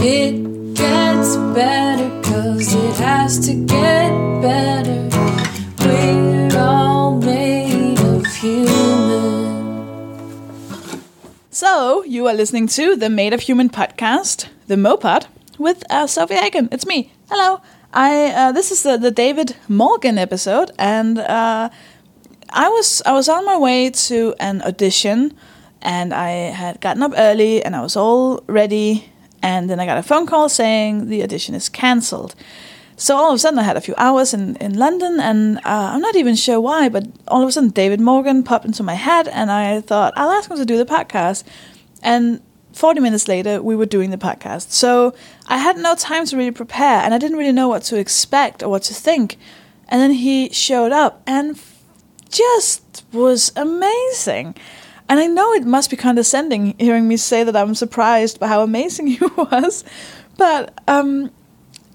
[0.00, 5.08] It gets better cause it has to get better.
[5.84, 9.78] We're all made of human.
[11.50, 15.26] So, you are listening to the Made of Human podcast, the Mopod,
[15.58, 16.68] with uh, Sofie Hagen.
[16.70, 17.12] It's me.
[17.28, 17.60] Hello.
[17.92, 21.70] I uh, this is the, the David Morgan episode, and uh,
[22.50, 25.34] I was I was on my way to an audition,
[25.82, 29.10] and I had gotten up early, and I was all ready,
[29.42, 32.34] and then I got a phone call saying the audition is cancelled.
[32.96, 35.60] So all of a sudden, I had a few hours in, in London, and uh,
[35.92, 38.94] I'm not even sure why, but all of a sudden, David Morgan popped into my
[38.94, 41.44] head, and I thought, I'll ask him to do the podcast.
[42.02, 44.72] And 40 minutes later, we were doing the podcast.
[44.72, 45.14] So
[45.46, 48.64] I had no time to really prepare, and I didn't really know what to expect
[48.64, 49.38] or what to think.
[49.88, 51.58] And then he showed up and
[52.30, 54.56] just was amazing.
[55.08, 58.62] And I know it must be condescending hearing me say that I'm surprised by how
[58.62, 59.84] amazing he was,
[60.36, 61.30] but um,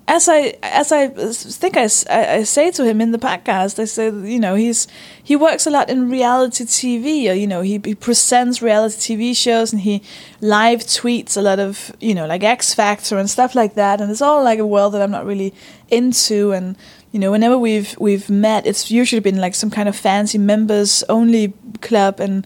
[0.07, 4.07] as I as I think I, I say to him in the podcast, I say
[4.07, 4.87] you know he's
[5.23, 9.35] he works a lot in reality TV, or you know he, he presents reality TV
[9.35, 10.03] shows and he
[10.41, 14.11] live tweets a lot of you know like X Factor and stuff like that, and
[14.11, 15.53] it's all like a world that I'm not really
[15.89, 16.51] into.
[16.51, 16.75] And
[17.13, 21.03] you know whenever we've we've met, it's usually been like some kind of fancy members
[21.07, 22.45] only club, and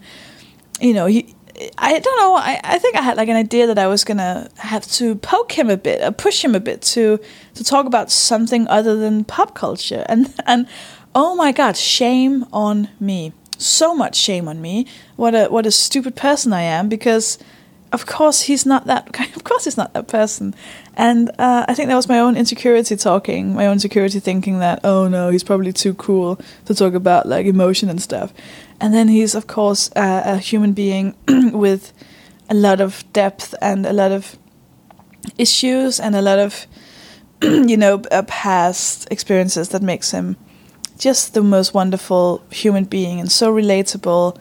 [0.80, 1.34] you know he
[1.76, 2.36] I don't know.
[2.36, 5.52] I, I think I had like an idea that I was gonna have to poke
[5.52, 7.18] him a bit, or push him a bit to
[7.54, 10.04] to talk about something other than pop culture.
[10.08, 10.68] And and
[11.14, 13.32] oh my god, shame on me.
[13.58, 14.86] So much shame on me.
[15.16, 16.88] What a what a stupid person I am.
[16.88, 17.38] Because
[17.90, 19.08] of course he's not that.
[19.36, 20.54] Of course he's not that person.
[20.94, 24.80] And uh, I think that was my own insecurity talking, my own insecurity thinking that
[24.84, 28.32] oh no, he's probably too cool to talk about like emotion and stuff.
[28.80, 31.16] And then he's, of course, uh, a human being
[31.52, 31.92] with
[32.48, 34.36] a lot of depth and a lot of
[35.36, 36.66] issues and a lot of,
[37.42, 40.36] you know, uh, past experiences that makes him
[40.98, 44.36] just the most wonderful human being and so relatable.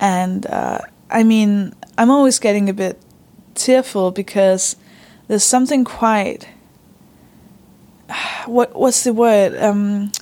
[0.00, 3.00] And uh, I mean, I'm always getting a bit
[3.54, 4.76] tearful because
[5.28, 6.48] there's something quite.
[8.46, 9.60] What what's the word?
[9.60, 10.12] Um,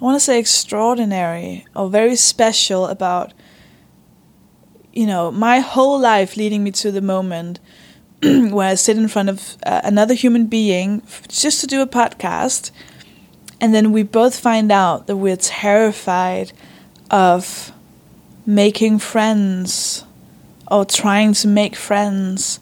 [0.00, 3.34] I want to say extraordinary or very special about,
[4.94, 7.60] you know, my whole life leading me to the moment
[8.22, 12.70] where I sit in front of uh, another human being just to do a podcast.
[13.60, 16.52] And then we both find out that we're terrified
[17.10, 17.70] of
[18.46, 20.04] making friends
[20.70, 22.58] or trying to make friends.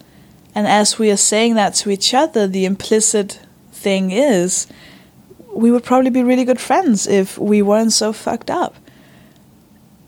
[0.57, 3.39] And as we are saying that to each other, the implicit
[3.71, 4.67] thing is
[5.55, 8.77] we would probably be really good friends if we weren't so fucked up.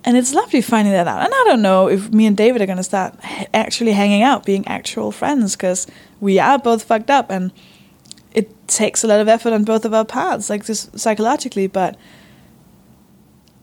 [0.04, 1.22] And it's lovely finding that out.
[1.22, 3.14] And I don't know if me and David are going to start
[3.52, 5.86] actually hanging out, being actual friends, because
[6.20, 7.52] we are both fucked up and
[8.32, 11.66] it takes a lot of effort on both of our parts, like just psychologically.
[11.66, 11.98] But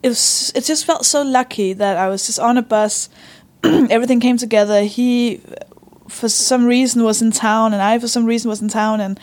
[0.04, 3.10] it, was, it just felt so lucky that I was just on a bus.
[3.64, 4.84] Everything came together.
[4.84, 5.42] He,
[6.08, 9.02] for some reason, was in town, and I, for some reason, was in town.
[9.02, 9.20] And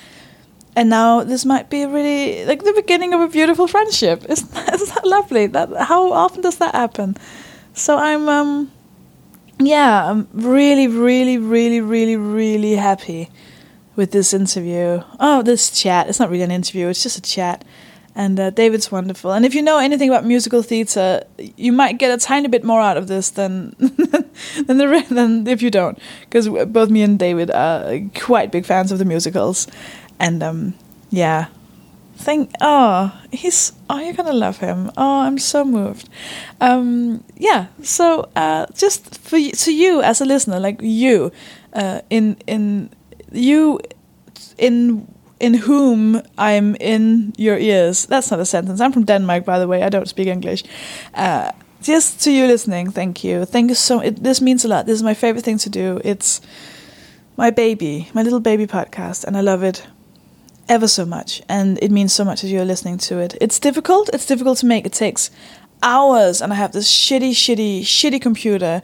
[0.76, 4.24] and now this might be really like the beginning of a beautiful friendship.
[4.28, 5.46] Isn't that, isn't that lovely?
[5.46, 7.16] That how often does that happen?
[7.74, 8.72] So I'm um
[9.60, 13.30] yeah, I'm really, really, really, really, really happy
[13.94, 15.02] with this interview.
[15.20, 16.08] Oh, this chat.
[16.08, 16.88] It's not really an interview.
[16.88, 17.64] It's just a chat.
[18.16, 19.32] And uh, David's wonderful.
[19.32, 22.80] And if you know anything about musical theater, you might get a tiny bit more
[22.80, 27.50] out of this than than the than if you don't, because both me and David
[27.50, 29.66] are quite big fans of the musicals
[30.18, 30.74] and um,
[31.10, 31.46] yeah,
[32.16, 34.90] think oh he's oh you're gonna love him.
[34.96, 36.08] Oh i'm so moved.
[36.60, 41.32] Um yeah so uh just for to you as a listener like you
[41.72, 42.90] uh in in
[43.32, 43.80] you
[44.58, 45.06] in
[45.40, 48.06] in whom i'm in your ears.
[48.06, 48.80] That's not a sentence.
[48.80, 49.82] I'm from denmark by the way.
[49.82, 50.64] I don't speak english.
[51.14, 51.50] Uh
[51.82, 53.44] just to you listening thank you.
[53.44, 54.86] Thank you so it, this means a lot.
[54.86, 56.00] This is my favorite thing to do.
[56.04, 56.40] It's
[57.36, 59.84] my baby my little baby podcast and i love it
[60.68, 63.36] ever so much, and it means so much as you're listening to it.
[63.40, 64.10] It's difficult.
[64.12, 64.86] It's difficult to make.
[64.86, 65.30] It takes
[65.82, 68.82] hours, and I have this shitty, shitty, shitty computer,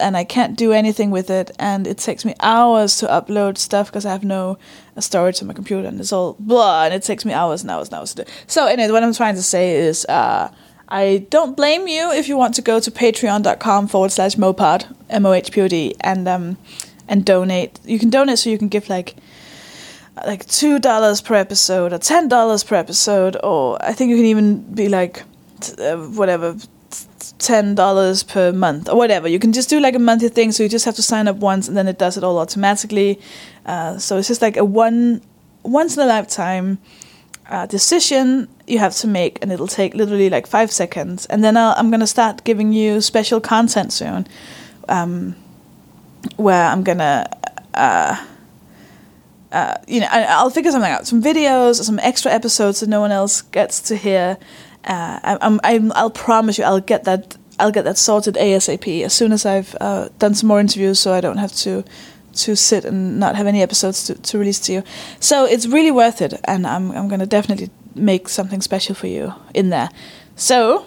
[0.00, 1.50] and I can't do anything with it.
[1.58, 4.58] And it takes me hours to upload stuff because I have no
[4.98, 6.84] storage on my computer, and it's all blah.
[6.84, 8.30] And it takes me hours and hours and hours to do.
[8.46, 10.04] So, anyway, what I'm trying to say is.
[10.06, 10.52] Uh,
[10.88, 15.24] I don't blame you if you want to go to patreon.com forward slash mopod, M
[15.24, 16.58] O H P O D, and um,
[17.08, 17.80] and donate.
[17.86, 19.16] You can donate so you can give like
[20.26, 24.26] like two dollars per episode or ten dollars per episode, or I think you can
[24.26, 25.22] even be like
[25.78, 26.56] uh, whatever
[27.38, 29.26] ten dollars per month or whatever.
[29.28, 31.36] You can just do like a monthly thing, so you just have to sign up
[31.36, 33.20] once, and then it does it all automatically.
[33.64, 35.22] Uh, so it's just like a one
[35.62, 36.78] once in a lifetime
[37.48, 41.26] uh, decision you have to make, and it'll take literally like five seconds.
[41.26, 44.26] And then I'll, I'm gonna start giving you special content soon,
[44.88, 45.36] um,
[46.36, 47.30] where I'm gonna.
[47.72, 48.26] Uh,
[49.52, 51.06] uh, you know, I'll figure something out.
[51.06, 54.38] Some videos, some extra episodes that no one else gets to hear.
[54.84, 57.36] Uh, I'm, I'm, I'll promise you, I'll get that.
[57.60, 61.12] I'll get that sorted asap as soon as I've uh, done some more interviews, so
[61.12, 61.84] I don't have to
[62.34, 64.82] to sit and not have any episodes to, to release to you.
[65.20, 69.34] So it's really worth it, and I'm I'm gonna definitely make something special for you
[69.54, 69.90] in there.
[70.34, 70.86] So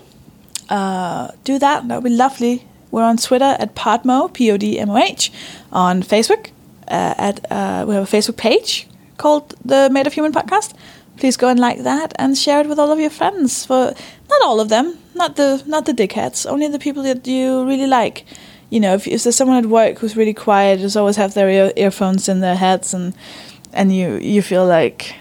[0.69, 1.87] uh, do that.
[1.87, 2.67] That would be lovely.
[2.91, 5.31] We're on Twitter at Podmo, P O D M O H,
[5.71, 6.49] on Facebook.
[6.87, 8.87] Uh, at uh, we have a Facebook page
[9.17, 10.73] called the Made of Human podcast.
[11.17, 13.65] Please go and like that and share it with all of your friends.
[13.65, 13.93] For
[14.29, 17.87] not all of them, not the not the dickheads, only the people that you really
[17.87, 18.25] like.
[18.69, 21.49] You know, if, if there's someone at work who's really quiet, just always have their
[21.49, 23.13] ear, earphones in their heads, and
[23.73, 25.15] and you you feel like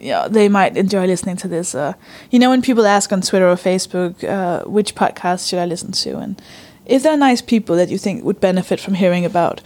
[0.00, 1.74] yeah, they might enjoy listening to this.
[1.74, 1.94] Uh,
[2.30, 5.92] you know, when people ask on Twitter or Facebook, uh, which podcast should I listen
[5.92, 6.40] to, and
[6.86, 9.62] if they're nice people that you think would benefit from hearing about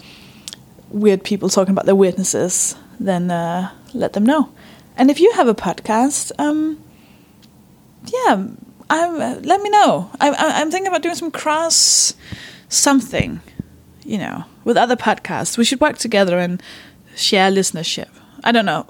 [0.94, 4.50] weird people talking about their weirdnesses, then uh, let them know.
[4.96, 6.82] And if you have a podcast, um,
[8.06, 8.46] yeah,
[8.88, 10.10] I'm, uh, let me know.
[10.20, 12.14] I, I'm thinking about doing some cross
[12.68, 13.40] something,
[14.04, 15.58] you know, with other podcasts.
[15.58, 16.62] We should work together and
[17.16, 18.08] share listenership.
[18.44, 18.86] I don't know.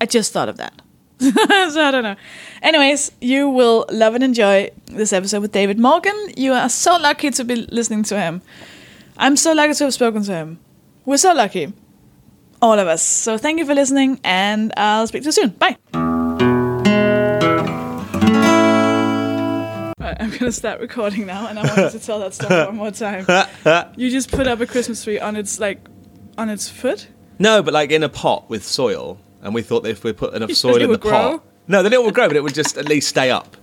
[0.00, 0.82] I just thought of that.
[1.20, 2.16] so I don't know.
[2.62, 6.16] Anyways, you will love and enjoy this episode with David Morgan.
[6.36, 8.42] You are so lucky to be listening to him.
[9.16, 10.58] I'm so lucky to have spoken to him.
[11.04, 11.72] We're so lucky.
[12.60, 13.02] All of us.
[13.02, 15.48] So thank you for listening, and I'll speak to you soon.
[15.50, 15.76] Bye.
[20.00, 22.90] Right, I'm gonna start recording now, and I wanted to tell that story one more
[22.90, 23.26] time.
[23.96, 25.78] You just put up a Christmas tree on its like,
[26.38, 27.08] on its foot.
[27.38, 30.34] No, but like in a pot with soil, and we thought that if we put
[30.34, 31.10] enough soil in the grow?
[31.38, 33.56] pot, no, then it would grow, but it would just at least stay up.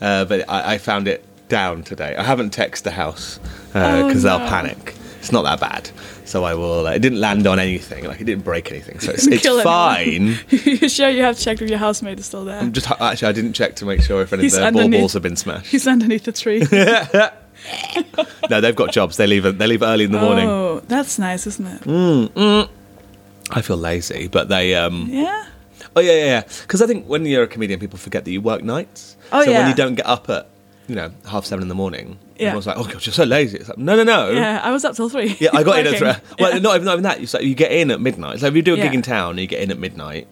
[0.00, 2.16] Uh, but I, I found it down today.
[2.16, 4.94] I haven't texted the house because Oh, they'll panic.
[5.18, 5.90] It's not that bad,
[6.30, 6.86] so I will.
[6.86, 10.38] Uh, it didn't land on anything, like it didn't break anything, so it's, it's fine.
[10.48, 12.60] you sure you have checked if your housemate is still there?
[12.60, 14.98] I'm just actually, I didn't check to make sure if any of He's the underneath.
[14.98, 15.66] baubles have been smashed.
[15.66, 16.60] He's underneath the tree.
[18.50, 19.16] no, they've got jobs.
[19.16, 19.42] They leave.
[19.58, 20.48] They leave early in the morning.
[20.48, 22.68] Oh, that's nice, isn't it?
[23.50, 24.76] I feel lazy, but they.
[24.76, 25.46] um Yeah.
[25.96, 26.42] Oh yeah, yeah, yeah.
[26.62, 29.16] Because I think when you're a comedian, people forget that you work nights.
[29.32, 29.58] Oh, so yeah.
[29.60, 30.48] when you don't get up at
[30.90, 32.48] you know half seven in the morning, Yeah.
[32.48, 34.30] everyone's like, "Oh God, you're so lazy." It's like, no, no, no.
[34.30, 35.36] Yeah, I was up till three.
[35.40, 36.12] Yeah, I got in at three.
[36.38, 36.58] Well, Yeah.
[36.58, 37.20] not even not even that.
[37.20, 38.40] You like, you get in at midnight.
[38.40, 40.26] So if you do a gig in town and you get in at midnight,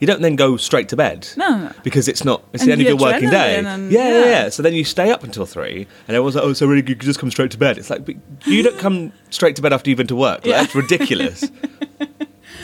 [0.00, 1.28] you don't then go straight to bed.
[1.36, 1.70] No.
[1.84, 2.42] Because it's not.
[2.52, 3.56] It's And the end of your working day.
[3.58, 4.24] and- yeah, yeah, yeah.
[4.26, 4.48] yeah.
[4.50, 6.86] So then you stay up until three, and everyone's like, "Oh, so really?
[6.86, 9.72] You just come straight to bed." It's like, but you don't come straight to bed
[9.72, 10.38] after you've been to work.
[10.44, 10.60] Like, Yeah.
[10.62, 11.44] That's ridiculous.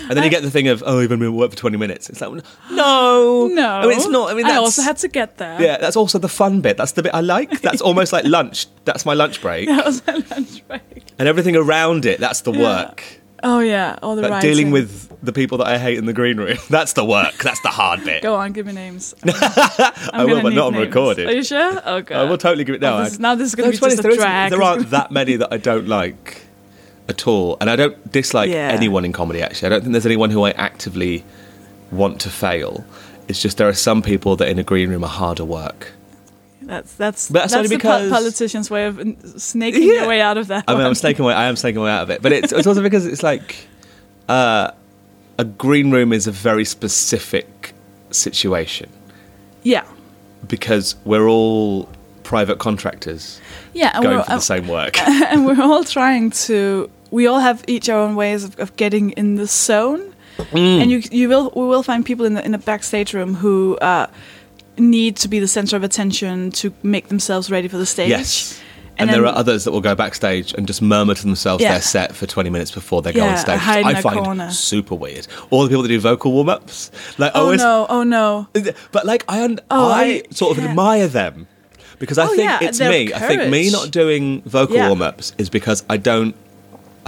[0.08, 2.08] And then you get the thing of, oh, you've only been work for 20 minutes.
[2.08, 2.30] It's like,
[2.70, 3.48] no.
[3.48, 3.68] No.
[3.70, 4.30] I mean, it's not.
[4.30, 5.60] I mean, that's, also had to get there.
[5.60, 6.76] Yeah, that's also the fun bit.
[6.76, 7.60] That's the bit I like.
[7.68, 8.66] That's almost like lunch.
[8.84, 9.68] That's my lunch break.
[9.68, 11.04] That was my lunch break.
[11.18, 12.62] And everything around it, that's the Yeah.
[12.62, 13.02] work.
[13.42, 14.50] Oh yeah, all the Like writing.
[14.50, 16.56] dealing with the people that I hate in the green room.
[16.70, 17.34] That's the work.
[17.38, 18.20] That's the hard bit.
[18.22, 19.14] Go on, give me names.
[19.24, 21.28] I will, but not on recorded.
[21.28, 21.80] Are you sure?
[21.84, 22.18] Oh god.
[22.18, 22.98] I will totally give it now.
[22.98, 24.50] Oh, this is- now this is gonna No, be just a drag.
[24.50, 26.42] There aren't that many that I don't like
[27.08, 28.70] at all, and I don't dislike Yeah.
[28.72, 29.42] anyone in comedy.
[29.42, 31.24] Actually, I don't think there's anyone who I actively
[31.90, 32.84] want to fail.
[33.28, 35.92] It's just there are some people that in a green room are harder work.
[36.62, 39.00] That's that's But that's only the po- politician's way of
[39.38, 39.92] snaking Yeah.
[40.00, 40.64] your way out of that.
[40.68, 40.94] I mean, I'm one.
[40.96, 41.32] snaking away.
[41.34, 43.56] I am snaking away out of it, but it's, it's also because it's like
[44.28, 44.70] uh,
[45.38, 47.72] a green room is a very specific
[48.10, 48.88] situation
[49.62, 49.84] yeah,
[50.46, 51.88] because we're all
[52.22, 53.40] private contractors
[53.72, 54.98] yeah, and going we're, for the same work.
[55.08, 56.90] and we're all trying to.
[57.10, 60.82] We all have each our own ways of, of getting in the zone, Mm.
[60.82, 63.76] and you you will we will find people in the in the backstage room who
[63.78, 64.06] uh,
[64.76, 68.10] need to be the center of attention to make themselves ready for the stage.
[68.10, 68.60] Yes.
[69.00, 71.72] And And, there are others that will go backstage and just murmur to themselves Yeah.
[71.72, 73.60] their set for 20 minutes before they go Yeah, on stage.
[73.60, 74.50] I find corner.
[74.50, 75.26] super weird.
[75.50, 76.90] All the people that do vocal warm ups.
[77.16, 77.86] Like, Oh always, no!
[77.88, 78.48] Oh no!
[78.92, 81.46] But like, I, un- Oh, I, I sort of admire them
[82.00, 83.12] because I Oh, think it's me.
[83.14, 86.34] I think me not doing vocal warm ups is because I don't.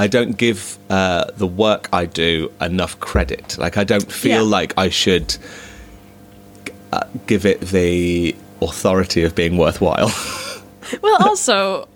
[0.05, 3.59] I don't give uh, the work I do enough credit.
[3.59, 4.59] Like I don't feel Yeah.
[4.59, 5.37] like I should
[6.93, 10.11] uh, give it the authority of being worthwhile.
[11.03, 11.87] Well, also,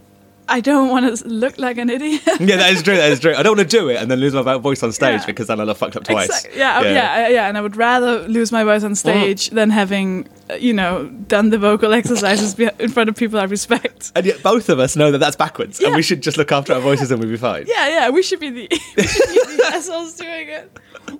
[0.46, 2.20] I don't want to look like an idiot.
[2.40, 2.96] Yeah, that is true.
[2.96, 3.34] That is true.
[3.34, 5.26] I don't want to do it and then lose my voice on stage Yeah.
[5.26, 6.26] because then I'll have fucked up twice.
[6.28, 9.70] Exact- Yeah, yeah, yeah, yeah, and I would rather lose my voice on stage than
[9.70, 14.12] having, uh, you know, done the vocal exercises in front of people I respect.
[14.16, 16.74] And yet both of us know that that's backwards, and we should just look after
[16.74, 17.64] our voices and we'll be fine.
[17.66, 20.70] Yeah, yeah, we should be the, we should be the assholes doing it.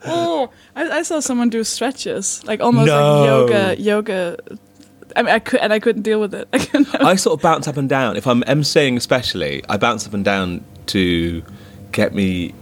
[0.05, 3.21] Oh, I, I saw someone do stretches, like almost No.
[3.21, 4.37] like yoga, yoga.
[5.17, 6.49] I mean, I could, and I couldn't deal with it.
[7.01, 7.11] I.
[7.11, 8.17] I sort of bounce up and down.
[8.17, 11.43] If I'm emceeing, especially, I bounce up and down to
[11.93, 12.55] get me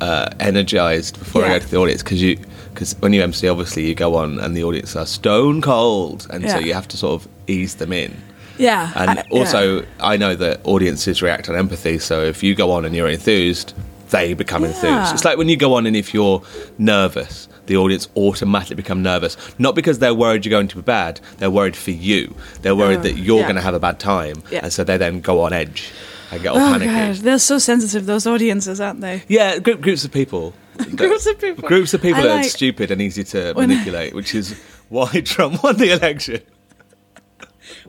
[0.00, 2.38] uh, energized before I go to the audience because you
[2.74, 6.48] because when you MC, obviously you go on and the audience are stone cold, and
[6.48, 8.14] so you have to sort of ease them in.
[8.58, 9.38] yeah, And I- yeah.
[9.38, 11.98] also, I know that audiences react on empathy.
[11.98, 13.72] So if you go on and you're enthused,
[14.10, 14.68] they become Yeah.
[14.68, 15.14] enthused.
[15.14, 16.42] It's like when you go on and if you're
[16.78, 19.36] nervous, the audience automatically become nervous.
[19.58, 21.20] Not because they're worried you're going to be bad.
[21.38, 22.34] They're worried for you.
[22.62, 23.42] They're worried Oh, that you're yeah.
[23.44, 24.60] going to have a bad time, Yeah.
[24.62, 25.90] and so they then go on edge
[26.30, 26.86] and get all Oh panicky.
[26.86, 28.06] god, they're so sensitive.
[28.06, 29.22] Those audiences, aren't they?
[29.28, 30.54] Yeah, group, groups of people.
[30.94, 31.66] Groups of people.
[31.68, 34.54] Groups of people I that are like- stupid and easy to manipulate, which is
[34.88, 36.40] why Trump won the election.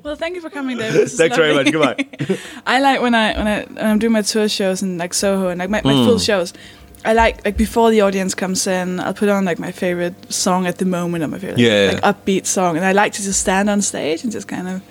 [0.04, 1.10] Well, thank you for coming, David.
[1.10, 1.72] Thanks very much.
[1.72, 2.06] Goodbye.
[2.66, 5.50] I like when I when I when I'm doing my tour shows in like Soho
[5.50, 6.06] and like my, my Hmm.
[6.06, 6.54] full shows.
[7.06, 10.68] I like like before the audience comes in, I'll put on like my favorite song
[10.68, 11.92] at the moment or my favorite Yeah.
[12.02, 14.82] like upbeat song, and I like to just stand on stage and just kind of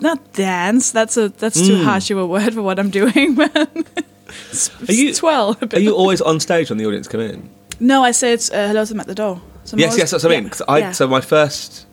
[0.00, 0.90] not dance.
[0.90, 1.84] That's a that's too Mm.
[1.84, 5.74] harsh of a word for what I'm doing, but Are you- bit.
[5.74, 7.48] Are you always on stage when the audience come in?
[7.78, 9.40] No, I say it's uh, hello to them at the door.
[9.64, 10.50] So yes, always- yes, that's what I mean.
[10.50, 10.92] yeah, I, yeah.
[10.92, 11.86] So my first,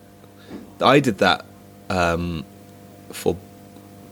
[0.82, 1.44] I did that
[1.90, 2.44] um,
[3.10, 3.36] for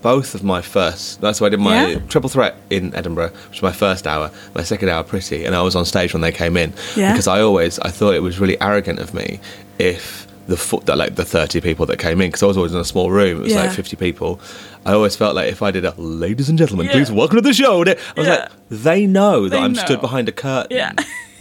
[0.02, 1.20] both of my first.
[1.20, 1.98] That's why I did my Yeah?
[2.08, 4.30] triple threat in Edinburgh, which was my first hour.
[4.54, 7.12] My second hour, pretty, and I was on stage when they came in Yeah.
[7.12, 9.40] because I always I thought it was really arrogant of me
[9.78, 12.72] if the fo- that like the thirty people that came in because I was always
[12.72, 13.38] in a small room.
[13.38, 13.62] It was Yeah.
[13.62, 14.38] like fifty people.
[14.84, 17.52] I always felt like if I did a ladies and gentlemen, please welcome to the
[17.52, 17.82] show.
[17.84, 19.82] I was like, they know that They I'm know.
[19.84, 20.92] stood behind a curtain yeah,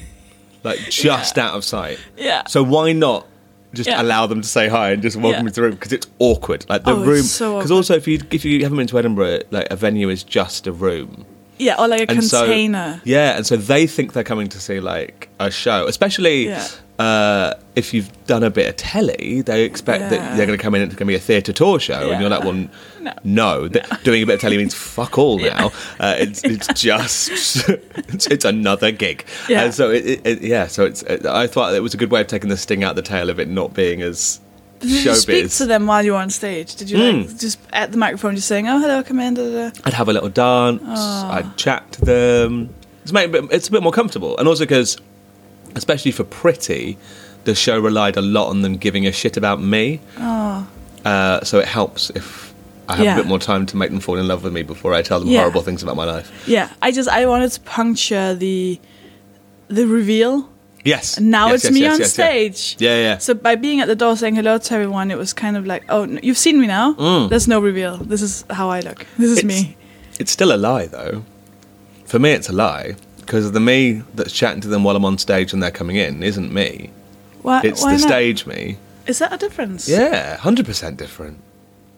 [0.64, 2.00] like just out of sight.
[2.18, 2.44] Yeah.
[2.48, 3.28] So why not
[3.76, 4.02] just Yeah.
[4.02, 5.44] allow them to say hi and just welcome Yeah.
[5.44, 6.66] me to the room because it's awkward.
[6.70, 7.76] Like the Oh, room, so because awkward.
[7.78, 10.72] also if you if you haven't been to Edinburgh, like a venue is just a
[10.72, 11.26] room.
[11.58, 12.96] yeah, or like a And container.
[12.98, 16.48] so yeah, and so they think they're coming to see like a show, especially.
[16.48, 16.68] Yeah.
[16.98, 20.36] Uh, if you've done a bit of telly, they expect that Yeah.
[20.38, 22.22] they're going to come in and it's going to be a theatre tour show, and
[22.22, 22.38] you're Yeah.
[22.38, 22.68] like, well,
[23.02, 23.12] No.
[23.26, 25.74] no, th- doing a bit of telly means fuck all now.
[26.00, 27.30] Uh, it's it's just
[28.08, 29.26] it's, it's another gig.
[29.50, 29.64] Yeah.
[29.66, 32.12] And so it, it, it- yeah, so it's it, I thought it was a good
[32.12, 34.40] way of taking the sting out the tail of it not being as
[34.80, 35.58] Did you speak showbiz.
[35.58, 36.76] to them while you were on stage?
[36.76, 39.34] Did you like just at the microphone just saying, "Oh, hello, come in"?
[39.34, 39.82] Da, da, da.
[39.84, 40.82] I'd have a little dance.
[40.86, 41.34] Ah.
[41.34, 42.74] I'd chat to them.
[43.04, 44.98] It's make it a bit, it's a bit more comfortable, and also because,
[45.76, 46.98] especially for Pretty,
[47.44, 50.00] the show relied a lot on them giving a shit about me.
[50.20, 50.66] Oh,
[51.06, 52.54] Uh, so it helps if
[52.90, 53.14] I have Yeah.
[53.14, 55.20] a bit more time to make them fall in love with me before I tell
[55.20, 55.40] them Yeah.
[55.42, 56.32] horrible things about my life.
[56.48, 56.70] yeah.
[56.82, 58.80] I just I wanted to puncture the
[59.68, 60.50] the reveal.
[60.84, 61.18] Yes.
[61.18, 62.26] And now Yes, it's yes, me yes, on yes, yeah.
[62.26, 62.76] stage.
[62.80, 63.18] Yeah, yeah.
[63.18, 65.84] So by being at the door saying hello to everyone, it was kind of like,
[65.90, 66.94] oh, you've seen me now.
[66.94, 67.30] Mm.
[67.30, 67.98] There's no reveal.
[67.98, 69.06] This is how I look.
[69.18, 69.76] This is It's- me.
[70.20, 71.24] It's still a lie, though.
[72.06, 75.18] For me, it's a lie because the me that's chatting to them while I'm on
[75.18, 76.92] stage and they're coming in isn't me.
[77.42, 77.62] Why?
[77.64, 78.08] It's why the not?
[78.08, 78.78] stage me.
[79.08, 79.88] Is that a difference?
[79.88, 81.40] Yeah, hundred percent different.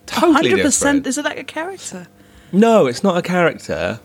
[0.05, 0.65] Totally Hundred different.
[0.65, 1.07] percent.
[1.07, 2.07] Is it like a character?
[2.51, 3.99] No, it's not a character.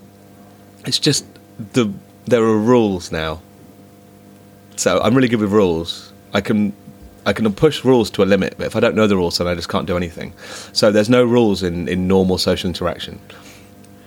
[0.85, 1.25] It's just
[1.73, 1.93] the
[2.27, 3.41] there are rules now.
[4.77, 6.13] So I'm really good with rules.
[6.35, 6.73] I can
[7.25, 9.47] I can push rules to a limit, but if I don't know the rules, then
[9.47, 10.33] I just can't do anything.
[10.73, 13.21] So there's no rules in, in normal social interaction.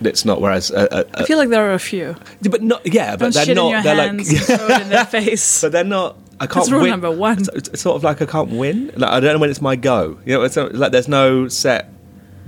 [0.01, 0.41] It's not.
[0.41, 2.15] Whereas, uh, uh, I feel like there are a few.
[2.41, 2.81] but not.
[2.85, 3.83] Yeah, but Don't they're not.
[3.83, 4.49] they're hands like.
[4.49, 5.61] and throw it in their face.
[5.61, 6.17] But they're not.
[6.39, 6.89] I can't That's rule win.
[6.91, 7.39] number one.
[7.53, 8.91] It's, it's sort of like I can't win.
[8.95, 10.19] Like I don't know when it's my go.
[10.25, 11.89] You know, it's not, like there's no set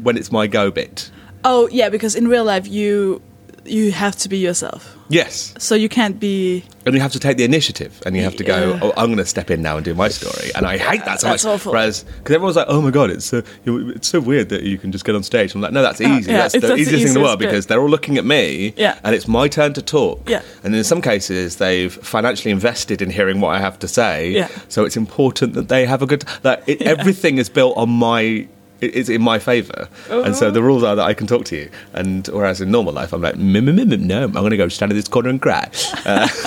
[0.03, 1.09] when it's my go bit.
[1.45, 3.21] Oh yeah, because in real life you
[3.69, 4.93] you have to be yourself.
[5.09, 6.65] Yes, So you can't be.
[6.85, 8.71] and you have to take the initiative, and you have to go.
[8.73, 8.79] Yeah.
[8.81, 11.21] Oh, I'm going to step in now and do my story, and I hate that
[11.21, 11.53] so That's much.
[11.53, 11.71] awful.
[11.71, 14.91] Whereas, because everyone's like, "Oh my god, it's so it's so weird that you can
[14.91, 16.29] just get on stage." I'm like, "No, that's easy.
[16.29, 17.47] Uh, yeah, that's the that's the easiest thing in the world bit.
[17.49, 18.99] because they're all looking at me, Yeah.
[19.05, 20.29] and it's my turn to talk.
[20.29, 20.41] Yeah.
[20.65, 24.31] and in some cases, they've financially invested in hearing what I have to say.
[24.31, 24.49] Yeah.
[24.67, 26.25] so it's important that they have a good.
[26.43, 28.49] Like it, everything is built on my.
[28.81, 31.55] It- It's in my favour, and so the rules are that I can talk to
[31.55, 31.69] you.
[31.93, 34.57] And whereas in normal life, I'm like, "Mm, mm, mm, mm, no, I'm going to
[34.57, 35.69] go stand in this corner and cry.
[36.05, 36.27] Uh,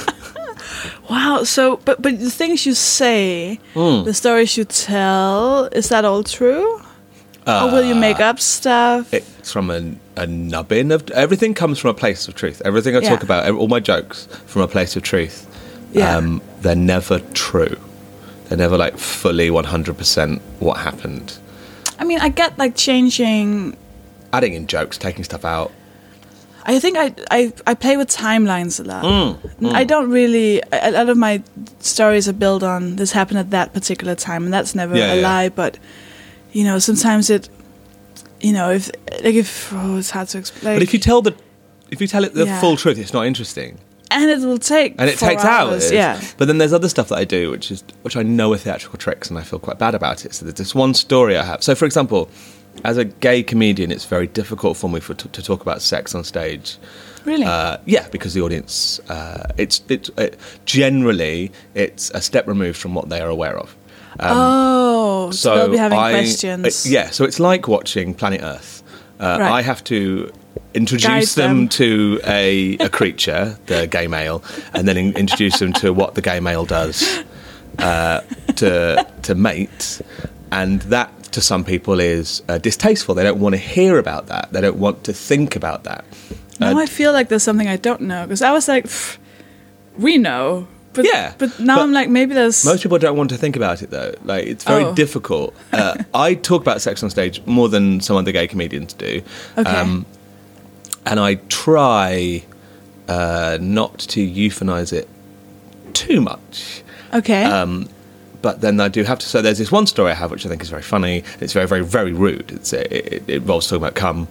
[1.11, 1.43] Wow.
[1.45, 4.05] So, but but the things you say, Hmm.
[4.05, 6.81] the stories you tell, is that all true?
[7.47, 9.13] or will you make up stuff?
[9.13, 9.81] Uh, it's from a,
[10.17, 12.63] a nubbin of everything comes from a place of truth.
[12.65, 15.49] Everything I talk about, all my jokes from a place of truth.
[15.93, 16.17] Yeah.
[16.17, 17.77] Um, they're never true.
[18.49, 21.39] They're never like fully 100% what happened.
[22.01, 23.77] I mean, I get like changing.
[24.33, 25.71] Adding in jokes, taking stuff out.
[26.65, 29.05] I think I, I I play with timelines a lot.
[29.05, 30.61] Mm, I don't really.
[30.73, 31.43] A a lot of my
[31.81, 35.17] stories are built on this happened at that particular time, and that's never Yeah, a
[35.17, 35.29] yeah.
[35.29, 35.49] lie.
[35.49, 35.79] But
[36.53, 37.49] you know, sometimes it,
[38.41, 38.91] you know, if
[39.25, 40.77] like if oh, it's hard to explain.
[40.77, 41.35] but if you tell the
[41.91, 42.61] if you tell it the Yeah.
[42.61, 43.79] full truth, it's not interesting.
[44.11, 45.91] And it will take and it takes hours.
[45.93, 48.57] Yeah, But then there's other stuff that I do, which is which I know are
[48.59, 50.35] theatrical tricks, and I feel quite bad about it.
[50.35, 51.63] So there's this one story I have.
[51.63, 52.29] So for example,
[52.85, 56.15] as a gay comedian, it's very difficult for me for, to, to talk about sex
[56.15, 56.77] on stage.
[57.25, 57.45] really.
[57.45, 62.95] Uh, yeah, because the audience, uh, it's it's it, generally it's a step removed from
[62.95, 63.75] what they are aware of.
[64.21, 66.87] oh, so, they'll be having I- questions.
[66.87, 68.83] uh, yeah, so it's like watching Planet Earth.
[69.19, 69.51] Uh, Right.
[69.59, 70.33] I have to
[70.75, 71.69] introduce them, them.
[71.71, 74.43] to a, a creature, the gay male,
[74.75, 77.23] and then in, introduce them to what the gay male does
[77.79, 78.21] uh,
[78.57, 80.01] to to mate,
[80.53, 83.15] and that to some people is uh, distasteful.
[83.15, 84.53] They don't want to hear about that.
[84.53, 86.05] They don't want to think about that.
[86.59, 88.87] Now Uh, I feel like there's something I don't know because I was like,
[89.97, 93.31] we know, but Yeah, but now but I'm like maybe there's Most people don't want
[93.31, 94.13] to think about it though.
[94.25, 94.95] Like it's very Oh.
[94.95, 95.55] difficult.
[95.73, 99.23] Uh, I talk about sex on stage more than some other gay comedians do,
[99.57, 100.17] Um, Okay.
[101.07, 102.45] And I try
[103.09, 105.09] uh, not to euphanize it
[105.93, 106.83] too much.
[107.13, 107.45] okay.
[107.45, 107.89] Um,
[108.43, 109.27] but then I do have to.
[109.27, 111.25] So there's this one story I have, which I think is very funny.
[111.41, 112.53] It's very, very, very rude.
[112.53, 114.29] It's it, it, it involves talking about cum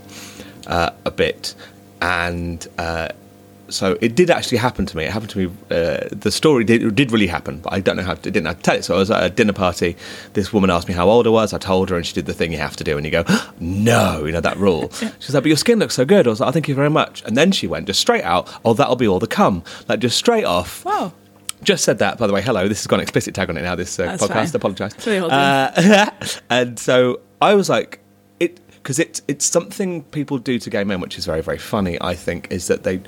[0.65, 1.53] uh, a bit,
[2.01, 3.09] and uh,
[3.69, 5.05] so it did actually happen to me.
[5.05, 5.45] It happened to me.
[5.69, 8.15] Uh, the story did, did really happen, but I don't know how.
[8.15, 8.83] To, didn't know how to tell it.
[8.83, 9.95] So I was at a dinner party.
[10.33, 11.53] This woman asked me how old I was.
[11.53, 13.23] I told her, and she did the thing you have to do, and you go,
[13.59, 14.91] no, you know that rule.
[15.19, 16.27] She's like, but your skin looks so good.
[16.27, 17.23] I was like, oh, thank you very much.
[17.23, 18.49] And then she went just straight out.
[18.65, 19.63] Oh, that'll be all the cum.
[19.87, 20.85] Like just straight off.
[20.85, 21.13] wow.
[21.61, 22.41] Just said that, by the way.
[22.41, 23.75] Hello, this has got an explicit tag on it now.
[23.75, 24.55] This uh, podcast.
[24.55, 25.05] Apologise.
[25.05, 25.29] Really.
[25.29, 26.09] Uh,
[26.49, 27.99] and so I was like,
[28.39, 31.97] it because it's it's something people do to gay men, which is very very funny.
[32.01, 33.01] I think is that they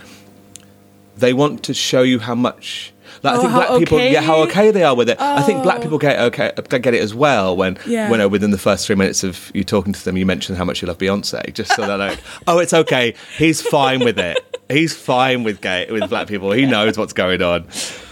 [1.21, 2.93] they want to show you how much.
[3.23, 5.19] Like, I Oh, think how black people, yeah, how okay they are with it.
[5.21, 5.81] I think black Oh.
[5.81, 7.55] people get okay, get it as well.
[7.55, 8.09] When, Yeah.
[8.09, 10.63] when uh, within the first three minutes of you talking to them, you mention how
[10.65, 13.13] much you love Beyonce, just so they're like, oh, it's okay.
[13.37, 14.39] He's fine with it.
[14.69, 16.51] He's fine with gay with black people.
[16.51, 17.67] He knows what's going on.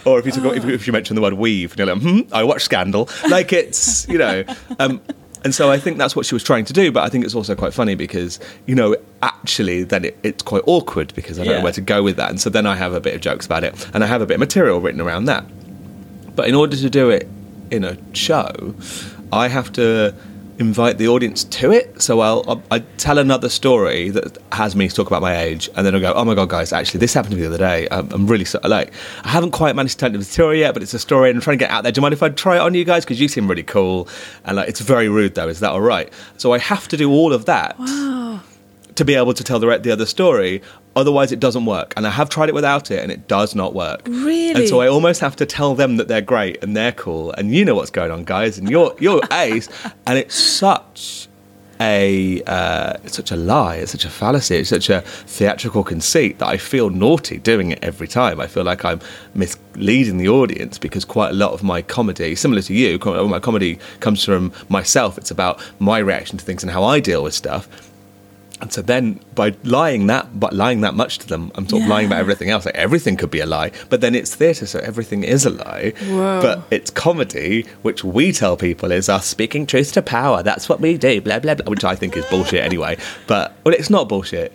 [0.06, 2.34] Or if you talk, if, if you mention the word weave, and you're like, hmm,
[2.34, 3.10] I watch Scandal.
[3.30, 4.44] Like it's you know.
[4.80, 5.02] Um,
[5.44, 7.36] and so I think that's what she was trying to do, but I think it's
[7.36, 11.52] also quite funny because you know actually then it, it's quite awkward because I don't
[11.54, 11.58] Yeah.
[11.60, 13.46] know where to go with that, and so then I have a bit of jokes
[13.46, 15.46] about it, and I have a bit of material written around that.
[16.36, 17.28] But in order to do it
[17.72, 18.74] in a show,
[19.32, 20.14] I have to
[20.60, 22.02] invite the audience to it.
[22.02, 25.86] So I'll, I'll I tell another story that has me talk about my age, and
[25.86, 26.72] then I'll go, "Oh my god, guys!
[26.72, 27.88] Actually, this happened to me the other day.
[27.90, 28.94] I'm, I'm really so, like
[29.24, 31.42] I haven't quite managed to turn the material yet, but it's a story, and I'm
[31.42, 31.92] trying to get out there.
[31.92, 33.06] Do you mind if I try it on you guys?
[33.06, 34.08] Because you seem really cool,
[34.44, 35.48] and like it's very rude though.
[35.48, 36.12] Is that all right?
[36.38, 37.76] So I have to do all of that
[39.00, 40.62] to be able to tell the, the other story.
[40.94, 41.94] Otherwise, it doesn't work.
[41.96, 44.02] And I have tried it without it, and it does not work.
[44.06, 44.52] Really?
[44.52, 47.56] And so I almost have to tell them that they're great and they're cool, and
[47.56, 49.70] you know what's going on, guys, and you're you're ace.
[50.06, 51.30] And it's such
[51.80, 53.78] a uh, it's such a lie.
[53.78, 54.58] It's such a fallacy.
[54.58, 58.42] It's such a theatrical conceit that I feel naughty doing it every time.
[58.42, 59.00] I feel like I'm
[59.34, 63.80] misleading the audience because quite a lot of my comedy, similar to you, my comedy
[64.02, 65.18] comes from myself.
[65.18, 67.70] It's about my reaction to things and how I deal with stuff.
[68.62, 71.88] And so then, by lying that, but lying that much to them, I'm sort of
[71.88, 72.66] lying about everything else.
[72.66, 75.94] Like everything could be a lie, but then it's theatre, so everything is a lie.
[76.02, 76.42] Whoa.
[76.42, 80.44] But it's comedy, which we tell people is us speaking truth to power.
[80.44, 81.22] That's what we do.
[81.22, 82.98] Blah blah blah, which I think is bullshit anyway.
[83.28, 84.52] But well, it's not bullshit.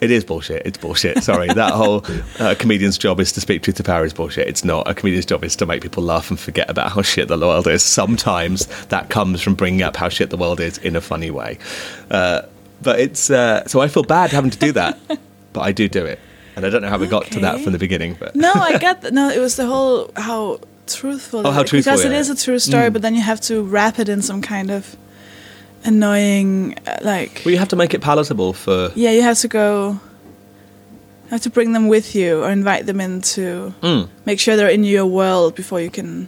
[0.00, 0.62] It is bullshit.
[0.64, 1.22] It's bullshit.
[1.24, 2.04] Sorry, that whole
[2.38, 4.46] uh, comedian's job is to speak truth to power is bullshit.
[4.46, 4.88] It's not.
[4.88, 7.66] A comedian's job is to make people laugh and forget about how shit the world
[7.66, 7.82] is.
[7.82, 11.58] Sometimes that comes from bringing up how shit the world is in a funny way.
[12.10, 12.42] Uh,
[12.82, 14.98] but it's uh, so I feel bad having to do that,
[15.52, 16.18] but I do do it,
[16.56, 18.16] and I don't know how we got to that from the beginning.
[18.18, 19.12] But No, I get that.
[19.12, 21.46] No, it was the whole how truthful.
[21.46, 22.18] Oh, how it- truthful, Because it yeah.
[22.20, 24.96] is a true story, but then you have to wrap it in some kind of
[25.84, 28.90] annoying, uh, like well, you have to make it palatable for.
[28.94, 30.00] yeah, you have to go.
[31.24, 33.74] You have to bring them with you or invite them into.
[33.82, 34.08] Mm.
[34.24, 36.26] Make sure they're in your world before you can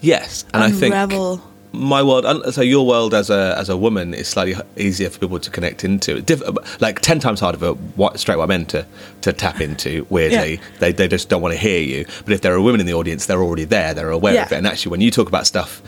[0.00, 1.40] Yes, and I think unravel.
[1.72, 5.38] My world so your world as a as a woman is slightly easier for people
[5.38, 8.84] to connect into Diff- uh, like 10 times harder for white, straight white men to,
[9.20, 10.60] to tap into weirdly Yeah.
[10.80, 12.94] they, they just don't want to hear you but if there are women in the
[12.94, 14.46] audience they're already there they're aware Yeah.
[14.46, 15.80] of it and actually when you talk about stuff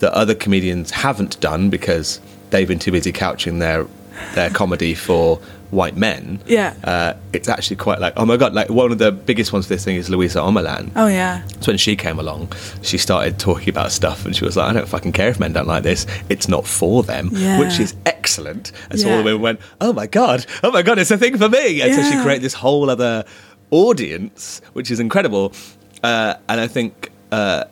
[0.00, 3.86] that other comedians haven't done because they've been too busy couching their
[4.34, 5.38] their comedy for
[5.70, 6.74] white men, Yeah.
[6.82, 8.54] uh, it's actually quite like oh my god!
[8.54, 10.90] Like one of the biggest ones for this thing is Luisa Omielan.
[10.96, 11.42] Oh yeah.
[11.60, 12.52] So when she came along,
[12.82, 15.52] she started talking about stuff, and she was like, "I don't fucking care if men
[15.52, 16.06] don't like this.
[16.28, 17.60] It's not for them," Yeah.
[17.60, 18.72] which is excellent.
[18.90, 21.36] And so all the women went, "Oh my god, oh my god, it's a thing
[21.38, 23.24] for me!" And so she created this whole other
[23.70, 25.52] audience, which is incredible.
[26.02, 27.64] Uh, and I think uh,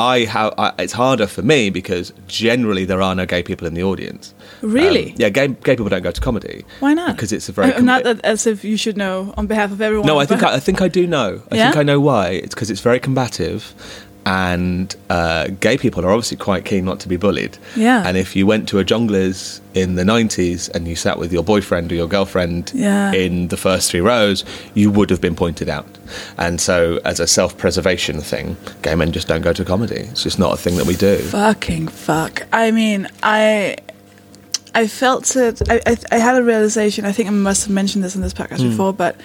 [0.00, 3.74] I have I, it's harder for me because generally there are no gay people in
[3.74, 4.34] the audience.
[4.62, 5.10] Really?
[5.10, 6.64] Um, yeah, gay gay people don't go to comedy.
[6.80, 7.16] Why not?
[7.16, 9.70] Because it's a very I- I'm not that as if you should know on behalf
[9.72, 10.06] of everyone.
[10.06, 11.42] no, I think I, I think I do know.
[11.52, 11.64] I Yeah?
[11.70, 12.30] think I know why.
[12.30, 13.74] It's because it's very combative,
[14.26, 17.56] and uh, gay people are obviously quite keen not to be bullied.
[17.76, 18.06] Yeah.
[18.06, 21.42] And if you went to a Jongleurs in the '90s and you sat with your
[21.42, 23.12] boyfriend or your girlfriend Yeah.
[23.12, 25.86] in the first three rows, you would have been pointed out.
[26.36, 29.96] And so, as a self-preservation thing, gay men just don't go to comedy.
[30.10, 31.16] It's just not a thing that we do.
[31.18, 32.46] Fucking fuck.
[32.52, 33.76] I mean, I
[34.74, 35.62] I felt it.
[35.68, 37.04] I, I, I had a realization.
[37.04, 38.70] I think I must have mentioned this in this podcast Hmm.
[38.70, 39.16] before, but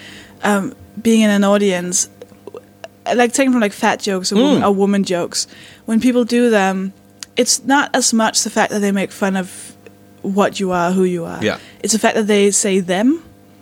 [0.44, 2.10] um, being in an audience,
[3.14, 4.66] like taking from like fat jokes or, woman, Mm.
[4.68, 5.48] or woman jokes,
[5.86, 6.94] when people do them,
[7.38, 9.74] it's not as much the fact that they make fun of
[10.22, 11.44] what you are, who you are.
[11.44, 11.60] Yeah.
[11.84, 13.22] It's the fact that they say them.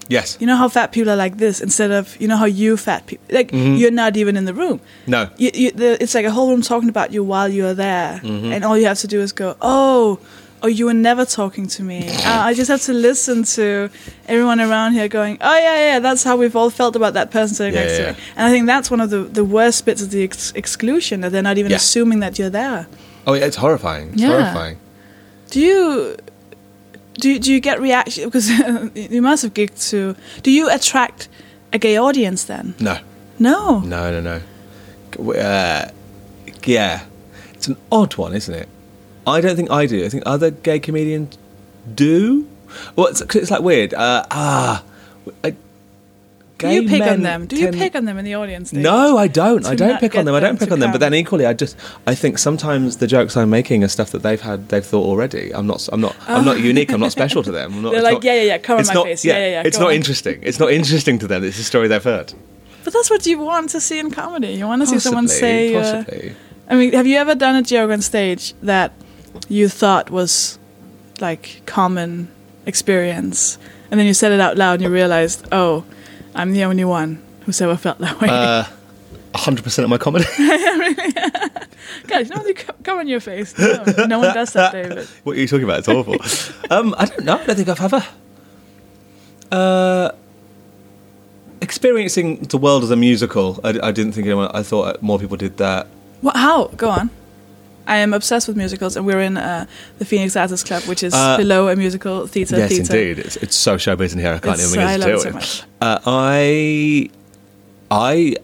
[0.10, 0.38] Yes.
[0.40, 3.06] You know how fat people are like this instead of you know how you fat
[3.08, 3.76] people like Mm-hmm.
[3.76, 4.80] you're not even in the room.
[5.08, 5.30] No.
[5.38, 8.52] You, you, the, it's like a whole room talking about you while you're there, Mm-hmm.
[8.54, 10.20] and all you have to do is go, oh,
[10.64, 12.08] oh, you were never talking to me.
[12.10, 13.90] Uh, I just have to listen to
[14.28, 17.56] everyone around here going, oh yeah, yeah, that's how we've all felt about that person
[17.56, 18.20] sitting Yeah, next yeah, to me.
[18.38, 21.32] And I think that's one of the, the worst bits of the ex- exclusion that
[21.34, 22.88] they're not even assuming that you're there.
[23.28, 24.14] Oh, yeah, it's horrifying.
[24.14, 24.30] It's Yeah.
[24.30, 24.80] horrifying.
[25.50, 26.16] Do you?
[27.16, 28.50] Do, you- do you get reaction because
[28.96, 31.28] you must have gigged to do you attract
[31.72, 32.98] a gay audience then No.
[33.38, 34.42] no No, no,
[35.20, 35.32] no.
[35.34, 35.90] Uh,
[36.66, 37.06] yeah,
[37.54, 38.68] it's an odd one, isn't it?
[39.26, 40.06] I don't think I do.
[40.06, 41.38] I think other gay comedians
[41.96, 42.48] do.
[42.96, 43.94] Well, it's, 'cause it's like weird.
[43.94, 44.84] Uh, ah,
[45.44, 45.52] uh,
[46.60, 48.72] do gay you pick on them do you tend- pick on them in the audience
[48.72, 48.84] David?
[48.84, 49.66] No, I don't.
[49.66, 50.36] I don't not pick on get them.
[50.36, 50.92] I don't pick to on them.
[50.92, 51.12] But come.
[51.12, 51.76] then equally, I just
[52.08, 55.52] I think sometimes the jokes I'm making are stuff that they've had they've thought already.
[55.54, 55.88] I'm not.
[55.92, 56.16] I'm not.
[56.28, 56.92] I'm not unique.
[56.94, 57.74] I'm not special to them.
[57.74, 59.26] I'm not, They're it's like, not- yeah, yeah, yeah, come on it's my not, face.
[59.26, 59.96] Yeah, yeah, yeah, It's go not on.
[59.96, 60.40] interesting.
[60.42, 61.44] It's not interesting to them.
[61.44, 62.34] It's a story they've heard.
[62.86, 65.40] but that's what you want to see in comedy you want to see someone Possibly,
[65.40, 66.36] say uh, possibly.
[66.70, 68.92] i mean have you ever done a joke on stage that
[69.50, 70.58] you thought was
[71.20, 72.28] like common
[72.66, 73.58] experience
[73.92, 75.84] and then you said it out loud and you realized oh
[76.36, 78.64] i'm the only one who's ever felt that way Uh,
[79.34, 80.26] 100% of my comedy.
[82.08, 85.36] guys no one co- come on your face no, no one does that david what
[85.36, 85.80] are you talking about?
[85.80, 86.16] It's awful.
[86.72, 87.38] um, I don't know.
[87.38, 88.06] I don't think I've ever.
[89.52, 90.12] Uh,
[91.62, 94.50] experiencing the world as a musical, I, I didn't think anyone.
[94.54, 95.88] I thought more people did that.
[96.22, 96.68] What, how?
[96.68, 97.10] Go on.
[97.88, 99.66] I am obsessed with musicals, and we're in uh,
[100.00, 102.58] the Phoenix Artists Club, which is Uh, below a musical theatre.
[102.58, 102.98] yes, theatre.
[102.98, 103.20] indeed.
[103.26, 104.34] It's, it's so showbiz in here.
[104.36, 105.34] I can't It's- even I love to it do so it.
[105.34, 105.64] much.
[105.82, 107.10] Uh, I,
[107.92, 108.36] I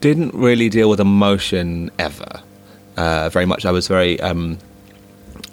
[0.00, 2.42] didn't really deal with emotion ever.
[2.96, 3.64] Uh, very much.
[3.64, 4.58] I was very um,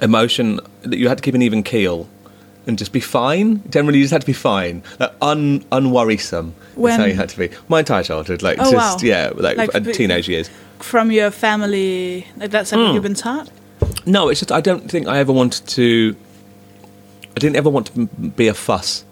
[0.01, 0.59] emotion.
[0.83, 2.07] That you had to keep an even keel
[2.67, 3.61] and just be fine.
[3.69, 4.83] Generally, you just had to be fine.
[4.99, 6.53] Like, un unworrisome.
[6.75, 7.49] When- That's how you had to be.
[7.67, 9.07] My entire childhood, like Oh, just wow.
[9.07, 10.49] yeah, like, Like, teenage years.
[10.79, 12.79] From your family, like that's Hmm.
[12.79, 13.49] what you've been taught.
[14.05, 16.15] No, it's just I don't think I ever wanted to.
[17.35, 19.03] I didn't ever want to be a fuss.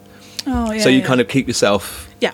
[0.46, 0.82] Oh yeah.
[0.82, 1.06] so you yeah.
[1.06, 2.32] kind of keep yourself yeah.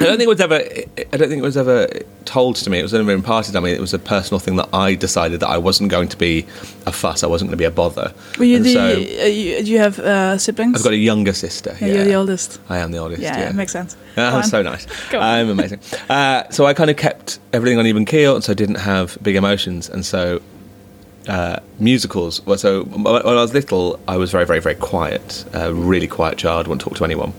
[0.00, 0.54] I don't think it was ever.
[0.54, 1.88] I don't think it was ever
[2.24, 2.78] told to me.
[2.78, 3.72] It was never imparted on me.
[3.72, 6.46] It was a personal thing that I decided that I wasn't going to be
[6.86, 7.24] a fuss.
[7.24, 8.14] I wasn't going to be a bother.
[8.38, 8.74] Were you And the?
[8.74, 10.76] so uh, you, do you have uh, siblings?
[10.76, 11.76] I've got a younger sister.
[11.80, 12.60] Yeah, Yeah, you're the oldest.
[12.68, 13.22] I am the oldest.
[13.22, 13.96] Yeah, Yeah, it makes sense.
[14.14, 14.86] Go so nice.
[15.12, 15.80] I'm amazing.
[16.08, 19.18] Uh, so I kind of kept everything on even keel, and so I didn't have
[19.22, 20.40] big emotions, and so.
[21.26, 22.40] Uh, musicals.
[22.46, 25.44] Well, so when I was little, I was very, very, very quiet.
[25.52, 26.66] A really quiet child.
[26.66, 27.34] Wouldn't talk to anyone.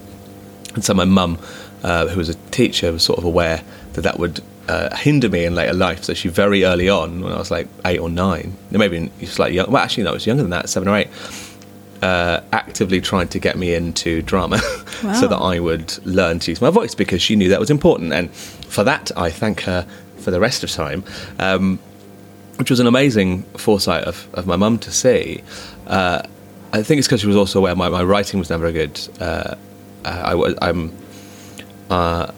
[0.75, 1.39] And so my mum,
[1.83, 3.61] uh, who was a teacher, was sort of aware
[3.93, 6.03] that that would uh, hinder me in later life.
[6.03, 9.71] So she very early on, when I was like eight or nine, maybe slightly young.
[9.71, 11.07] Well, actually, no, it was younger than that, seven or eight.
[12.01, 14.57] Uh, actively tried to get me into drama,
[15.03, 15.13] Wow.
[15.19, 18.13] so that I would learn to use my voice because she knew that was important.
[18.13, 19.85] And for that, I thank her
[20.17, 21.03] for the rest of time.
[21.39, 21.77] Um,
[22.55, 25.41] which was an amazing foresight of, of my mum to see.
[25.87, 26.21] Uh,
[26.73, 28.99] I think it's because she was also aware my, my writing was never good.
[29.19, 29.55] Uh,
[30.05, 30.95] I, was- I'm.
[31.89, 32.31] Uh,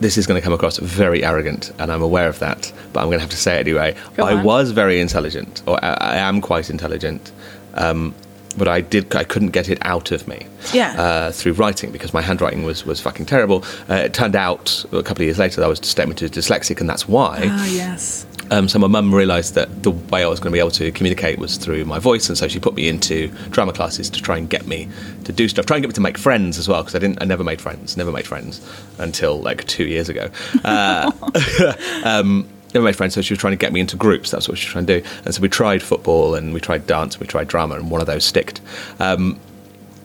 [0.00, 2.70] this is going to come across very arrogant, and I'm aware of that.
[2.92, 3.94] But I'm going to have to say it anyway.
[4.16, 4.44] Go I on.
[4.44, 7.32] was very intelligent, or I, I am quite intelligent,
[7.74, 8.14] um,
[8.58, 9.14] but I did.
[9.16, 11.00] I couldn't get it out of me Yeah.
[11.00, 13.64] uh, through writing because my handwriting was was fucking terrible.
[13.88, 16.88] Uh, it turned out a couple of years later that I was statement dyslexic, and
[16.90, 18.26] that's why Ah yes.
[18.50, 20.92] Um, so my mum realised that the way I was going to be able to
[20.92, 24.38] communicate was through my voice, and so she put me into drama classes to try
[24.38, 24.88] and get me
[25.24, 27.20] to do stuff, try and get me to make friends as well, because I didn't,
[27.20, 28.60] I never made friends, never made friends
[28.98, 30.30] until like two years ago.
[30.64, 31.10] Uh,
[32.04, 34.30] um, never made friends, so she was trying to get me into groups.
[34.30, 35.08] That's what she was trying to do.
[35.24, 38.00] And so we tried football, and we tried dance, and we tried drama, and one
[38.00, 38.60] of those sticked.
[39.00, 39.40] Um,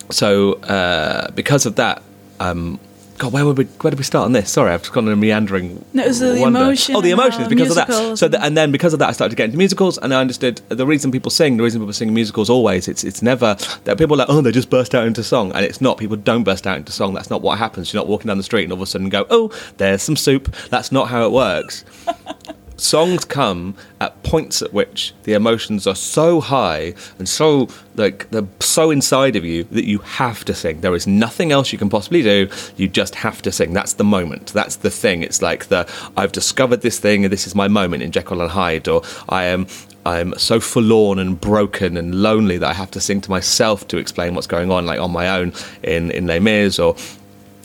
[0.10, 2.02] so uh, because of that,
[2.40, 2.80] um,
[3.22, 3.66] God, where would we?
[3.66, 4.50] Where did we start on this?
[4.52, 5.86] Sorry, I've just gone on a meandering.
[5.94, 8.18] No, it was the emotion Oh, the emotions because of that.
[8.18, 10.12] So, the, and- and then because of that, I started to get into musicals, and
[10.12, 11.58] I understood the reason people sing.
[11.58, 14.52] The reason people sing musicals always it's it's never that people are like oh they
[14.52, 16.00] just burst out into song, and it's not.
[16.00, 17.14] People don't burst out into song.
[17.14, 17.94] That's not what happens.
[17.94, 20.16] You're not walking down the street and all of a sudden go oh there's some
[20.16, 20.52] soup.
[20.72, 21.86] That's not how it works
[22.82, 28.48] songs come at points at which the emotions are so high and so like they're
[28.60, 30.82] so inside of you that you have to sing.
[30.82, 32.50] There is nothing else you can possibly do.
[32.78, 33.74] You just have to sing.
[33.74, 34.48] That's the moment.
[34.54, 35.22] That's the thing.
[35.22, 37.24] It's like the i've discovered this thing.
[37.24, 39.68] And this is my moment in jekyll and hyde or i am
[40.04, 43.98] I'm so forlorn and broken and lonely that I have to sing to myself to
[43.98, 46.96] explain what's going on, like on my own in in Les Mis, or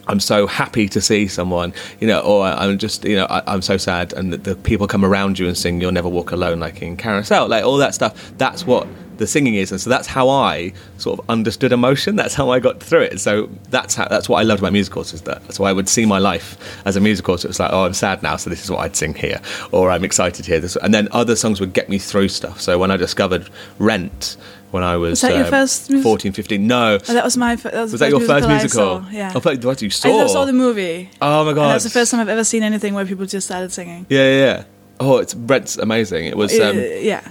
[0.09, 3.63] I'm so happy to see someone, you know, or I'm just, you know, I, I'm
[3.63, 6.61] so sad, and the, the people come around you and sing "You'll Never Walk Alone"
[6.61, 8.33] like in Carousel, like all that stuff.
[8.39, 8.87] That's what
[9.19, 12.17] the singing is, and so that's how I sort of understood emotion.
[12.17, 13.21] That's how I got through it.
[13.21, 15.53] So that's how that's what I loved about musicals is that.
[15.55, 17.39] So I would see my life as a musical.
[17.39, 19.41] So it's like, oh, I'm sad now, so this is what I'd sing here,
[19.73, 20.61] or I'm excited here.
[20.61, 22.61] This, and then other songs would get me through stuff.
[22.61, 23.49] So when I discovered
[23.79, 24.37] Rent.
[24.73, 26.95] When I was, Was that your um, first mus- 14, 15, no.
[26.95, 29.01] Oh, that was my that was, Was that your first I musical?
[29.01, 29.33] saw, Yeah.
[29.33, 30.09] Oh, what you saw?
[30.09, 31.09] just saw the movie.
[31.23, 31.73] Oh my god!
[31.73, 34.07] That's the first time I've ever seen anything where people just started singing.
[34.09, 34.65] Yeah, yeah, yeah.
[34.99, 36.27] Oh, it's Rent's amazing.
[36.27, 37.31] It was Uh, um, yeah.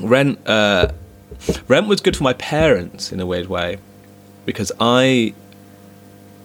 [0.00, 0.38] Rent.
[0.46, 0.88] Uh,
[1.68, 3.78] Rent was good for my parents in a weird way
[4.46, 5.34] because I,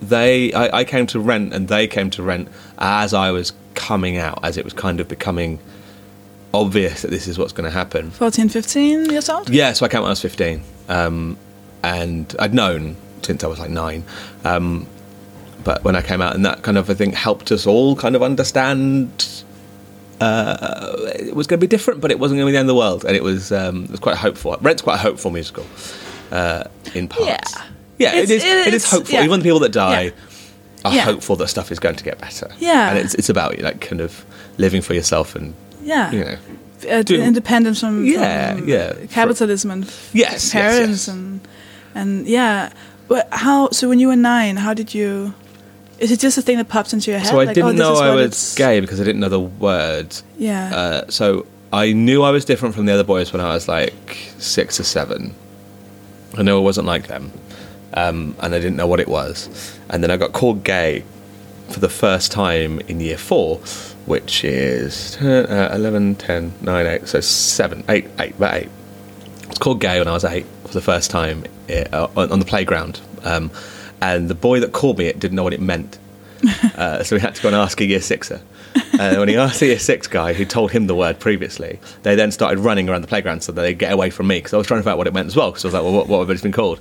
[0.01, 4.17] they, I, I came to Rent and they came to Rent as I was coming
[4.17, 5.59] out, as it was kind of becoming
[6.53, 8.11] obvious that this is what's going to happen.
[8.11, 9.49] 14, 15 years old?
[9.49, 10.63] Yeah, so I came when I was 15.
[10.87, 11.37] Um,
[11.83, 14.03] and I'd known since I was like nine.
[14.43, 14.87] Um,
[15.63, 18.15] but when I came out, and that kind of, I think, helped us all kind
[18.15, 19.43] of understand
[20.21, 22.69] uh, it was going to be different, but it wasn't going to be the end
[22.69, 23.05] of the world.
[23.05, 24.57] And it was, um, it was quite hopeful.
[24.61, 25.65] Rent's quite a hopeful musical
[26.31, 27.25] uh, in parts.
[27.55, 27.63] Yeah.
[27.97, 29.13] Yeah, it It's- is, it is hopeful.
[29.13, 29.23] yeah.
[29.23, 30.11] Even the people that die Yeah.
[30.85, 31.01] are Yeah.
[31.03, 32.49] hopeful that stuff is going to get better.
[32.59, 32.89] Yeah.
[32.89, 34.23] And it's, it's about, like, kind of
[34.57, 35.53] living for yourself and,
[35.83, 36.11] Yeah.
[36.11, 36.37] you know.
[36.89, 38.93] Uh, independence from, Yeah, from yeah.
[39.11, 41.07] capitalism and Yes, yes, parents yes.
[41.09, 41.41] and
[41.93, 42.69] and yeah.
[43.09, 43.69] But how?
[43.71, 45.33] So when you were nine, how did you?
[45.99, 47.27] Is it just a thing that pops into your head?
[47.29, 49.39] So I Like, didn't oh, know I was it's- gay because I didn't know the
[49.39, 50.23] words.
[50.37, 50.73] Yeah.
[50.75, 54.17] Uh, so I knew I was different from the other boys when I was like
[54.37, 55.33] six or seven.
[56.37, 57.31] I knew I wasn't like them,
[57.95, 59.49] um, and I didn't know what it was.
[59.89, 61.03] And then I got called gay
[61.69, 63.57] for the first time in year four,
[64.05, 68.65] which is uh, 11, 10, 9, 8, so 7, 8, 8, about 8.
[68.65, 72.39] I was called gay when I was 8 for the first time uh, on, on
[72.39, 73.01] the playground.
[73.23, 73.51] Um,
[74.01, 75.97] and the boy that called me it didn't know what it meant.
[76.75, 78.41] Uh, so we had to go and ask a year sixer.
[78.97, 82.15] And when he asked the year six guy who told him the word previously, they
[82.15, 84.65] then started running around the playground so they'd get away from me because I was
[84.65, 85.51] trying to find out what it meant as well.
[85.51, 86.79] Because I was like, well, what, what have it been called?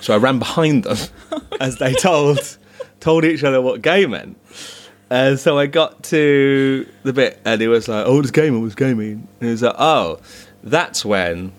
[0.00, 0.96] So I ran behind them
[1.60, 2.38] as they told
[3.00, 4.38] told each other what gay meant.
[5.08, 8.74] And so I got to the bit, and he was like, "Oh, it's gaming, what's
[8.74, 10.18] gaming?" And he was like, "Oh,
[10.64, 11.52] that's when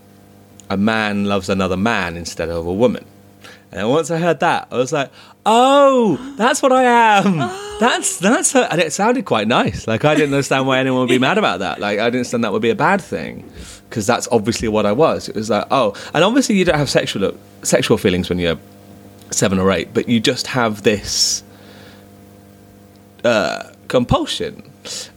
[0.69, 3.05] a man loves another man instead of a woman."
[3.71, 5.11] And once I heard that, I was like,
[5.45, 7.37] "Oh, that's what I am.
[7.79, 8.67] That's that's." her.
[8.71, 9.87] And it sounded quite nice.
[9.87, 11.79] Like I didn't understand why anyone would be mad about that.
[11.79, 13.47] Like I didn't understand that would be a bad thing
[13.87, 15.29] because that's obviously what I was.
[15.29, 18.57] It was like, oh, and obviously you don't have sexual sexual feelings when you're
[19.31, 21.43] seven or eight, but you just have this
[23.23, 24.71] uh, compulsion.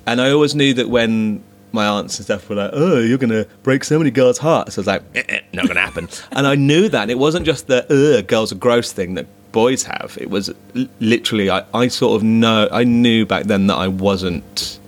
[0.06, 3.46] And I always knew that when my aunts and stuff were like, "Oh, you're gonna
[3.62, 6.54] break so many girls' hearts," I was like, eh, eh, "Not gonna happen." and I
[6.54, 10.16] knew that it wasn't just the "uh, girls are gross" thing that boys have.
[10.20, 10.52] It was
[11.00, 14.78] literally I, I sort of know I knew back then that I wasn't,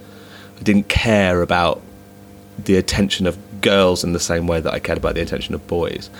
[0.59, 1.83] I didn't care about
[2.59, 5.67] the attention of girls in the same way that I cared about the attention of
[5.67, 6.11] boys.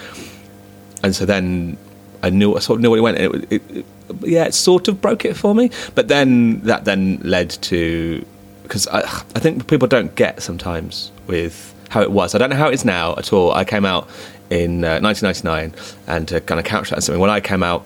[1.03, 1.77] And so then
[2.23, 3.19] I knew I sort of knew what it went.
[3.19, 3.87] And it, it, it,
[4.23, 5.71] yeah, it sort of broke it for me.
[5.95, 8.25] But then that then led to
[8.63, 12.35] because I, I think people don't get sometimes with how it was.
[12.35, 13.53] I don't know how it is now at all.
[13.53, 14.09] I came out
[14.51, 15.75] in uh, 1999,
[16.07, 17.85] and to kind of couch that something, when I came out,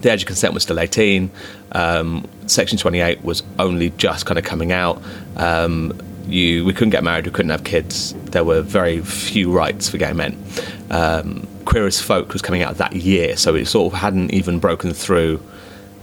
[0.00, 1.30] the age of consent was still 18.
[1.72, 5.02] Um, Section 28 was only just kind of coming out.
[5.36, 8.14] Um, you, we couldn't get married, we couldn't have kids.
[8.26, 10.42] There were very few rights for gay men.
[10.90, 14.58] Um, Queer as Folk was coming out that year, so it sort of hadn't even
[14.58, 15.42] broken through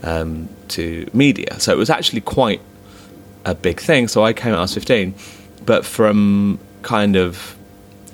[0.04, 1.60] um, to media.
[1.60, 2.62] So it was actually quite
[3.48, 4.08] a big thing.
[4.08, 5.14] So I came out, I was 15.
[5.66, 7.56] but from kind of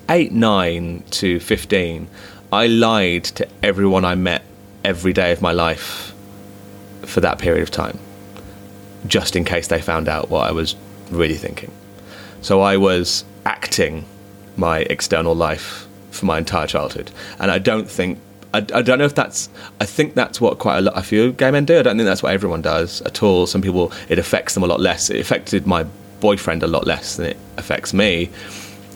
[0.10, 2.08] eight, nine to fifteen,
[2.52, 4.44] I lied to everyone I met
[4.84, 6.14] every day of my life
[7.02, 8.00] for that period of time,
[9.08, 10.76] just in case they found out what I was
[11.10, 11.72] really thinking.
[12.42, 14.06] So I was acting
[14.56, 18.20] my external life for my entire childhood, and I don't think.
[18.54, 19.50] I, I don't know if that's.
[19.82, 20.98] I think that's what quite a lot.
[20.98, 21.80] A few gay men do.
[21.80, 23.48] I don't think that's what everyone does at all.
[23.48, 25.10] Some people it affects them a lot less.
[25.10, 25.86] It affected my
[26.20, 28.30] boyfriend a lot less than it affects me,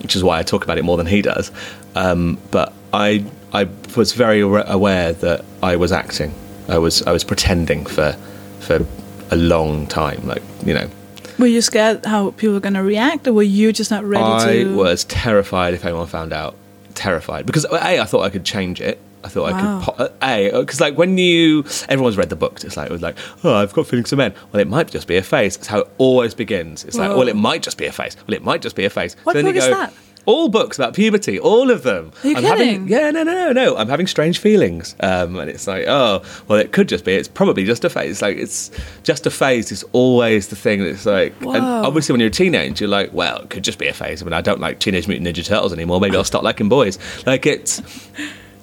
[0.02, 1.50] which is why I talk about it more than he does.
[1.94, 6.32] Um, but I I was very aware that I was acting.
[6.68, 8.12] I was I was pretending for
[8.60, 8.86] for
[9.30, 10.26] a long time.
[10.26, 10.88] Like you know,
[11.38, 14.24] Were you scared how people were going to react, or were you just not ready
[14.24, 14.76] I to?
[14.76, 16.54] was terrified if anyone found out.
[16.94, 19.00] Terrified because a I thought I could change it.
[19.28, 22.76] I thought I could po- a because like when you everyone's read the books, it's
[22.78, 24.34] like it was like oh I've got feelings for men.
[24.52, 25.56] Well, it might just be a face.
[25.56, 26.84] It's how it always begins.
[26.84, 28.16] It's like well it might just be a face.
[28.26, 29.16] Well, it might just be a face.
[29.24, 29.92] What then book you is that?
[30.26, 32.12] All books about puberty, all of them.
[32.22, 32.68] Are you I'm kidding?
[32.68, 33.76] Having, yeah, no, no, no, no.
[33.78, 37.14] I'm having strange feelings, um, and it's like, oh, well, it could just be.
[37.14, 38.20] It's probably just a phase.
[38.20, 38.70] Like it's
[39.04, 39.72] just a phase.
[39.72, 40.84] Is always the thing.
[40.84, 43.88] That's like, and obviously when you're a teenager, you're like, well, it could just be
[43.88, 44.20] a phase.
[44.20, 45.98] I mean, I don't like Teenage Mutant Ninja Turtles anymore.
[45.98, 46.98] Maybe I'll start liking boys.
[47.24, 47.80] Like it's,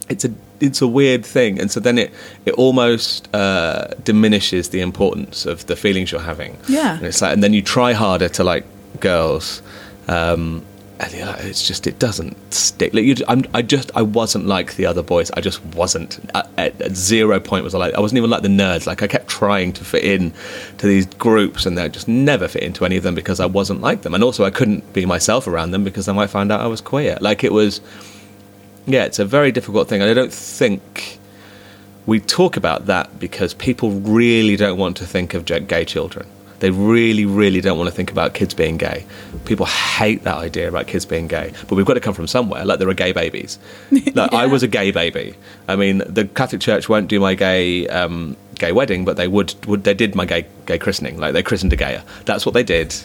[0.09, 2.13] it's a, it's a weird thing, and so then it,
[2.45, 6.57] it almost uh, diminishes the importance of the feelings you're having.
[6.67, 6.97] Yeah.
[6.97, 8.65] and it's like, and then you try harder to like
[8.99, 9.61] girls.
[10.07, 10.63] Um,
[10.97, 12.93] and yeah, it's just it doesn't stick.
[12.93, 15.29] Like you, I'm, I just I wasn't like the other boys.
[15.31, 16.19] I just wasn't.
[16.33, 18.87] At, at, at zero point was I like I wasn't even like the nerds.
[18.87, 20.33] Like I kept trying to fit in
[20.77, 23.81] to these groups, and I just never fit into any of them because I wasn't
[23.81, 24.13] like them.
[24.13, 26.81] And also I couldn't be myself around them because I might find out I was
[26.81, 27.17] queer.
[27.19, 27.81] Like it was.
[28.87, 31.19] Yeah, it's a very difficult thing, and I don't think
[32.05, 36.27] we talk about that because people really don't want to think of gay children.
[36.59, 39.05] They really, really don't want to think about kids being gay.
[39.45, 42.65] People hate that idea about kids being gay, but we've got to come from somewhere.
[42.65, 43.59] Like there are gay babies.
[44.15, 45.35] Like I was a gay baby.
[45.67, 49.53] I mean, the Catholic Church won't do my gay um, gay wedding, but they would,
[49.65, 49.83] would.
[49.83, 51.17] They did my gay gay christening.
[51.17, 52.01] Like they christened a gayer.
[52.23, 52.95] That's what they did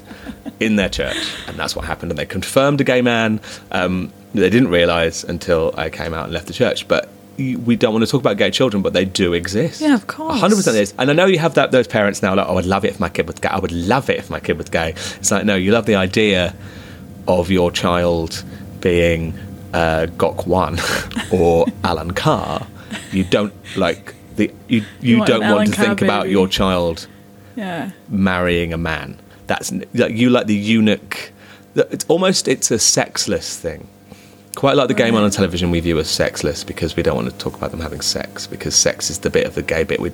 [0.61, 1.17] in their church,
[1.49, 2.13] and that's what happened.
[2.13, 3.41] And they confirmed a gay man.
[3.73, 7.93] Um, they didn't realise until I came out and left the church, but we don't
[7.93, 9.81] want to talk about gay children, but they do exist.
[9.81, 10.39] Yeah, of course.
[10.41, 10.95] hundred percent is.
[10.99, 12.35] And I know you have that those parents now.
[12.35, 13.49] Like, oh, I would love it if my kid was gay.
[13.49, 14.91] I would love it if my kid was gay.
[14.91, 16.55] It's like no, you love the idea
[17.29, 18.45] of your child
[18.81, 19.39] being
[19.73, 20.79] uh, Gok Wan
[21.33, 22.67] or Alan Carr.
[23.13, 24.85] You don't like the you.
[25.01, 27.07] You, want don't want Alan to Carr think about your child
[27.57, 27.91] yeah.
[28.09, 29.19] marrying a man.
[29.47, 31.33] That's like you like the eunuch.
[31.75, 33.89] It's almost it's a sexless thing.
[34.57, 37.31] Quite like the gay man on television we view as sexless because we don't want
[37.31, 40.01] to talk about them having sex because sex is the bit of the gay bit.
[40.01, 40.11] We,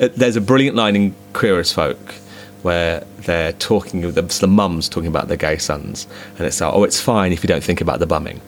[0.00, 2.14] uh, there's a brilliant line in Queer as Folk
[2.62, 6.06] where they're talking, the, the mums talking about their gay sons,
[6.38, 8.40] and it's like, oh, it's fine if you don't think about the bumming.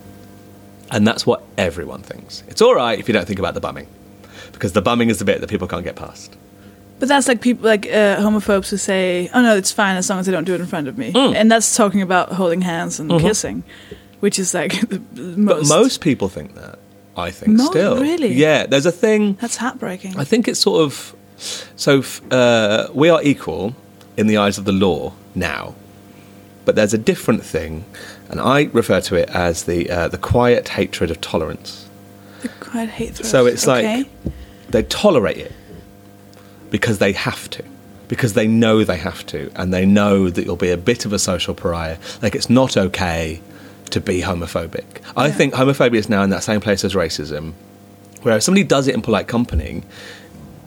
[0.90, 2.44] And that's what everyone thinks.
[2.48, 3.86] It's all right if you don't think about the bumming
[4.52, 6.36] because the bumming is the bit that people can't get past.
[7.00, 10.20] But that's like people like uh, homophobes who say, "Oh no, it's fine as long
[10.20, 11.34] as they don't do it in front of me," Mm.
[11.34, 13.64] and that's talking about holding hands and kissing,
[14.22, 15.46] which is like the, the Mm-hmm.
[15.46, 15.68] But most.
[15.68, 16.78] most people think that.
[17.16, 18.00] I think Mo- still.
[18.00, 18.32] really?
[18.32, 19.34] Yeah, there's a thing.
[19.40, 20.16] that's heartbreaking.
[20.18, 21.14] I think it's sort of
[21.76, 22.02] so.
[22.30, 23.74] Uh, we are equal
[24.16, 25.74] in the eyes of the law now,
[26.64, 27.84] but there's a different thing,
[28.30, 31.88] and I refer to it as the uh, the quiet hatred of tolerance.
[32.60, 33.28] Quite hate throws.
[33.30, 33.98] So it's okay.
[33.98, 34.08] like
[34.70, 35.52] they tolerate it
[36.70, 37.62] because they have to,
[38.08, 41.12] because they know they have to, and they know that you'll be a bit of
[41.12, 41.98] a social pariah.
[42.22, 43.42] Like it's not okay
[43.92, 44.84] to be homophobic.
[45.16, 47.52] I think homophobia is now in that same place as racism,
[48.22, 49.82] where if somebody does it in polite company,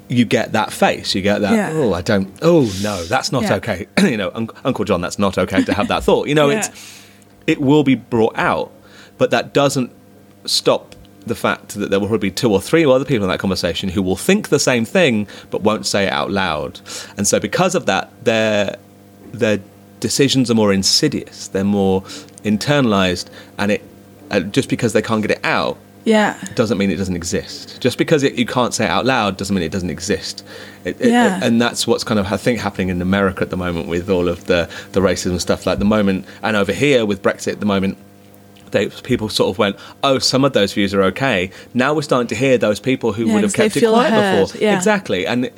[0.07, 1.15] you get that face.
[1.15, 1.53] You get that.
[1.53, 1.71] Yeah.
[1.73, 2.31] Oh, I don't.
[2.41, 3.55] Oh no, that's not Yeah.
[3.55, 3.87] okay.
[4.01, 6.27] you know, Unc Uncle John, that's not okay to have that thought.
[6.27, 6.59] You know, Yeah.
[6.59, 7.01] it's
[7.47, 8.71] it will be brought out,
[9.17, 9.91] but that doesn't
[10.45, 13.39] stop the fact that there will probably be two or three other people in that
[13.39, 16.79] conversation who will think the same thing but won't say it out loud.
[17.17, 18.75] And so, because of that, their
[19.31, 19.59] their
[20.01, 21.47] decisions are more insidious.
[21.47, 22.03] They're more
[22.45, 23.27] internalized,
[23.57, 23.81] and it
[24.31, 27.81] uh, just because they can't get it out yeah, doesn't mean it doesn't exist.
[27.81, 30.43] Just because it, you can't say it out loud doesn't mean it doesn't exist.
[30.83, 31.39] It, it- Yeah.
[31.41, 34.27] and that's what's kind of I think happening in America at the moment with all
[34.27, 35.65] of the the racism stuff.
[35.65, 37.97] Like the moment, and over here with Brexit at the moment.
[38.71, 41.49] They, people sort of went, oh, some of those views are okay.
[41.73, 44.47] Now we're starting to hear those people who Yeah, would have kept it quiet heard,
[44.47, 44.61] before.
[44.61, 44.75] yeah.
[44.75, 45.53] Exactly, and it-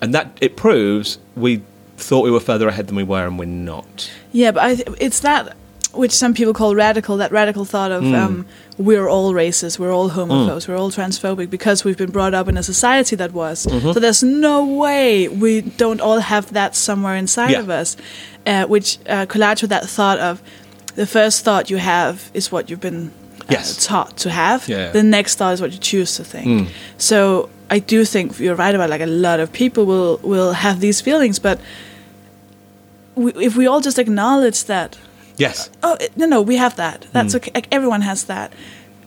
[0.00, 1.62] and that it proves we
[1.96, 4.10] thought we were further ahead than we were, and we're not.
[4.30, 5.56] yeah, but I, th- it's that
[5.96, 7.16] which some people call radical.
[7.16, 8.14] That radical thought of Hmm.
[8.14, 8.46] um,
[8.78, 12.56] we're all racist, we're all homophobes, we're all transphobic because we've been brought up in
[12.56, 13.66] a society that was.
[13.66, 13.92] Mm-hmm.
[13.92, 17.60] So there's no way we don't all have that somewhere inside Yeah.
[17.60, 17.96] of us,
[18.46, 20.42] uh, which uh, collides with that thought of
[20.96, 23.10] the first thought you have is what you've been
[23.42, 23.84] uh, Yes.
[23.86, 24.68] taught to have.
[24.68, 24.90] Yeah.
[24.92, 26.46] The next thought is what you choose to think.
[26.46, 26.66] Mm.
[26.98, 30.80] So I do think you're right about like a lot of people will will have
[30.80, 31.58] these feelings, but
[33.14, 34.96] we, if we all just acknowledge that,
[35.36, 35.70] Yes.
[35.82, 37.06] oh no, no, we have that.
[37.12, 37.36] That's Mm.
[37.38, 37.50] okay.
[37.54, 38.52] Like everyone has that,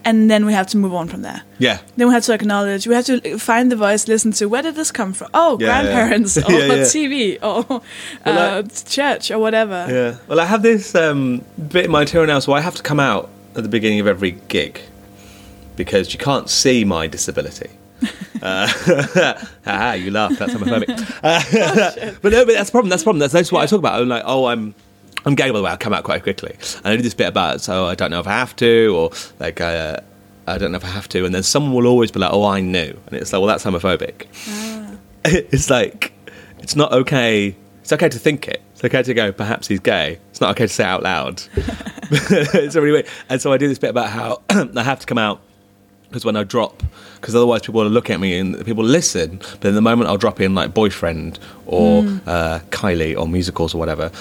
[0.04, 1.42] and then we have to move on from there.
[1.60, 1.80] Yeah.
[1.96, 2.86] Then we have to acknowledge.
[2.88, 5.30] We have to find the voice, listen to where did this come from?
[5.34, 5.82] Oh, Yeah, yeah.
[5.84, 6.84] grandparents, or Yeah, yeah.
[6.84, 7.80] TV, or uh,
[8.26, 9.86] Well, church, or whatever.
[9.90, 10.16] Yeah.
[10.28, 13.00] Well, I have this um, bit in my tour now, so I have to come
[13.00, 14.82] out at the beginning of every gig
[15.76, 17.70] because you can't see my disability.
[18.42, 18.68] uh,
[19.66, 20.38] ah, you laugh.
[20.38, 20.90] That's homophobic.
[21.24, 22.90] Uh, but no, but that's the problem.
[22.90, 23.20] That's the problem.
[23.20, 24.02] That's, that's what I talk about.
[24.02, 24.76] I'm like, oh, I'm.
[25.28, 25.72] I'm gay, by the way.
[25.72, 28.22] I come out quite quickly, and I do this bit about so I don't know
[28.22, 30.00] if I have to, or like uh,
[30.48, 32.46] I don't know if I have to, and then someone will always be like, "Oh,
[32.46, 34.26] I knew," and it's like, "Well, that's homophobic."
[35.26, 36.14] it's like
[36.60, 37.56] it's not okay.
[37.82, 38.62] It's okay to think it.
[38.72, 39.34] It's okay to go.
[39.34, 40.18] Perhaps he's gay.
[40.30, 41.44] It's not okay to say it out loud.
[42.12, 43.08] it's really weird.
[43.28, 45.42] And so I do this bit about how I have to come out
[46.08, 46.84] because when I drop,
[47.16, 49.42] because otherwise people will look at me and people listen.
[49.60, 53.78] But in the moment I'll drop in like boyfriend or uh, Kylie or musicals or
[53.78, 54.12] whatever,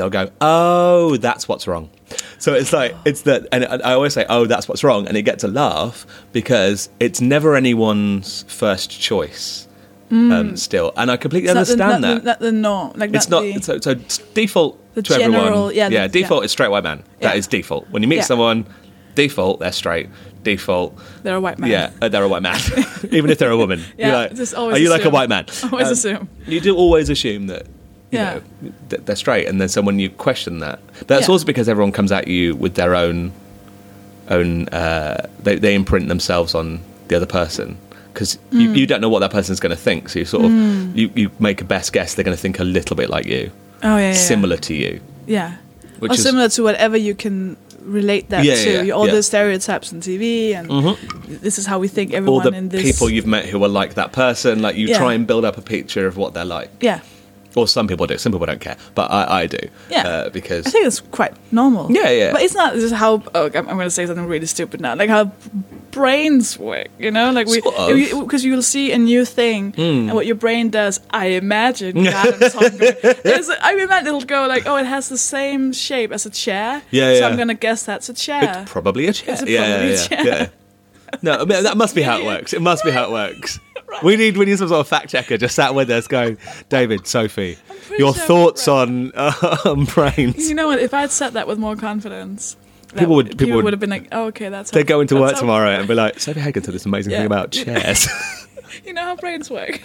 [0.00, 1.90] they'll go, "Oh, that's what's wrong."
[2.38, 5.22] So it's like it's that, and I always say, "Oh, that's what's wrong," and it
[5.22, 9.66] gets a laugh because it's never anyone's first choice.
[10.12, 12.18] Um, still, and I completely not the- understand that.
[12.18, 12.92] The, not the norm.
[12.96, 13.44] Like It's not.
[13.44, 13.94] not the, so, so
[14.34, 15.74] default The to general- everyone.
[15.76, 16.46] yeah, yeah, default yeah.
[16.46, 17.04] is straight white man.
[17.20, 17.38] That Yeah.
[17.38, 17.88] is default.
[17.90, 18.22] When you meet Yeah.
[18.22, 18.66] someone,
[19.14, 20.08] default they're straight.
[20.42, 21.70] Default, they're a white man.
[21.70, 22.58] yeah, uh, they're a white man,
[23.12, 23.82] even if they're a woman.
[23.98, 25.44] Yeah, like, are you like a white man?
[25.70, 26.28] Always Um, assume.
[26.46, 27.66] You do always assume that.
[28.10, 28.40] Yeah.
[28.62, 31.32] know, they're straight, and then someone you question that, that's Yeah.
[31.32, 33.32] also because everyone comes at you with their own,
[34.28, 34.68] own.
[34.68, 37.76] Uh, they they imprint themselves on the other person
[38.12, 38.60] because Mm.
[38.60, 40.08] you, you don't know what that person's going to think.
[40.08, 40.50] So you sort of
[40.96, 43.50] you, you make a best guess they're going to think a little bit like you,
[43.82, 44.08] Oh yeah.
[44.10, 45.00] yeah, similar to you.
[45.26, 45.54] Yeah.
[46.00, 48.70] Which or is- similar to whatever you can relate that Yeah, to.
[48.72, 49.14] yeah, yeah, all yeah.
[49.14, 50.96] the stereotypes on TV, and
[51.28, 52.82] this is how we think everyone All the in this.
[52.82, 54.98] people you've met who are like that person, like you Yeah.
[54.98, 56.70] try and build up a picture of what they're like.
[56.80, 57.00] yeah,
[57.56, 58.16] Or some people do.
[58.16, 59.58] Some people don't care, but I, I do.
[59.90, 60.06] Yeah.
[60.06, 61.90] uh, because I think it's quite normal.
[61.90, 62.32] Yeah, yeah.
[62.32, 63.22] But it's not just how.
[63.34, 64.94] Oh, I'm, I'm going to say something really stupid now.
[64.94, 65.32] Like how
[65.90, 66.88] brains work.
[66.98, 68.20] You know, like we Sort of.
[68.20, 71.00] Because you, will see a new thing, and what your brain does.
[71.10, 72.04] I imagine.
[72.04, 75.18] God, I'm talking about- There's a- I imagine it'll go like, oh, it has the
[75.18, 76.82] same shape as a chair.
[76.90, 77.26] Yeah, So yeah.
[77.28, 78.60] I'm going to guess that's a chair.
[78.62, 79.34] it's probably a chair.
[79.34, 80.24] It's a yeah, probably yeah, yeah, chair.
[80.26, 80.48] yeah.
[81.22, 82.52] No, I mean, that must be how it works.
[82.52, 83.58] It must be how it works.
[84.02, 86.38] We need we need some sort of fact checker just sat with us going,
[86.68, 87.58] David, Sofie,
[87.98, 89.10] your sure thoughts on
[89.86, 90.48] brains.
[90.48, 90.78] You know what?
[90.78, 92.56] If I'd said that with more confidence,
[92.96, 95.36] People would- people would- have been like, "Oh, okay, that's." They how- go into work
[95.36, 98.08] tomorrow and be like, Sofie Hagen said this amazing thing about chairs.
[98.84, 99.80] You know how brains work.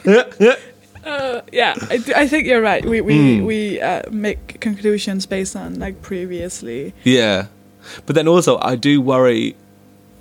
[1.06, 2.84] uh, yeah, I, I think you're right.
[2.84, 3.46] We we Hmm.
[3.46, 6.94] we uh, make conclusions based on like previously.
[7.04, 7.48] Yeah,
[8.06, 9.56] but then also I do worry.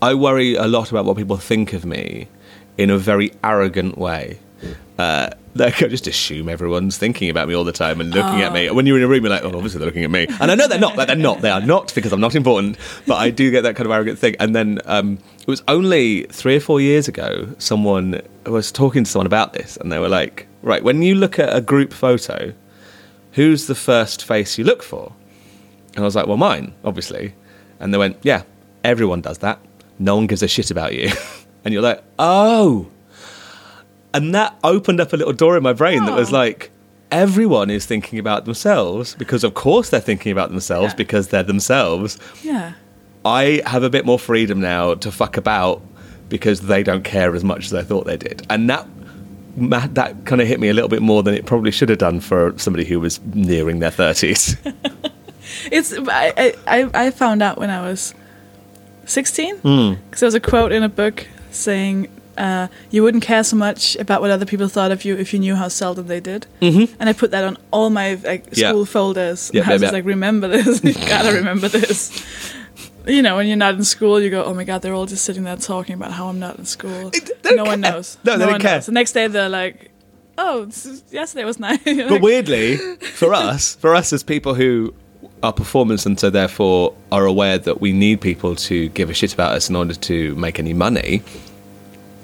[0.03, 2.29] I worry a lot about what people think of me
[2.79, 4.39] in a very arrogant way.
[4.99, 8.53] Uh, like I just assume everyone's thinking about me all the time and looking at
[8.53, 8.71] me.
[8.71, 10.55] When you're in a room, you're like, oh, obviously they're looking at me, and I
[10.55, 10.97] know they're not.
[10.97, 11.41] Like, they're not.
[11.41, 12.77] They are not because I'm not important.
[13.07, 14.37] But I do get that kind of arrogant thing.
[14.41, 19.05] And then um, it was only three or four years ago, someone I was talking
[19.05, 21.93] to someone about this, and they were like, right, when you look at a group
[21.93, 22.53] photo,
[23.33, 25.13] who's the first face you look for?
[25.95, 27.35] And I was like, well, mine, obviously.
[27.79, 28.43] And they went, yeah,
[28.83, 29.61] everyone does that.
[29.99, 31.11] No one gives a shit about you.
[31.65, 32.87] and you're like, oh.
[34.13, 36.37] And that opened up a little door in my brain that was Oh.
[36.37, 36.71] like,
[37.11, 40.97] everyone is thinking about themselves because, of course, they're thinking about themselves Yeah.
[40.97, 42.19] because they're themselves.
[42.43, 42.73] Yeah,
[43.25, 45.83] I have a bit more freedom now to fuck about
[46.29, 48.47] because they don't care as much as I thought they did.
[48.51, 48.87] And that.
[49.57, 52.19] That kind of hit me a little bit more than it probably should have done
[52.19, 54.57] for somebody who was nearing their 30s.
[55.71, 55.95] it's.
[55.97, 58.15] I I I found out when I was
[59.07, 59.93] sixteen Hmm.
[60.11, 62.09] because there was a quote in a book saying.
[62.37, 65.39] Uh, you wouldn't care so much about what other people thought of you if you
[65.39, 66.49] knew how seldom they did.
[66.61, 66.93] Mm-hmm.
[66.99, 68.71] And I put that on all my like Yeah.
[68.71, 69.53] school folders.
[69.55, 70.83] Yeah, and I was yeah, like, remember this.
[70.85, 72.11] you gotta remember this.
[73.07, 75.25] You know, when you're not in school, you go, "Oh my god, they're all just
[75.25, 78.19] sitting there talking about how I'm not in school." Don't no one knows.
[78.25, 78.77] No, they don't care.
[78.79, 78.87] knows.
[78.87, 79.93] The next day, they're like,
[80.37, 82.79] "Oh, this is- yesterday was nice." But weirdly,
[83.15, 84.93] for us, for us as people who
[85.45, 89.33] are performers and so therefore are aware that we need people to give a shit
[89.35, 91.23] about us in order to make any money,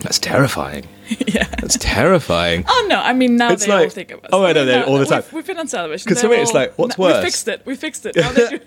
[0.01, 0.87] that's terrifying.
[1.27, 1.45] yeah.
[1.61, 2.65] That's terrifying.
[2.69, 2.97] Oh no!
[3.01, 4.31] I mean, now It's they all like- think of us.
[4.33, 5.23] oh, I know, they- all the time.
[5.25, 6.09] We've, we've been on television.
[6.09, 7.17] 'Cause to me, it's like, what's worse?
[7.19, 7.63] we fixed it.
[7.67, 8.17] We fixed it.
[8.21, 8.61] Now they do.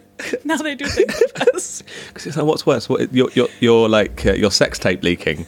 [0.45, 1.81] now they do think of us.
[2.07, 2.87] Because it's like, what's worse?
[2.87, 5.45] What, your, your, your, like, uh, your sex tape leaking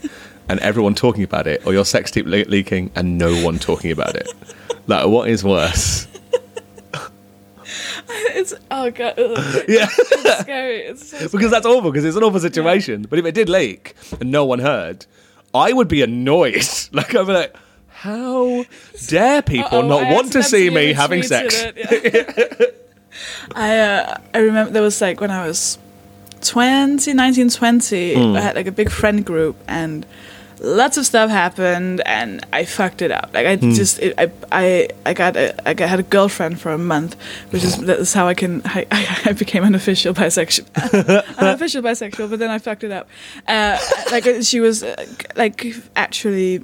[0.49, 3.91] and everyone talking about it, or your sex tape le- leaking and no one talking
[3.91, 4.27] about it?
[4.87, 6.07] Like, what is worse?
[8.35, 9.63] it's oh god, ugh.
[9.67, 9.87] Yeah.
[9.89, 10.77] it's scary.
[10.81, 11.91] It's so because that's awful.
[11.91, 13.05] Because it's an awful situation.
[13.09, 15.05] But if it did leak and no one heard,
[15.53, 16.63] I would be annoyed.
[16.91, 17.55] Like I'd be like,
[17.89, 18.65] how
[19.07, 21.55] dare people Uh-oh, not I want to see me having sex?
[21.75, 21.75] it,
[22.13, 22.65] yeah.
[23.55, 25.77] I uh, I remember there was like when I was
[26.41, 28.35] 20, 19, 20, Hmm.
[28.35, 30.05] I had like a big friend group and
[30.59, 33.29] lots of stuff happened and I fucked it up.
[33.33, 33.73] Like I Hmm.
[33.73, 37.15] just it, I I I got a, I got, had a girlfriend for a month,
[37.51, 38.85] which is that's how I can I,
[39.25, 40.65] I, became an official bisexual,
[41.39, 42.29] an official bisexual.
[42.29, 43.07] But then I fucked it up.
[43.47, 43.77] Uh,
[44.11, 46.63] like she was uh, like actually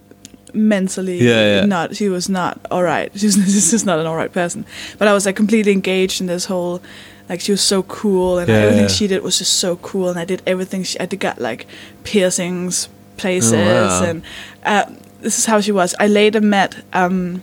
[0.53, 1.65] mentally Yeah, yeah.
[1.65, 4.65] not she was not all right she was this is not an all right person
[4.97, 6.81] but i was like completely engaged in this whole
[7.29, 10.19] like she was so cool and Yeah, everything she did was just so cool and
[10.19, 11.67] i did everything she i did got like
[12.03, 13.57] piercings places Oh,
[14.01, 14.03] wow.
[14.03, 14.23] and
[14.65, 14.85] uh,
[15.21, 15.93] this is how she was.
[15.99, 17.41] I later met um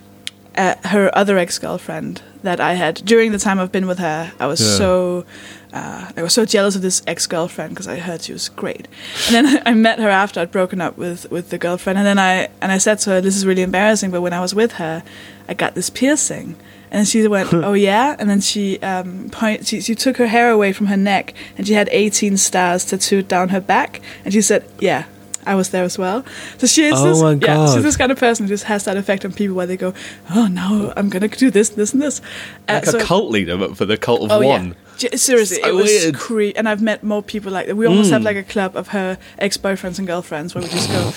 [0.57, 2.95] uh, her other ex-girlfriend that i had.
[3.05, 4.77] During the time i've been with her i was Yeah.
[4.79, 5.25] so
[5.73, 8.89] uh, I was so jealous of this ex-girlfriend because I heard she was great,
[9.27, 12.19] and then I met her after I'd broken up with, with the girlfriend, and then
[12.19, 14.73] I and I said to her, "This is really embarrassing," but when I was with
[14.83, 15.03] her,
[15.47, 16.57] I got this piercing,
[16.91, 20.51] and she went, "Oh yeah," and then she um point she, she took her hair
[20.51, 24.41] away from her neck, and she had 18 stars tattooed down her back, and she
[24.41, 25.05] said, "Yeah."
[25.49, 26.25] I was there as well.
[26.59, 28.85] So she is Oh this, my yeah, she's this kind of person who just has
[28.85, 29.95] that effect on people where they go,
[30.35, 32.21] oh no, I'm gonna do this, this, and this.
[32.69, 34.75] Uh, Like so- a cult leader, but for the cult of Oh one.
[34.99, 35.15] yeah.
[35.15, 36.15] Seriously, So it was weird.
[36.17, 37.77] cre- and I've met more people like that.
[37.77, 38.25] We almost have Mm.
[38.31, 41.13] like a club of her ex-boyfriends and girlfriends where we just go,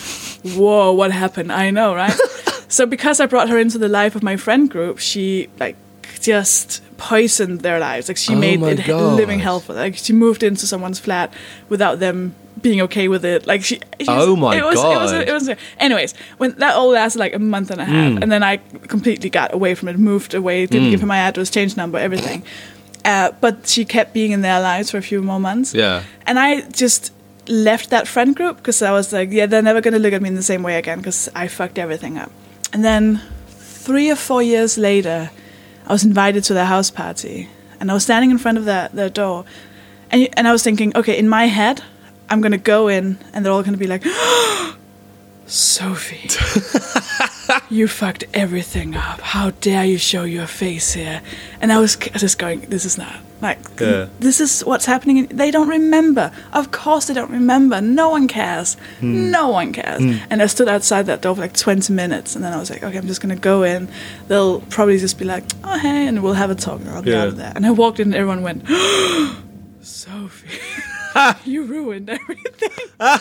[0.55, 2.15] "Whoa, what happened?" I know, right?
[2.67, 5.75] so because I brought her into the life of my friend group, she like
[6.19, 8.07] just poisoned their lives.
[8.07, 9.15] Like she Oh made it God.
[9.17, 9.81] living hell for them.
[9.81, 11.33] Like she moved into someone's flat
[11.67, 13.45] without them being okay with it.
[13.47, 13.75] Like she.
[13.99, 15.27] she Oh my it was, It was, God.
[15.27, 15.49] it was.
[15.79, 18.21] Anyways, when that all lasted like a month and a half, Mm.
[18.23, 21.49] and then I completely got away from it, moved away, didn't give her my address,
[21.49, 22.43] changed number, everything.
[23.03, 25.73] Uh, but she kept being in their lives for a few more months.
[25.73, 26.03] Yeah.
[26.27, 27.11] And I just
[27.47, 30.21] left that friend group because I was like, yeah, they're never going to look at
[30.21, 32.31] me in the same way again because I fucked everything up.
[32.73, 35.31] And then three or four years later,
[35.87, 37.49] I was invited to their house party.
[37.79, 39.45] And I was standing in front of their, their door.
[40.11, 41.81] And, and I was thinking, okay, in my head,
[42.31, 44.03] I'm going to go in and they're all going to be like,
[45.47, 46.31] Sofie,
[47.69, 49.19] you fucked everything up.
[49.19, 51.21] How dare you show your face here?
[51.59, 54.07] And I was just going, this is not like Yeah.
[54.19, 55.25] this is what's happening.
[55.27, 56.31] They don't remember.
[56.53, 57.81] Of course, they don't remember.
[57.81, 58.75] No one cares.
[59.01, 59.29] Hmm.
[59.31, 60.01] No one cares.
[60.01, 60.17] Hmm.
[60.29, 62.81] And I stood outside that door for like 20 minutes, and then I was like,
[62.83, 63.89] okay, I'm just gonna go in.
[64.29, 67.11] They'll probably just be like, oh hey, and we'll have a talk, and I'll be
[67.11, 67.23] Yeah.
[67.23, 67.51] out of there.
[67.55, 68.63] And I walked in, and everyone went,
[69.81, 70.59] Sofie.
[71.45, 72.69] you ruined everything.
[72.99, 73.13] I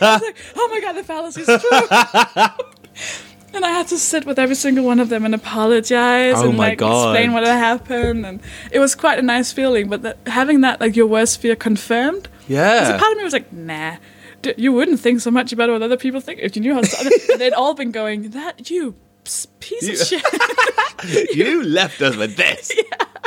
[0.00, 1.56] was like, oh my god, the fallacy's true.
[3.54, 6.58] and I had to sit with every single one of them and apologize Oh and
[6.58, 7.14] like God.
[7.14, 8.26] explain what had happened.
[8.26, 8.40] And
[8.70, 9.88] it was quite a nice feeling.
[9.88, 12.94] But that, having that, like your worst fear confirmed, Yeah.
[12.96, 13.96] a part of me was like, nah.
[14.42, 16.82] d- You wouldn't think so much about what other people think if you knew how.
[16.82, 18.94] To, they'd all been going, "That you
[19.60, 22.70] piece You- of shit." you left us with this.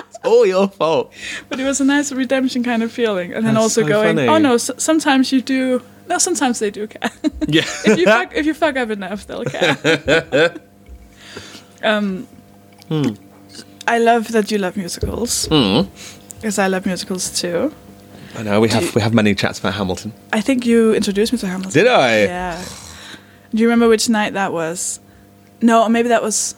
[0.07, 1.13] It's all your fault.
[1.49, 4.15] But it was a nice redemption kind of feeling, and then That's also so going,
[4.17, 4.27] funny.
[4.27, 7.11] "Oh no, s- sometimes you do." No, sometimes they do care.
[7.47, 7.61] Yeah.
[7.85, 9.77] if you fuck, if you fuck up enough, they'll care.
[11.83, 12.27] um,
[12.87, 13.13] hmm.
[13.87, 15.87] I love that you love musicals Mm.
[16.35, 17.73] because I love musicals too.
[18.37, 20.13] I know we Do have you- we have many chats about Hamilton.
[20.33, 21.71] I think you introduced me to Hamilton.
[21.83, 22.23] Did I?
[22.25, 22.63] Yeah.
[23.51, 24.99] Do you remember which night that was?
[25.61, 26.55] No, maybe that was.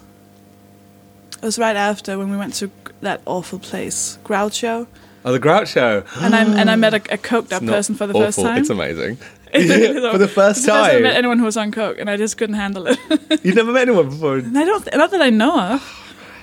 [1.42, 2.70] It was right after when we went to
[3.02, 4.88] that awful place, Groucho,
[5.24, 6.06] Oh, the Groucho.
[6.22, 8.26] and I and I met a, a coked up person for the awful.
[8.26, 8.58] first time.
[8.60, 9.18] It's amazing.
[9.52, 10.84] for the first time.
[10.84, 11.04] I time.
[11.04, 12.98] met anyone who was on coke, and I just couldn't handle it.
[13.44, 14.38] You've never met anyone before.
[14.38, 15.98] and I don't, not that I know of.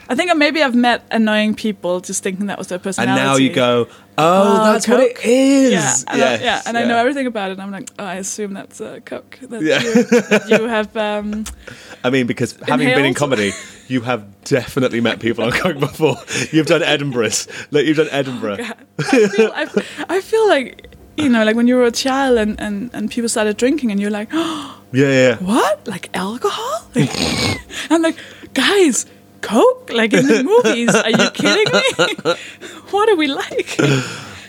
[0.09, 3.21] I think maybe I've met annoying people just thinking that was their personality.
[3.21, 5.25] And now you go, oh, Oh, that's what it Coke?
[5.27, 5.73] is.
[5.73, 7.53] Yeah, and I, yeah, and I know everything about it.
[7.53, 9.39] And I'm like, oh, I assume that's uh, coke.
[9.43, 9.81] That Yeah.
[9.83, 10.97] you, that you have.
[10.97, 11.45] Um,
[12.05, 13.53] I mean, because having been in comedy,
[13.87, 16.17] you have definitely met people on coke before.
[16.53, 17.47] You've done Edinburgh's.
[17.71, 18.59] Like you've done Edinburgh.
[18.99, 20.87] I feel, I, I feel like
[21.19, 24.01] you know, like when you were a child and, and, and people started drinking, and
[24.01, 25.37] you're like, oh, yeah, yeah.
[25.37, 25.87] what?
[25.87, 26.87] Like alcohol?
[26.95, 27.11] Like,
[27.91, 28.17] I'm like,
[28.55, 29.05] guys,
[29.41, 29.91] coke?
[29.93, 30.95] Like in the movies?
[30.95, 32.34] Are you kidding me?
[32.91, 33.76] what are we like?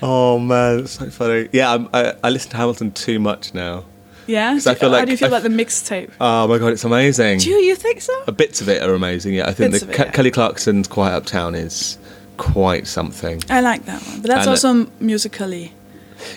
[0.01, 1.49] Oh man, it's so funny.
[1.51, 3.85] Yeah, I'm, I I listen to Hamilton too much now.
[4.27, 4.51] Yeah.
[4.53, 6.11] I feel How like do you feel I about the mixtape?
[6.21, 7.39] Oh my god, it's amazing.
[7.39, 8.13] Do you, you think so?
[8.27, 9.33] Uh, Bits of it are amazing.
[9.33, 10.11] Yeah, I think the it, Ke- yeah.
[10.11, 11.97] Kelly Clarkson's Quiet Uptown is
[12.37, 13.41] quite something.
[13.49, 15.73] I like that one, but that's And, uh, also musically.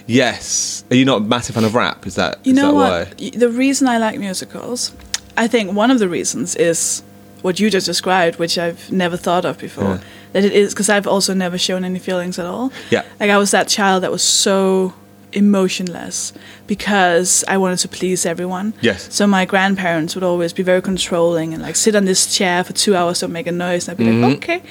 [0.06, 0.84] Yes.
[0.90, 2.06] Are you not a massive fan of rap?
[2.06, 3.20] Is that You is know that what?
[3.20, 3.30] why?
[3.30, 4.92] The reason I like musicals,
[5.36, 7.02] I think one of the reasons is
[7.42, 9.84] what you just described, which I've never thought of before.
[9.84, 10.00] Yeah.
[10.32, 12.72] that it is because I've also never shown any feelings at all.
[12.90, 13.04] Yeah.
[13.20, 14.94] like I was that child that was so
[15.32, 16.32] emotionless
[16.66, 18.74] because I wanted to please everyone.
[18.80, 19.12] Yes.
[19.14, 22.72] So my grandparents would always be very controlling and like sit on this chair for
[22.72, 24.22] two hours, don't make a noise, and I'd be Mm-hmm.
[24.24, 24.62] like, okay.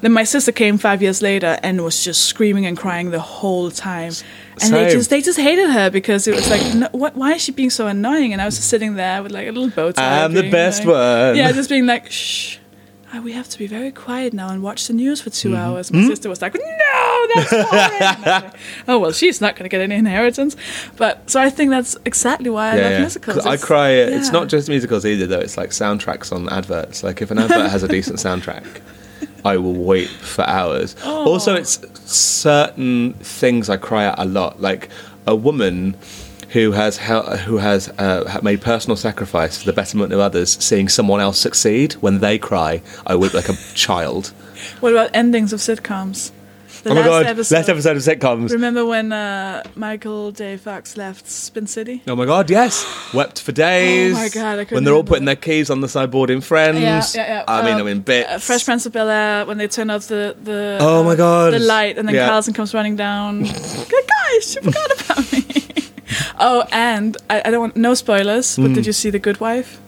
[0.00, 3.70] Then my sister came five years later and was just screaming and crying the whole
[3.70, 4.12] time,
[4.62, 7.42] and they just they just hated her because it was like, no, what, why is
[7.42, 8.32] she being so annoying?
[8.32, 10.24] And I was just sitting there with like a little bow tie.
[10.24, 11.36] I'm the best like- one.
[11.36, 12.58] Yeah, just being like, shh.
[13.14, 15.50] Uh, we have to be very quiet now and watch the news for Mm-hmm.
[15.50, 15.92] 2 hours.
[15.92, 18.54] My sister was like, "No, that's boring." And I was like,
[18.88, 20.56] oh well, she's not going to get any inheritance.
[20.96, 23.38] But so I think that's exactly why I love musicals.
[23.46, 23.90] I cry.
[23.90, 25.40] It's not just musicals either, though.
[25.40, 27.02] It's like soundtracks on adverts.
[27.02, 28.66] Like if an advert has a decent soundtrack,
[29.44, 30.94] I will weep for hours.
[31.04, 31.26] Oh.
[31.30, 31.80] Also, it's
[32.10, 34.60] certain things I cry at a lot.
[34.60, 34.88] Like
[35.26, 35.94] a woman
[36.50, 41.20] who has who has uh, made personal sacrifice for the betterment of others, seeing someone
[41.20, 44.32] else succeed when they cry, I weep like a child.
[44.80, 46.32] What about endings of sitcoms?
[46.82, 47.26] The oh my god!
[47.38, 48.50] last episode of sitcoms.
[48.50, 50.56] Remember when uh, Michael J.
[50.56, 52.02] Fox left Spin City?
[52.06, 52.84] Oh my god, yes.
[53.14, 54.14] Wept for days.
[54.16, 56.40] Oh my God, I couldn't When they're all putting their keys on the sideboard in
[56.40, 56.80] Friends.
[56.80, 57.44] Yeah, yeah, yeah.
[57.48, 58.30] I mean, Um, I'm in bits.
[58.30, 61.14] Uh, Fresh Prince of Bel Air when they turn off the the Oh uh, my
[61.16, 61.52] God.
[61.52, 62.28] the light and then Yeah.
[62.28, 63.42] Carlton comes running down.
[63.42, 65.42] Good guys, you forgot about me.
[66.40, 68.74] Oh, and I, I don't want no spoilers, but Mm.
[68.74, 69.80] did you see The Good Wife?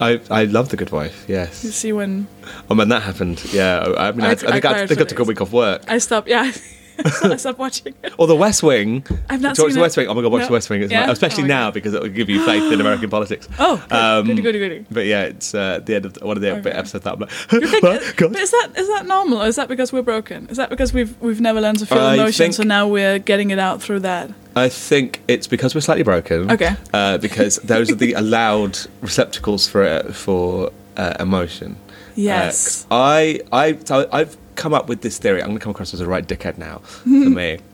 [0.00, 1.64] I, I love The Good Wife, yes.
[1.64, 2.26] You see when
[2.70, 3.80] Oh, when that happened, yeah.
[3.96, 5.52] I mean, I, I- I, I think I, think for I took a week off
[5.52, 5.82] work.
[5.88, 6.28] I stopped.
[6.28, 6.52] Yeah,
[7.24, 7.94] I stopped watching.
[8.02, 8.12] it.
[8.18, 9.04] Or The West Wing.
[9.28, 9.80] I've not Did you watch seen The.
[9.80, 10.06] West Wing?
[10.08, 10.46] Oh my god, watch No.
[10.48, 10.82] The West Wing.
[10.82, 11.06] It's Yeah?
[11.06, 11.74] my- especially Oh now God.
[11.74, 13.48] because it will give you faith in American politics.
[13.58, 14.86] Oh, good, Um, goody, goody, goody.
[14.90, 16.70] But yeah, it's uh, the end of one of the Okay.
[16.70, 17.60] episodes that I'm like, "Oh,
[18.16, 18.32] God.
[18.32, 20.46] but is that is that normal, or is that because we're broken?
[20.48, 23.50] Is that because we've we've never learned to feel I emotion, so now we're getting
[23.50, 24.30] it out through that?
[24.54, 26.50] I think it's because we're slightly broken.
[26.50, 26.74] Okay.
[26.94, 31.76] Uh, because those are the allowed receptacles for uh, for uh, emotion.
[32.14, 32.86] Yes.
[32.90, 33.78] Uh, I I
[34.12, 35.40] I've come up with this theory.
[35.40, 37.58] I'm going to come across as a right dickhead now for me.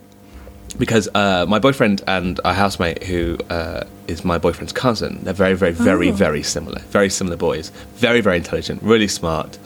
[0.79, 5.53] Because uh, my boyfriend and a housemate who uh, is my boyfriend's cousin, they're very,
[5.53, 6.13] very, very, Oh.
[6.13, 6.79] very similar.
[6.89, 7.69] Very similar boys.
[7.97, 9.59] Very, very intelligent, really smart,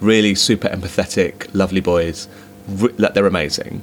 [0.00, 2.28] really super empathetic, lovely boys.
[2.68, 3.82] Re- that they're amazing.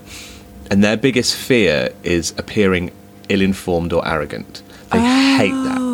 [0.71, 2.91] And their biggest fear is appearing
[3.27, 4.61] ill informed or arrogant.
[4.93, 5.88] They hate that.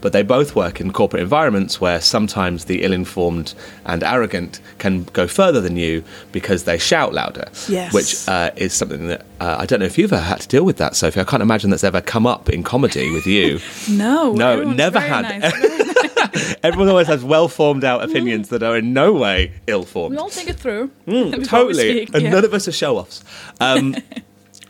[0.00, 5.04] But they both work in corporate environments where sometimes the ill informed and arrogant can
[5.04, 7.48] go further than you because they shout louder.
[7.68, 7.92] Yes.
[7.92, 10.64] Which uh, is something that uh, I don't know if you've ever had to deal
[10.64, 11.20] with that, Sofie.
[11.20, 13.58] I can't imagine that's ever come up in comedy with you.
[13.90, 15.22] No, No, never had.
[15.40, 20.14] nice, Everyone always has well formed out opinions that are in no way ill formed.
[20.14, 20.90] We all think it through.
[21.06, 22.06] Mm, totally.
[22.06, 23.24] speak, and none of us are show offs.
[23.60, 23.96] Um,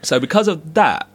[0.03, 1.07] so because of that,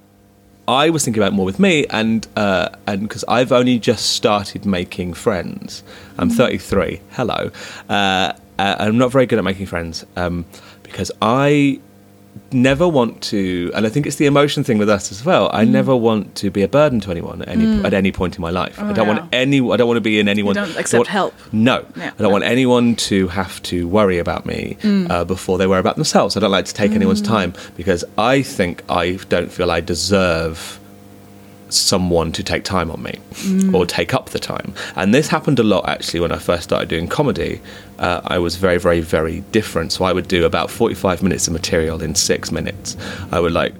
[0.67, 4.65] I was thinking about more with me, and uh, and because I've only just started
[4.65, 5.83] making friends.
[6.17, 6.37] I'm Mm-hmm.
[6.37, 7.01] 33.
[7.11, 7.51] Hello.
[7.89, 10.45] Uh, uh, I'm not very good at making friends um,
[10.83, 11.79] because I
[12.51, 15.49] never want to, and I think it's the emotion thing with us as well.
[15.49, 15.55] Mm.
[15.55, 18.41] I never want to be a burden to anyone at any at any point in
[18.41, 18.77] my life.
[18.79, 19.13] I Oh, don't yeah.
[19.17, 19.57] want any.
[19.71, 20.55] I don't want to be in anyone.
[20.55, 21.33] don't accept want- help.
[21.51, 22.11] No, Yeah.
[22.17, 25.09] I don't want anyone to have to worry about me Mm.
[25.09, 26.35] uh, before they worry about themselves.
[26.37, 30.79] I don't like to take anyone's time because I think I don't feel I deserve
[31.69, 33.19] someone to take time on me
[33.73, 34.73] or take up the time.
[34.95, 37.61] And this happened a lot actually when I first started doing comedy.
[37.99, 39.91] Uh, I was very, very, very different.
[39.91, 42.97] So I would do about 45 minutes of material in six minutes.
[43.31, 43.73] I would like.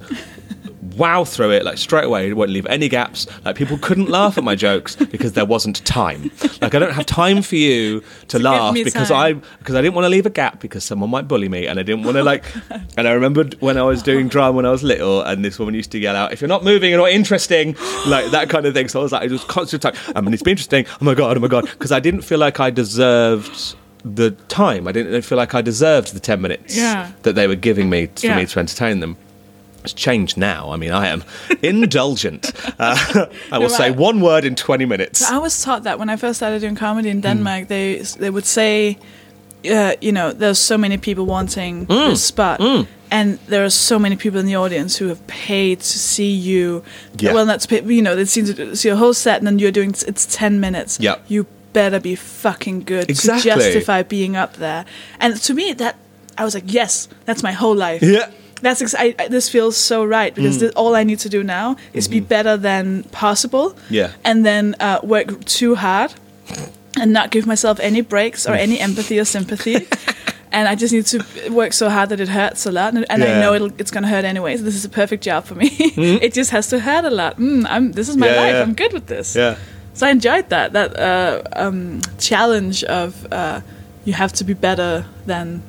[0.97, 2.31] Wow through it like straight away.
[2.31, 3.27] Wouldn't leave any gaps.
[3.43, 6.31] Like people couldn't laugh at my jokes because there wasn't time.
[6.61, 9.41] Like I don't have time for you to, laugh because time.
[9.43, 11.79] I because I didn't want to leave a gap because someone might bully me and
[11.79, 12.45] I didn't want to like.
[12.97, 15.73] and I remembered when I was doing drama when I was little and this woman
[15.75, 17.75] used to yell out, "If you're not moving, you're not interesting,"
[18.07, 18.87] like that kind of thing.
[18.87, 20.85] So I was like, it was constant like, I mean, it's been interesting.
[21.01, 24.87] Oh my god, oh my god, because I didn't feel like I deserved the time.
[24.87, 27.11] I didn't feel like I deserved the ten minutes Yeah.
[27.23, 28.37] that they were giving me for Yeah.
[28.37, 29.17] me to entertain them.
[29.85, 30.73] It's changed now.
[30.73, 31.23] I mean, I am
[31.63, 32.51] indulgent.
[32.79, 35.21] Uh, I will say one word in 20 minutes.
[35.31, 38.45] I was taught that when I first started doing comedy in Denmark, they they would
[38.45, 38.97] say,
[39.71, 42.09] uh, you know, there's so many people wanting Hmm.
[42.09, 42.59] this spot,
[43.11, 46.81] and there are so many people in the audience who have paid to see you.
[47.23, 47.33] Yeah.
[47.33, 49.71] Well, that's pay, you know, they seem to see a whole set, and then you're
[49.73, 50.97] doing it's ten minutes.
[50.99, 51.15] Yeah.
[51.27, 53.51] You better be fucking good Exactly.
[53.51, 54.85] to justify being up there.
[55.19, 55.95] And to me, that
[56.37, 58.01] I was like, yes, that's my whole life.
[58.05, 58.29] Yeah.
[58.65, 60.35] That's ex- I, I, this feels so right Mm.
[60.35, 63.67] because all I need to do now is be better than possible.
[63.69, 63.93] Mm-hmm.
[63.99, 64.09] Yeah.
[64.23, 65.27] And then uh, work
[65.59, 66.11] too hard
[66.99, 69.75] and not give myself any breaks or any empathy or sympathy.
[70.51, 71.19] and I just need to
[71.61, 72.93] work so hard that it hurts a lot.
[72.95, 74.57] And, and I know it'll, it's going to hurt anyway.
[74.57, 75.67] So this is a perfect job for me.
[76.27, 77.37] it just has to hurt a lot.
[77.37, 78.53] Mm, I'm, this is my Yeah, life.
[78.53, 78.61] yeah.
[78.63, 79.35] I'm good with this.
[79.35, 79.55] Yeah.
[79.93, 83.61] So I enjoyed that that uh, um, challenge of uh,
[84.05, 85.61] you have to be better than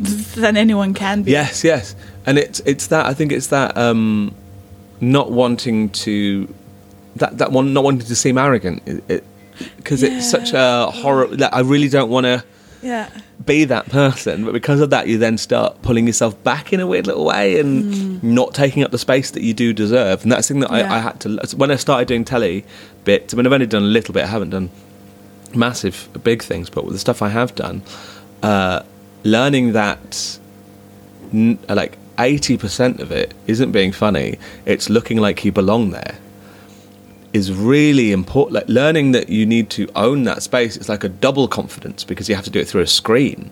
[0.00, 1.30] than anyone can be.
[1.32, 1.94] Yes, yes,
[2.26, 4.34] and it's it's that I think it's that um,
[5.00, 6.52] not wanting to
[7.16, 8.82] that that one not wanting to seem arrogant
[9.76, 12.42] because it's such a horror that I really don't want to
[12.82, 13.08] Yeah.
[13.46, 16.86] be that person, but because of that, you then start pulling yourself back in a
[16.88, 20.22] weird little way and not taking up the space that you do deserve.
[20.24, 20.92] And that's the thing that Yeah.
[20.92, 22.64] I, I had to when I started doing telly
[23.04, 23.32] bits.
[23.32, 24.24] I mean, I've only done a little bit.
[24.24, 24.70] I haven't done
[25.54, 27.82] massive, big things, but with the stuff I have done,
[28.42, 28.82] uh,
[29.24, 30.38] learning that
[31.68, 36.18] like eighty percent of it isn't being funny; it's looking like you belong there
[37.34, 38.54] is really important.
[38.54, 40.76] Like learning that you need to own that space.
[40.76, 43.50] It's like a double confidence because you have to do it through a screen,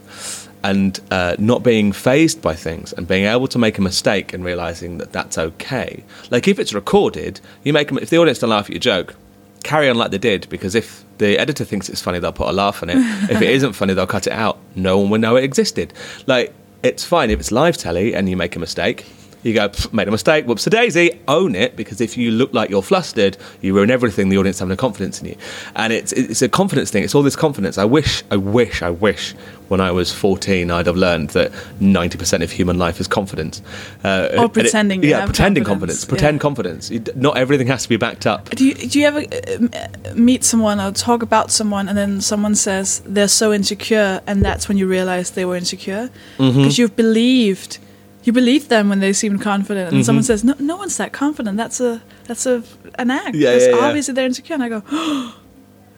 [0.63, 4.45] and uh, not being phased by things and being able to make a mistake and
[4.45, 6.05] realizing that that's okay.
[6.31, 9.17] Like if it's recorded, you make if the audience don't laugh at your joke.
[9.63, 12.53] Carry on like they did because if the editor thinks it's funny, they'll put a
[12.53, 12.97] laugh on it.
[13.31, 14.59] if it isn't funny, they'll cut it out.
[14.75, 15.93] No one will know it existed.
[16.27, 16.53] Like
[16.83, 19.07] it's fine if it's live telly and you make a mistake.
[19.43, 22.53] You go, "Pff, made a mistake, whoops a daisy, own it, because if you look
[22.55, 25.37] like you're flustered, you ruin everything, the audience having a confidence in you.
[25.75, 27.77] And it's it's a confidence thing, it's all this confidence.
[27.79, 29.35] I wish, I wish, I wish
[29.69, 33.63] when I was 14 I'd have learned that 90% of human life is confidence.
[34.05, 36.41] Uh, it- pretending you yeah, pretending confidence, confidence, pretend yeah.
[36.41, 36.91] confidence.
[36.91, 38.51] You, not everything has to be backed up.
[38.51, 39.69] Do you, do you ever uh,
[40.11, 44.45] uh, meet someone or talk about someone and then someone says they're so insecure and
[44.45, 46.59] that's when you realize they were insecure Mm-hmm.
[46.59, 47.79] because you've believed
[48.25, 50.05] you believe them when they seem confident and Mm-hmm.
[50.07, 52.63] someone says no no one's that confident that's a that's a
[52.99, 53.85] an act Yeah, That's yeah, yeah.
[53.87, 54.83] obviously they're insecure and I go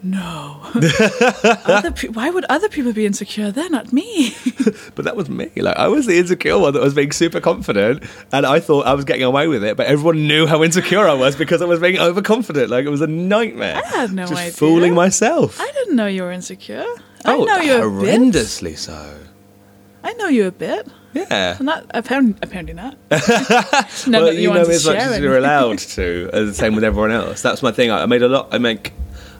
[0.02, 0.60] no
[1.64, 4.34] other pe- why would other people be insecure they're not me
[4.94, 5.50] But that was me.
[5.56, 8.02] Like I was the insecure one that was being super confident,
[8.32, 9.76] and I thought I was getting away with it.
[9.76, 12.70] But everyone knew how insecure I was because I was being overconfident.
[12.70, 13.76] Like it was a nightmare.
[13.84, 14.52] I had no Just idea.
[14.52, 15.60] fooling myself.
[15.60, 19.18] I didn't know you were insecure oh, I know you horrendously so.
[20.04, 21.56] I know you a bit Yeah.
[21.60, 26.28] not apparently apparently not no, well, that you, know as much as you're allowed to.
[26.32, 27.40] The same with everyone else.
[27.40, 27.90] That's my thing.
[27.90, 28.48] I I made a lot.
[28.52, 28.92] I make.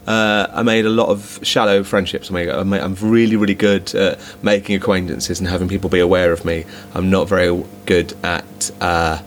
[0.07, 2.31] Uh, I made a lot of shallow friendships.
[2.31, 5.99] I made, I made, I'm really, really good at making acquaintances and having people be
[5.99, 6.67] aware of me.
[6.95, 9.23] I'm not very good at uh,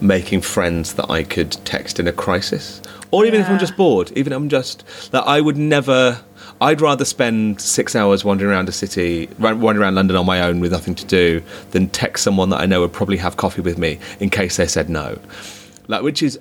[0.00, 2.80] making friends that I could text in a crisis,
[3.10, 4.12] or even if I'm just bored.
[4.14, 6.20] Even if I'm just that I would never.
[6.60, 10.60] I'd rather spend six hours wandering around a city, wandering around London on my own
[10.60, 13.78] with nothing to do, than text someone that I know would probably have coffee with
[13.78, 15.18] me in case they said no.
[15.88, 16.38] Like, which is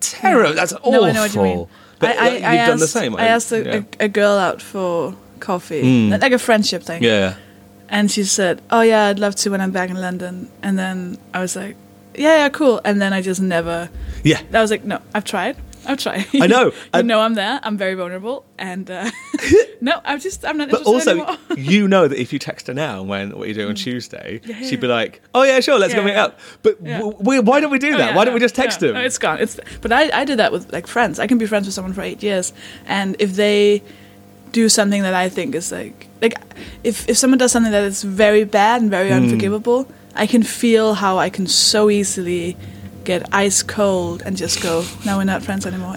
[0.00, 0.50] terrible.
[0.50, 0.56] Mm.
[0.56, 0.92] That's awful.
[0.92, 1.68] No, I know what you mean.
[1.98, 3.16] But I, I, you've I done the same.
[3.16, 3.82] I asked a, yeah.
[4.00, 6.20] A, a girl out for coffee, mm.
[6.20, 7.02] like a friendship thing.
[7.02, 7.36] yeah.
[7.88, 11.18] And she said, "Oh yeah, I'd love to when I'm back in London." And then
[11.32, 11.76] I was like,
[12.14, 13.88] "Yeah, yeah, cool." And then I just never.
[14.22, 14.40] Yeah.
[14.52, 15.56] I was like, "No, I've tried.
[15.86, 16.26] I've try.
[16.34, 16.72] I know.
[16.94, 17.60] you know, I'm there.
[17.62, 19.10] I'm very vulnerable, and uh,
[19.80, 22.74] no, I'm just I'm not But also, anymore." you know that if you text her
[22.74, 24.48] now, when what are you doing on Tuesday, Mm.
[24.48, 26.24] Yeah, she'd be like, "Oh yeah, sure, let's go meet yeah.
[26.24, 26.98] up." But Yeah.
[26.98, 28.10] w- we, why don't we do Oh, that?
[28.10, 28.94] yeah, why don't we just text them?
[28.94, 29.38] No, it's gone.
[29.40, 31.18] It's but I, I did that with like friends.
[31.18, 32.52] I can be friends with someone for eight years,
[32.86, 33.82] and if they
[34.52, 36.34] do something that I think is like like
[36.84, 40.94] if if someone does something that is very bad and very unforgivable, I can feel
[40.94, 42.56] how I can so easily
[43.04, 45.96] get ice cold and just go, no, we're not friends anymore.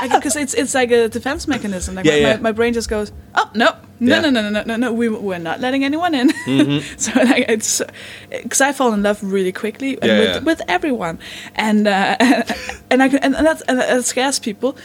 [0.00, 1.96] Because it's it's like a defense mechanism.
[1.96, 2.36] Like Yeah, my, yeah.
[2.36, 4.20] My, my brain just goes, oh no, no, Yeah.
[4.20, 6.28] no, no, no, no, no, no, we we're not letting anyone in.
[6.96, 7.82] so like it's
[8.30, 11.18] because I fall in love really quickly and with, with everyone,
[11.56, 12.16] and uh,
[12.90, 14.76] and I can, and, and that's and that scares people.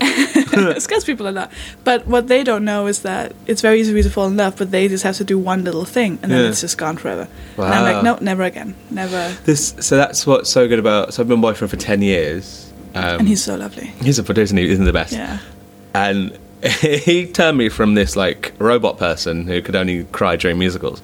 [0.02, 1.52] it scares people a lot.
[1.84, 4.36] But what they don't know is that it's very easy for you to fall in
[4.36, 6.48] love, but they just have to do one little thing, and then Yeah.
[6.50, 7.28] it's just gone forever.
[7.56, 8.14] And I'm like, Wow.
[8.14, 9.34] no, never again, never.
[9.44, 11.12] This, so that's what's so good about.
[11.14, 12.72] So I've been boyfriend for ten years.
[12.94, 13.92] Um, And he's so lovely.
[14.02, 14.68] he's a producer, isn't he?
[14.70, 15.12] Isn't the best?
[15.12, 15.38] Yeah.
[15.94, 16.36] and
[16.80, 21.02] he turned me from this like robot person who could only cry during musicals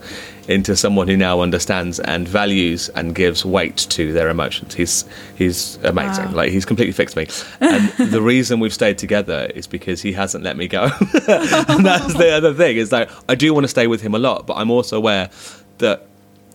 [0.49, 4.75] into someone who now understands and values and gives weight to their emotions.
[4.75, 5.05] He's
[5.35, 6.27] he's amazing.
[6.27, 6.33] Wow.
[6.35, 7.27] Like he's completely fixed me.
[7.61, 10.85] And the reason we've stayed together is because he hasn't let me go.
[11.29, 12.77] and that's the other thing.
[12.77, 15.31] Is like I do want to stay with him a lot, but I'm also aware
[15.79, 16.07] that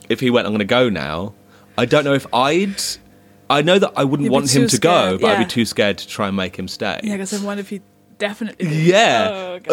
[0.10, 1.34] if he went, I'm going to go now.
[1.78, 2.82] I don't know if I'd.
[3.50, 5.66] I know that I wouldn't You'd want him to go, scared, but I'd be too
[5.66, 7.02] scared to try and make him stay.
[7.04, 7.82] Yeah, because I wonder if he
[8.22, 8.68] definitely.
[8.68, 9.30] Yeah.
[9.32, 9.60] Oh,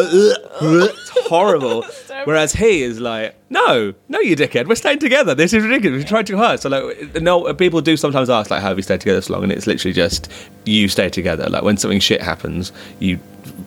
[0.83, 1.85] it's horrible.
[2.25, 5.33] Whereas he is like, no, no, you dickhead, we're staying together.
[5.35, 5.99] This is ridiculous.
[5.99, 6.59] We tried too hard.
[6.59, 9.43] So like, no, people do sometimes ask like, how have you stayed together so long?
[9.43, 10.29] And it's literally just
[10.65, 11.47] you stay together.
[11.47, 13.19] Like when something shit happens, you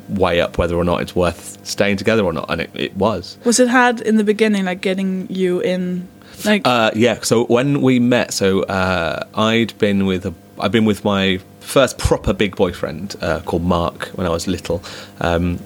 [0.08, 3.38] weigh up whether or not it's worth staying together or not, and it, it was.
[3.44, 6.08] Was it hard in the beginning, like getting you in?
[6.44, 7.20] Like, Uh, yeah.
[7.22, 11.98] So when we met, so uh, I'd been with a, I'd been with my first
[11.98, 14.82] proper big boyfriend uh, called Mark when I was little,
[15.20, 15.58] um,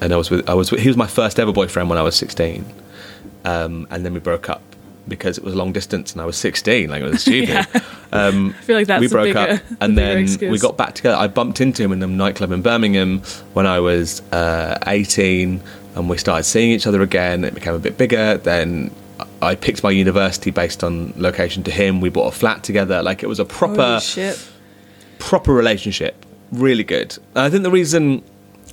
[0.00, 2.02] and I was with I was with, he was my first ever boyfriend when I
[2.02, 2.64] was sixteen,
[3.44, 4.62] um, and then we broke up
[5.06, 6.88] because it was long distance and I was 16.
[6.88, 7.66] Like it was stupid.
[8.10, 11.16] um, I feel like that's we broke bigger- up, and then we got back together.
[11.16, 13.20] I bumped into him in a nightclub in Birmingham
[13.52, 15.60] when I was uh, 18,
[15.94, 17.44] and we started seeing each other again.
[17.44, 18.38] It became a bit bigger.
[18.38, 18.90] Then
[19.42, 22.00] I picked my university based on location to him.
[22.00, 23.02] We bought a flat together.
[23.02, 24.50] Like it was a proper Holy shit.
[25.18, 26.24] Proper relationship.
[26.52, 27.16] Really good.
[27.34, 28.22] And I think the reason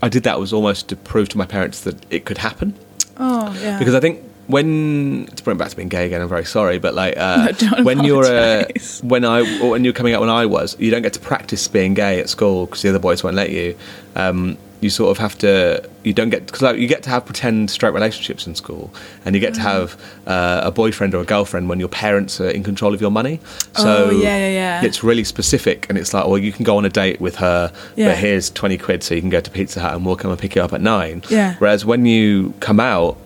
[0.02, 2.76] I did that was almost to prove to my parents that it could happen.
[3.18, 3.80] Oh yeah.
[3.80, 6.78] Because I think when to bring it back to being gay again, I'm very sorry,
[6.80, 8.66] but like uh, No, when you're uh,
[9.02, 11.68] when I or when you're coming out when I was, you don't get to practice
[11.68, 13.78] being gay at school because the other boys won't let you.
[14.16, 15.88] Um, you sort of have to.
[16.04, 18.92] You don't get because like, you get to have pretend straight relationships in school,
[19.24, 19.56] and you get Mm.
[19.56, 23.00] to have uh, a boyfriend or a girlfriend when your parents are in control of
[23.02, 23.40] your money.
[23.78, 24.84] So Oh, yeah, yeah, yeah.
[24.84, 27.72] it's really specific, and it's like, well, you can go on a date with her,
[27.96, 28.08] Yeah.
[28.10, 30.40] but here's twenty quid so you can go to Pizza Hut, and we'll come and
[30.40, 31.22] pick you up at nine.
[31.30, 31.56] Yeah.
[31.60, 33.18] Whereas when you come out,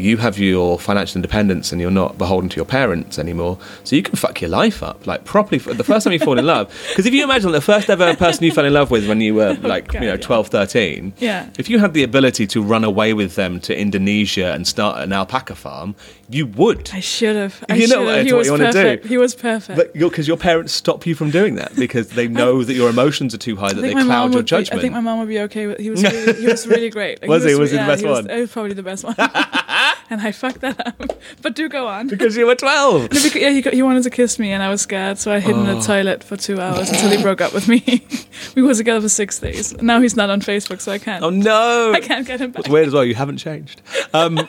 [0.00, 3.58] you have your financial independence and you're not beholden to your parents anymore.
[3.84, 5.58] So you can fuck your life up, like properly.
[5.58, 6.68] The first time you fall in love.
[6.90, 9.34] Because if you imagine the first ever person you fell in love with when you
[9.34, 10.20] were oh, like, God, you know, yeah.
[10.20, 11.12] 12, 13.
[11.18, 11.48] Yeah.
[11.58, 15.12] If you had the ability to run away with them to Indonesia and start an
[15.12, 15.94] alpaca farm,
[16.30, 16.90] you would.
[16.92, 17.64] I should have.
[17.68, 18.26] I You know what- have.
[18.26, 18.62] He what was you do.
[18.64, 19.06] perfect.
[19.06, 19.92] He was perfect.
[19.94, 23.38] Because your parents stop you from doing that because they know that your emotions are
[23.38, 25.66] too high, that they cloud your would be, I think my mom would be okay
[25.66, 25.78] with.
[25.78, 27.20] He was really, he was really great.
[27.20, 27.54] Like, Was he?
[27.54, 28.34] Was he the yeah, best was- one?
[28.34, 29.14] He was probably the best one.
[29.18, 31.12] and I fucked that up.
[31.42, 32.08] But do go on.
[32.08, 33.02] because you were 12.
[33.02, 35.32] No, because, yeah, he, got- he wanted to kiss me, and I was scared, so
[35.32, 35.74] I hid in Oh.
[35.76, 38.06] the toilet for two hours until he broke up with me.
[38.54, 39.74] we were together for six days.
[39.82, 41.24] Now he's not on Facebook, so I can't.
[41.24, 41.92] Oh no!
[41.92, 42.60] I can't get him back.
[42.60, 43.04] It's weird as well.
[43.04, 43.82] You haven't changed.
[44.14, 44.48] Um,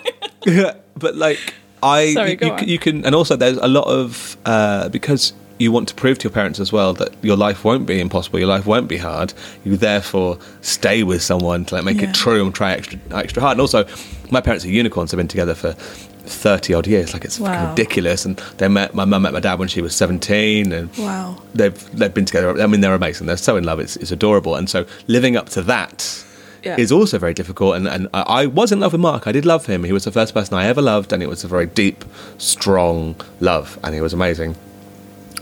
[0.95, 1.53] but like
[1.83, 5.71] I, Sorry, you, go you, can, and also there's a lot of uh, because you
[5.71, 8.47] want to prove to your parents as well that your life won't be impossible, your
[8.47, 9.33] life won't be hard.
[9.63, 12.09] You therefore stay with someone to like make Yeah.
[12.09, 13.53] it true and try extra extra hard.
[13.53, 13.85] And also,
[14.31, 15.11] my parents are unicorns.
[15.11, 15.75] They've been together for.
[16.23, 17.71] 30 odd years like it's Wow.
[17.71, 21.41] ridiculous and they met my mum met my dad when she was 17 and Wow.
[21.55, 22.61] they've they've been together.
[22.61, 23.25] I mean, they're amazing.
[23.25, 23.79] They're so in love.
[23.79, 24.55] It's, it's adorable.
[24.55, 26.23] And so living up to that
[26.63, 26.75] Yeah.
[26.77, 27.75] is also very difficult.
[27.75, 29.25] And, and I, was in love with Mark.
[29.27, 29.83] I did love him.
[29.83, 32.05] He was the first person I ever loved, and it was a very deep,
[32.37, 34.55] strong love, and he was amazing.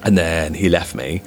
[0.03, 1.21] And then he left me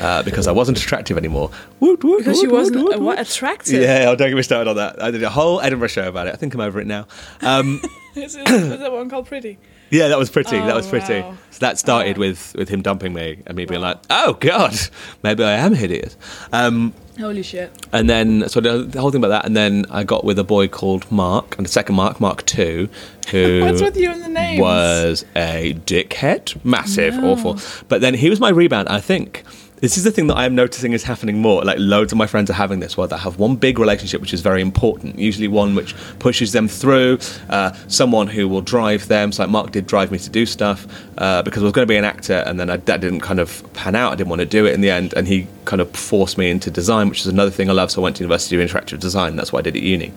[0.00, 1.50] uh, because I wasn't attractive anymore.
[1.78, 3.80] Woot, woot, Because woot, she wasn't what attractive.
[3.80, 5.00] Yeah, oh, don't get me started on that.
[5.00, 6.34] I did a whole Edinburgh show about it.
[6.34, 7.06] I think I'm over it now.
[7.40, 7.80] Um,
[8.16, 9.58] Is, is, is that one called Pretty?
[9.90, 10.56] Yeah, that was pretty.
[10.58, 11.20] that Oh, was pretty.
[11.20, 11.36] wow.
[11.50, 12.20] So that started Oh.
[12.20, 14.74] with, with him dumping me and me being like, oh, God,
[15.22, 16.16] maybe I am hideous.
[16.52, 17.72] Um, Holy shit.
[17.94, 20.68] And then, so the, whole thing about that, and then I got with a boy
[20.68, 22.90] called Mark, and the second Mark, Mark Two,
[23.30, 24.60] who What's with you and the names?
[24.60, 27.30] was a dickhead, massive, No.
[27.32, 27.58] awful.
[27.88, 28.88] But then he was my rebound.
[28.90, 29.44] I think
[29.80, 31.62] this is the thing that I am noticing is happening more.
[31.62, 34.32] Like loads of my friends are having this, where they have one big relationship which
[34.32, 37.18] is very important, usually one which pushes them through,
[37.50, 39.32] uh, someone who will drive them.
[39.32, 40.86] So like Mark did drive me to do stuff
[41.18, 43.40] uh, because I was going to be an actor, and then I, that didn't kind
[43.40, 44.12] of pan out.
[44.12, 46.50] I didn't want to do it in the end, and he kind of forced me
[46.50, 47.90] into design, which is another thing I love.
[47.90, 49.36] So I went to university do interactive design.
[49.36, 50.12] That's what I did at uni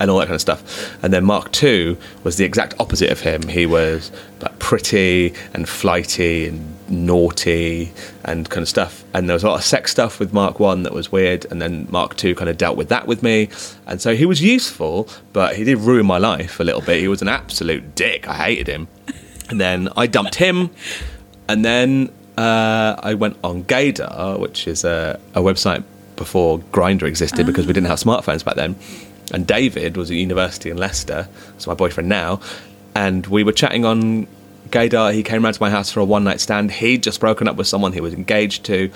[0.00, 0.96] and all that kind of stuff.
[1.02, 3.48] And then Mark II was the exact opposite of him.
[3.48, 7.92] He was like pretty and flighty and naughty
[8.24, 9.04] and kind of stuff.
[9.12, 11.44] And there was a lot of sex stuff with Mark One that was weird.
[11.50, 13.50] And then Mark II kind of dealt with that with me.
[13.86, 17.00] And so he was useful, but he did ruin my life a little bit.
[17.00, 18.26] He was an absolute dick.
[18.26, 18.88] I hated him.
[19.50, 20.70] And then I dumped him.
[21.46, 25.84] And then uh, I went on Gaydar, which is a, a website
[26.16, 28.76] before Grindr existed because we didn't have smartphones back then.
[29.32, 31.28] And David was at university in Leicester,
[31.58, 32.40] so my boyfriend now,
[32.94, 34.26] and we were chatting on
[34.70, 35.14] Gaydar.
[35.14, 36.72] He came round to my house for a one night stand.
[36.72, 38.90] He'd just broken up with someone he was engaged to.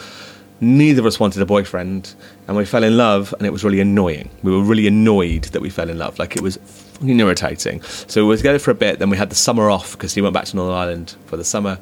[0.61, 2.15] Neither of us wanted a boyfriend,
[2.47, 4.31] and we fell in love, and it was really annoying.
[4.43, 6.19] We were really annoyed that we fell in love.
[6.19, 7.83] Like it was fucking irritating.
[7.83, 8.99] So we were together for a bit.
[8.99, 11.45] Then we had the summer off because he went back to Northern Ireland for the
[11.45, 11.79] summer.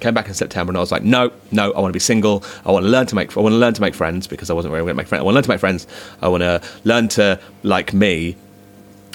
[0.00, 2.44] Came back in September, and I was like, no, no, I want to be single.
[2.66, 3.34] I want to learn to make.
[3.36, 5.20] I want to learn to make friends because I wasn't really going to make friends.
[5.20, 5.86] I want to learn to make friends.
[6.20, 8.36] I want to learn to like me,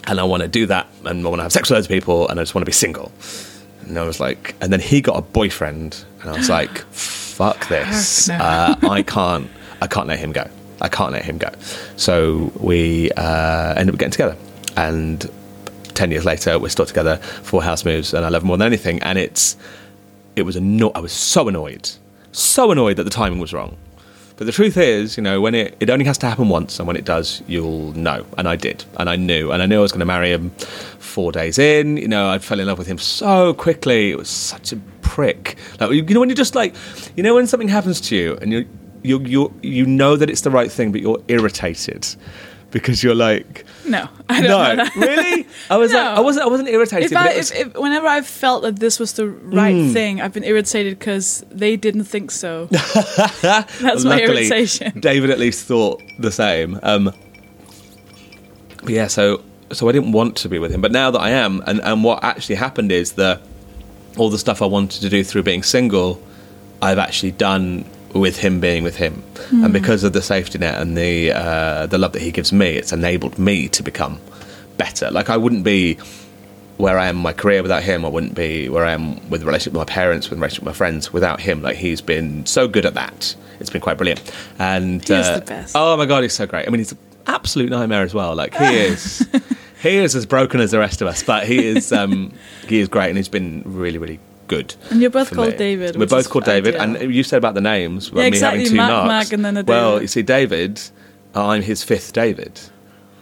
[0.07, 1.91] and I want to do that, and I want to have sex with loads of
[1.91, 3.11] people, and I just want to be single.
[3.87, 7.67] And I was like, and then he got a boyfriend, and I was like, fuck
[7.67, 8.27] this.
[8.27, 8.35] No.
[8.35, 9.49] Uh, I can't.
[9.81, 10.49] I can't let him go.
[10.79, 11.49] I can't let him go.
[11.95, 14.37] So we uh, ended up getting together,
[14.75, 15.29] and
[15.93, 17.17] ten years later, we're still together.
[17.17, 19.01] Four house moves, and I love him more than anything.
[19.03, 19.55] And it's
[20.35, 21.89] it was anno- I was so annoyed,
[22.31, 23.77] so annoyed that the timing was wrong.
[24.37, 26.87] But the truth is, you know, when it, it only has to happen once, and
[26.87, 28.25] when it does, you'll know.
[28.39, 30.49] And I did, and I knew, and I knew I was going to marry him.
[30.97, 34.09] Four days in, you know, I fell in love with him so quickly.
[34.09, 35.57] It was such a prick.
[35.79, 36.73] Like you know, when you're just like,
[37.15, 38.67] you know, when something happens to you, and you
[39.03, 42.07] you you you know that it's the right thing, but you're irritated
[42.71, 44.95] because you're like, No, I don't no, know that.
[44.95, 45.45] really?
[45.69, 47.11] I was like, I wasn't, I wasn't irritated.
[47.11, 49.93] If I, it was- if, if, whenever I felt that this was the right Mm.
[49.93, 52.65] thing, I've been irritated because they didn't think so.
[53.41, 54.99] That's my irritation.
[54.99, 56.79] David at least thought the same.
[56.83, 57.13] Um,
[58.83, 61.29] but yeah, so so I didn't want to be with him, but now that I
[61.31, 63.41] am, and and what actually happened is that
[64.17, 66.21] all the stuff I wanted to do through being single,
[66.81, 69.63] I've actually done with him being with him, Hmm.
[69.65, 72.67] and because of the safety net and the uh, the love that he gives me,
[72.75, 74.19] it's enabled me to become
[74.77, 75.09] better.
[75.11, 75.97] Like I wouldn't be
[76.77, 78.03] where I am in my career without him.
[78.05, 80.63] I wouldn't be where I am with the relationship with my parents, with the relationship
[80.63, 81.61] with my friends without him.
[81.61, 83.35] Like he's been so good at that.
[83.59, 84.21] It's been quite brilliant.
[84.57, 85.75] And He is uh, the best.
[85.77, 86.67] Oh my god, he's so great.
[86.67, 86.97] I mean, he's an
[87.27, 88.35] absolute nightmare as well.
[88.35, 89.27] Like he is.
[89.81, 92.31] He is as broken as the rest of us, but he is um,
[92.67, 94.19] he is great, and he's been really, really
[94.51, 94.75] good.
[94.91, 95.57] And you're both called me.
[95.57, 97.01] David, We're both called David, ideal.
[97.03, 98.09] and you said about the names.
[98.09, 98.59] about Yeah, me exactly.
[98.59, 99.07] having two Mark, marks.
[99.07, 99.69] Mark, and then a David.
[99.81, 100.79] Well, you see, David,
[101.33, 102.59] I'm his fifth David.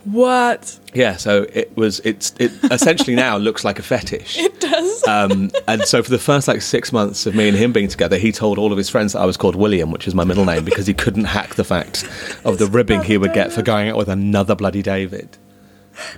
[0.06, 0.80] What?
[0.94, 2.00] Yeah, so it was.
[2.04, 4.38] It's it essentially now looks like a fetish.
[4.40, 5.08] It does.
[5.08, 8.18] Um, and so for the first like six months of me and him being together,
[8.18, 10.46] he told all of his friends that I was called William, which is my middle
[10.46, 12.06] name, because he couldn't hack the fact
[12.46, 15.38] of the ribbing he would get for going out with another bloody David.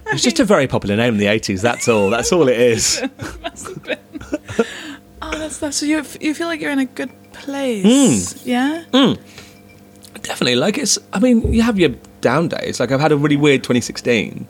[0.08, 1.64] It's just a very popular name in the eighties.
[1.64, 2.12] That's all.
[2.12, 3.02] That's all it is.
[3.42, 3.98] Must have been.
[5.22, 5.74] Oh, that's that.
[5.74, 7.86] So you you feel like you're in a good place.
[7.86, 8.42] Mm.
[8.46, 8.84] Yeah.
[10.22, 10.56] Definitely.
[10.56, 10.98] Like it's.
[11.14, 11.90] I mean, you have your
[12.22, 12.80] down days.
[12.80, 14.48] Like I've had a really weird 2016.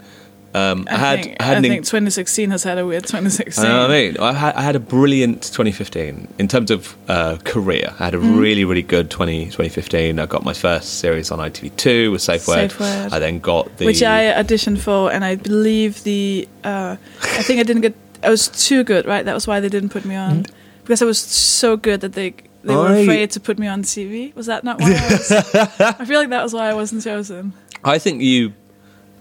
[0.54, 1.24] Um, I, I, had.
[1.24, 3.64] think, I had I think 2016 has had a weird 2016.
[3.64, 4.18] I know what I mean.
[4.18, 7.94] I had, I had a brilliant 2015 in terms of uh, career.
[8.00, 8.38] I had a Mm.
[8.38, 10.20] really, really good 20, 2015.
[10.20, 12.70] I got my first series on ITV2 with Safe Word.
[12.72, 13.14] Safe Word.
[13.14, 13.86] I then got the.
[13.86, 17.96] which I auditioned for, and I believe the uh, I think I didn't get.
[18.22, 19.24] I was too good, right?
[19.24, 20.46] That was why they didn't put me on
[20.82, 23.84] because I was so good that they they were I- afraid to put me on
[23.84, 24.36] TV.
[24.36, 24.94] Was that not why?
[24.94, 25.32] I, was,
[26.00, 27.54] I feel like that was why I wasn't chosen.
[27.84, 28.54] I think you.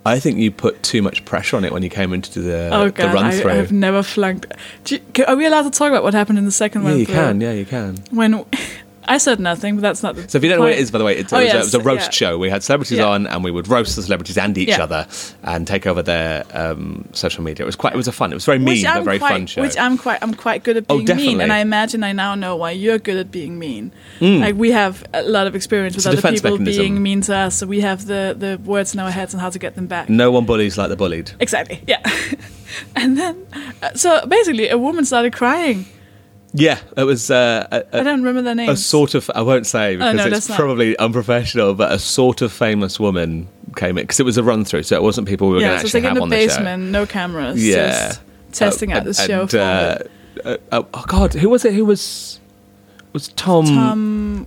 [0.06, 2.88] I think you put too much pressure on it when you came into the, oh
[2.88, 3.50] the run through.
[3.50, 4.46] I've never flunked.
[4.84, 6.98] Do you, are we allowed to talk about what happened in the second yeah, one?
[6.98, 7.40] you can.
[7.42, 7.96] Yeah, you can.
[8.11, 8.46] When
[9.14, 10.28] I said nothing, but that's not the.
[10.28, 11.52] So if you don't know what it is, by the way, it's, it, Oh, was,
[11.52, 12.11] a, it was a roast yeah.
[12.28, 12.38] show.
[12.38, 13.08] We had celebrities Yeah.
[13.08, 14.82] on, and we would roast the celebrities and each Yeah.
[14.84, 15.06] other,
[15.42, 17.64] and take over their um, social media.
[17.64, 17.92] It was quite.
[17.92, 18.30] It was a fun.
[18.32, 19.62] It was very mean, which but I'm very quite, fun show.
[19.62, 22.34] Which I'm quite, I'm quite good at Oh, being mean, and I imagine I now
[22.34, 23.92] know why you're good at being mean.
[24.20, 26.08] Like we have a lot of experience with Mm.
[26.18, 26.82] Other people mechanism.
[26.82, 29.50] being mean to us, so we have the the words in our heads and how
[29.50, 30.08] to get them back.
[30.08, 31.32] no one bullies like the bullied.
[31.40, 32.00] Exactly, yeah.
[32.96, 33.46] and then,
[33.82, 35.84] uh, so basically, a woman started crying.
[36.53, 38.68] Yeah, it was uh, a, I a, don't remember their name.
[38.70, 39.30] a sort of.
[39.34, 40.59] I won't say because Oh, no, it's that's not.
[40.59, 43.46] probably unprofessional, but a sort of famous woman
[43.76, 45.68] came in because it was a run through, so it wasn't people we were yeah,
[45.68, 47.62] going so to it's actually like in the on basement, no cameras, the.
[47.62, 48.20] Yeah, just
[48.53, 49.42] testing Uh, out the show.
[49.42, 49.98] and, uh,
[50.44, 51.72] uh, uh, oh God, who was it?
[51.74, 52.40] Who was
[53.12, 53.66] was Tom?
[53.66, 54.46] Tom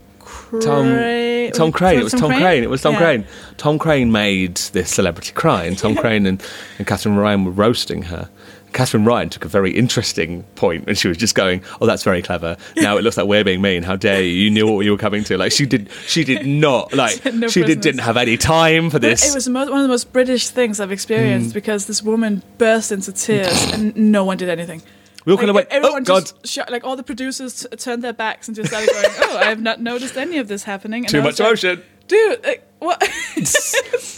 [0.62, 2.00] Tom, Cray- Tom Craine.
[2.00, 2.64] It was Tom Craine.
[2.64, 3.00] It was Tom Yeah.
[3.00, 3.26] Craine.
[3.58, 6.44] Tom Craine made this celebrity cry, and Tom Craine and,
[6.78, 8.30] and Katherine Ryan were roasting her.
[8.74, 12.22] Katherine Ryan took a very interesting point, and she was just going, "Oh, that's very
[12.22, 12.58] clever.
[12.76, 13.84] Now it looks like we're being mean.
[13.84, 14.30] How dare you?
[14.30, 15.90] You knew what you were coming to." Like she did.
[16.08, 17.24] She did not like.
[17.34, 19.30] no she did, didn't have any time for But this.
[19.32, 21.54] It was one of the most British things I've experienced Mm.
[21.54, 24.82] because this woman burst into tears and no one did anything.
[25.26, 28.04] we all kind of went, "Oh God, just shut, like all the producers t- turned
[28.04, 31.04] their backs and just started going, "Oh, I have not noticed any of this happening."
[31.06, 32.44] And too much like, emotion." Dude.
[32.44, 33.02] Like, what?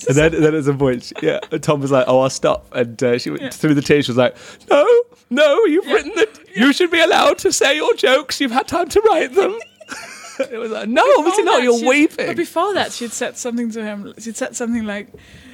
[0.08, 3.18] And then, then at some point, yeah, Tom was like, "Oh, I'll stop," and uh,
[3.18, 3.50] she went Yeah.
[3.50, 4.06] through the tears.
[4.06, 4.36] She was like,
[4.70, 4.86] "No,
[5.32, 6.40] no, you've written that.
[6.56, 8.40] You should be allowed to say your jokes.
[8.40, 9.58] You've had time to write them."
[10.52, 11.64] it was like, "No, obviously not.
[11.64, 14.14] You're weeping." But before that, she'd said something to him.
[14.20, 15.08] She'd said something like,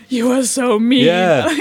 [0.10, 1.48] "You are so mean." Yeah.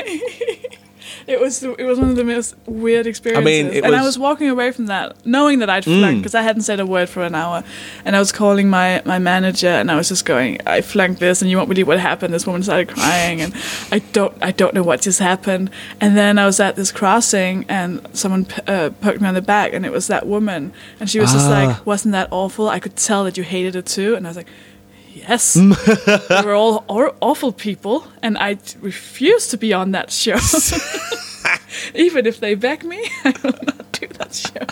[1.27, 3.77] it was the, it was one of the most weird experiences.
[3.77, 6.19] it and I was- was walking away from that knowing that I'd flunked Mm.
[6.21, 7.63] because I hadn't said a word for an hour,
[8.05, 11.41] and I was calling my my manager and I was just going, "I flunked this,
[11.43, 13.53] and you won't believe what happened." This woman started crying, and
[13.93, 15.71] I don't I don't know what just happened.
[16.01, 19.43] And then I was at this crossing, and someone p- uh, poked me on the
[19.43, 21.51] back, and it was that woman, and she was just Ah.
[21.59, 24.37] like, "Wasn't that awful?" I could tell that you hated it too, and I was
[24.37, 24.49] like.
[25.29, 25.57] Yes,
[26.45, 30.37] we're all aw- awful people, and I refuse to be on that show.
[31.95, 34.67] Even if they beg me, I will not do that show.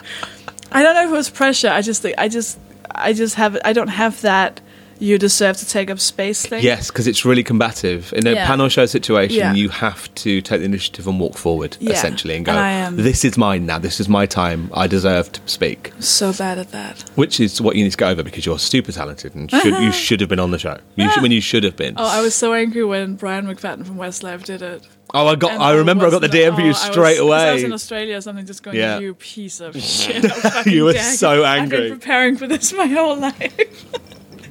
[0.72, 1.68] I don't know if it was pressure.
[1.68, 2.59] I just think I just
[2.94, 4.61] I just have I don't have that.
[5.01, 6.62] You deserve to take up space thing.
[6.62, 8.12] Yes, because it's really combative.
[8.16, 8.46] In a Yeah.
[8.46, 9.55] panel show situation, Yeah.
[9.55, 11.92] you have to take the initiative and walk forward, Yeah.
[11.92, 13.78] essentially, and go, And "This is mine now.
[13.78, 14.70] This is my time.
[14.74, 17.05] I deserve to speak." So bad at that.
[17.14, 19.92] Which is what you need to get over because you're super talented and should, you
[20.07, 20.78] should have been on the show.
[20.96, 21.94] You should, when you should have been.
[21.96, 24.82] Oh, I was so angry when Brian McFadden from Westlife did it.
[25.14, 25.53] Oh, I got.
[25.53, 27.53] And I remember I got the DM for oh, you I was- straight 'cause I
[27.55, 28.99] was in Australia or something, just going, Yeah.
[28.99, 30.24] "You piece of shit!"
[30.66, 31.88] You were so I've angry.
[31.88, 33.53] been preparing for this my whole life.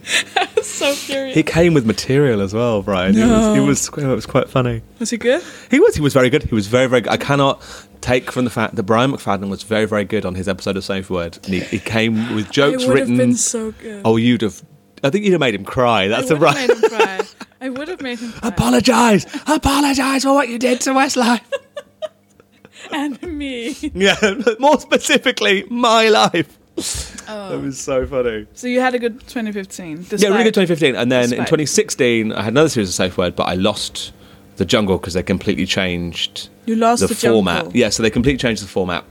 [0.61, 1.35] so curious.
[1.35, 3.13] He came with material as well, Brian.
[3.13, 4.81] He was, he was it was quite funny.
[4.99, 5.43] Was he good?
[5.69, 6.43] He was he was very good.
[6.43, 7.11] He was very very good.
[7.11, 7.61] I cannot
[8.01, 10.83] take from the fact that Brian McFadden was very very good on his episode of
[10.83, 11.37] Safe Word.
[11.43, 13.15] And he, he came with jokes it would written.
[13.15, 14.01] have been so good.
[14.05, 14.63] oh, you'd have.
[15.03, 16.07] I think you'd have made him cry.
[16.07, 16.55] That's I the right.
[16.55, 17.21] made him cry.
[17.61, 18.49] I would have made him cry.
[18.49, 21.41] Apologise, apologise for what you did to Westlife.
[22.91, 23.75] and me.
[23.93, 24.15] yeah,
[24.59, 26.57] more specifically, my life.
[27.29, 27.49] Oh.
[27.49, 28.47] That was so funny.
[28.53, 29.85] So you had a good 2015.
[29.85, 30.95] Yeah, really despite- good 2015.
[30.95, 34.13] And then in 2016, I had another series of Safe Word, but I lost
[34.55, 37.63] the jungle because they completely changed You lost the, the, format.
[37.63, 37.77] jungle.
[37.77, 39.03] Yeah, so they completely changed the format.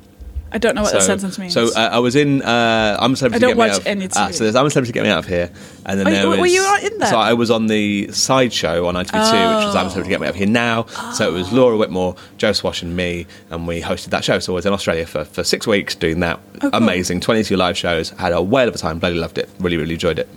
[0.56, 1.52] I don't know what so, that sentence means.
[1.52, 2.40] So uh, I was in.
[2.40, 3.44] Uh, I'm a celebrity.
[3.44, 3.86] I don't Get Me watch Out.
[3.86, 4.32] any Ah, TV.
[4.34, 4.92] so there's I'm a celebrity.
[4.94, 5.50] Get me out of here,
[5.84, 6.38] and then Oh, there you- was.
[6.40, 7.10] were you in that?
[7.10, 10.08] So I was on the side show on ITV2, which was I'm a celebrity.
[10.08, 10.86] Get me out of here now.
[11.12, 14.38] So it was Laura Whitmore, Joe Swash, and me, and we hosted that show.
[14.38, 16.40] So I was in Australia for, for six weeks doing that.
[16.62, 16.70] Oh, cool.
[16.72, 18.10] Amazing, 22 live shows.
[18.10, 18.98] Had a whale of a time.
[18.98, 19.50] Bloody loved it.
[19.60, 20.28] Really, really enjoyed it.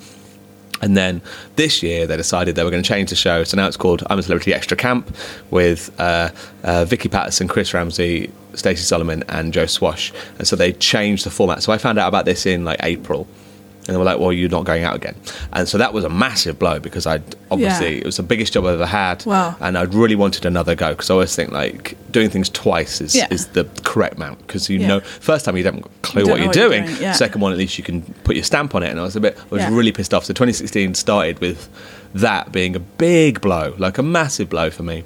[0.81, 1.21] And then
[1.55, 3.43] this year they decided they were going to change the show.
[3.43, 5.15] So now it's called I'm a Celebrity Extra Camp
[5.51, 6.29] with uh,
[6.63, 10.13] uh, Vicky Pattison, Chris Ramsey, Stacey Solomon, and Joe Swash.
[10.37, 11.63] And so they changed the format.
[11.63, 13.27] So I found out about this in like April.
[13.89, 15.15] And they were like, well, you're not going out again.
[15.51, 18.01] And so that was a massive blow because I'd obviously, Yeah.
[18.01, 19.25] it was the biggest job I've ever had.
[19.25, 19.55] Wow.
[19.59, 23.15] And I'd really wanted another go because I always think like doing things twice is,
[23.15, 23.27] Yeah.
[23.31, 24.87] is the correct amount because you Yeah.
[24.87, 27.13] know, first time you don't clue You don't what you're what you're doing.
[27.13, 28.89] Second one, at least you can put your stamp on it.
[28.91, 30.23] And I was a bit, I was really pissed off.
[30.25, 31.67] So 2016 started with
[32.13, 35.03] that being a big blow, like a massive blow for me.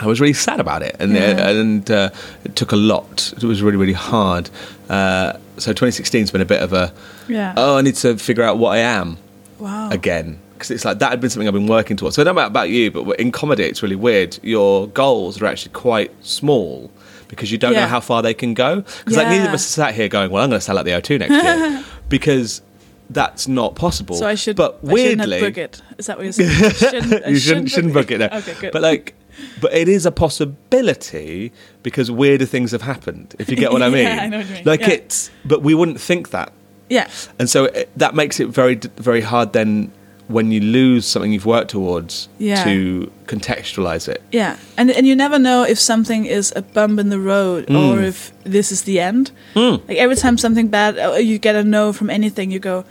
[0.00, 1.48] I was really sad about it, and Yeah.
[1.50, 2.10] and uh,
[2.44, 3.32] it took a lot.
[3.36, 4.50] It was really really hard.
[4.88, 6.92] Uh, so 2016's been a bit of a
[7.28, 7.54] Yeah.
[7.56, 9.18] oh, I need to figure out what I am
[9.58, 9.90] wow.
[9.90, 12.16] again because it's like that had been something I've been working towards.
[12.16, 14.38] So I don't know about, about you, but in comedy it's really weird.
[14.42, 16.90] Your goals are actually quite small
[17.28, 18.76] because you don't know how far they can go.
[18.80, 20.92] Because like neither of us sat here going, "Well, I'm going to sell out the
[20.92, 22.62] O2 next year," because
[23.10, 24.16] that's not possible.
[24.16, 25.82] So I should, but I shouldn't have weirdly, book it.
[25.98, 26.50] Is that what you're saying?
[26.50, 28.18] I shouldn't, I you shouldn't shouldn't book it.
[28.18, 28.28] No.
[28.32, 28.72] Okay, good.
[28.72, 29.14] But like,
[29.60, 31.52] but it is a possibility
[31.82, 33.34] because weirder things have happened.
[33.38, 34.04] If you get what I mean.
[34.04, 34.64] Yeah, I know what you mean.
[34.64, 34.90] Like Yeah.
[34.90, 36.52] it's, but we wouldn't think that,
[36.88, 39.90] yeah, and so it, that makes it very very hard then
[40.28, 42.64] when you lose something you've worked towards Yeah.
[42.64, 44.22] to contextualize it.
[44.32, 47.76] yeah, and and you never know if something is a bump in the road Mm.
[47.76, 49.30] or if this is the end.
[49.54, 52.84] Like every time something bad, uh, you get a no from anything, you go,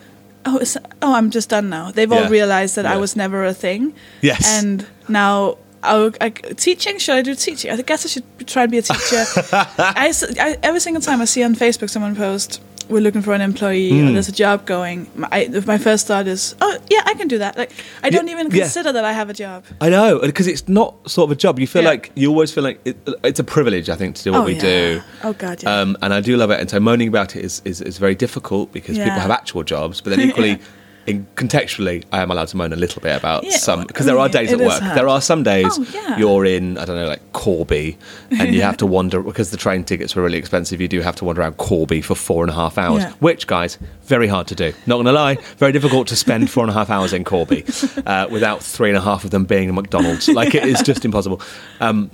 [0.46, 0.60] oh,
[1.02, 1.92] oh, I'm just done now.
[1.92, 3.94] They've all realized that I was never a thing.
[4.22, 4.60] Yes.
[4.60, 5.58] and now.
[5.86, 6.98] I'll, I, teaching?
[6.98, 7.70] Should I do teaching?
[7.70, 9.26] I guess I should try and be a teacher.
[9.52, 13.42] I, I- every single time I see on Facebook someone post, "We're looking for an
[13.42, 14.14] employee," or Mm.
[14.14, 17.38] "There's a job going," my, I, my first thought is, "Oh, yeah, I can do
[17.40, 17.72] that." Like
[18.04, 18.64] I don't even yeah.
[18.64, 19.64] consider that I have a job.
[19.82, 21.60] I know because it's not sort of a job.
[21.60, 21.90] You feel Yeah.
[21.90, 23.90] like you always feel like it, it's a privilege.
[23.90, 24.62] I think to do what oh, we yeah.
[24.62, 25.02] do.
[25.24, 25.80] Oh God, yeah.
[25.82, 26.60] Um, and I do love it.
[26.60, 29.06] And so moaning about it is, is, is very difficult because Yeah.
[29.06, 30.02] people have actual jobs.
[30.02, 30.60] But then equally,
[31.06, 34.18] in, contextually, I am allowed to moan a little bit about Yeah, some because there
[34.18, 34.82] are days at work.
[34.82, 34.98] hard.
[34.98, 36.18] There are some days Oh, yeah.
[36.18, 37.98] you're in I don't know like Corby,
[38.32, 40.80] and you have to wander because the train tickets were really expensive.
[40.82, 43.12] You do have to wander around Corby for four and a half hours, Yeah.
[43.20, 44.74] which guys very hard to do.
[44.86, 47.64] Not going to lie, very difficult to spend four and a half hours in Corby
[48.06, 50.28] uh, without three and a half of them being a McDonald's.
[50.30, 51.42] Like it is just impossible.
[51.80, 52.12] Um,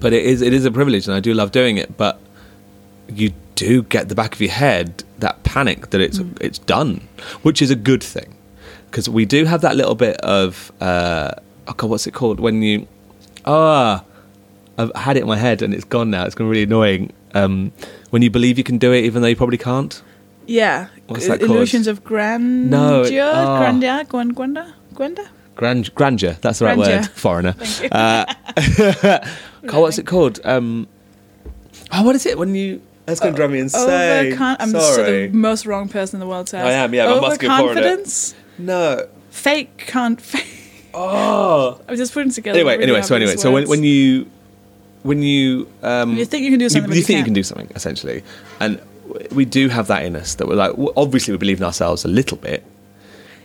[0.00, 1.96] but it is it is a privilege, and I do love doing it.
[1.96, 2.20] But
[3.08, 6.36] you do get the back of your head that panic that it's Mm.
[6.40, 7.00] it's done,
[7.42, 8.34] which is a good thing
[8.90, 11.30] because we do have that little bit of uh,
[11.68, 12.86] oh god, what's it called when you
[13.44, 14.04] ah
[14.78, 16.24] I've had it in my head and it's gone now.
[16.24, 17.12] It's be really annoying.
[17.34, 17.72] Um,
[18.10, 20.02] when you believe you can do it, even though you probably can't.
[20.46, 21.98] yeah, what's that illusions called?
[21.98, 22.70] of grandeur.
[22.70, 23.58] No, it- oh.
[23.58, 25.28] grandeur, Gwen, Gwenda, Gwenda.
[25.56, 26.36] Grand, grandeur.
[26.40, 26.96] That's the right Grandeur.
[27.02, 27.54] word, foreigner.
[27.92, 28.24] Uh,
[29.66, 30.40] God, what's it called?
[30.44, 30.88] Um,
[31.92, 32.80] oh, what is it when you?
[33.06, 34.32] That's going to drive me insane.
[34.32, 35.26] Overcon- I'm Sorry.
[35.28, 36.66] the most wrong person in the world to ask.
[36.66, 37.80] I am, yeah, I'm a muscular foreigner.
[37.80, 38.34] Overconfidence.
[38.58, 39.08] no.
[39.30, 40.20] Fake can't.
[40.20, 40.90] Fake.
[40.94, 41.80] Oh.
[41.88, 42.56] I'm just putting together.
[42.58, 43.02] Anyway, really anyway.
[43.02, 44.30] So anyway, so when, when you
[45.02, 47.26] when you um, You think you can do something, you, you you think you can't.
[47.26, 48.22] can do something essentially,
[48.60, 48.80] and
[49.32, 52.08] we do have that in us that we're like obviously we believe in ourselves a
[52.08, 52.64] little bit,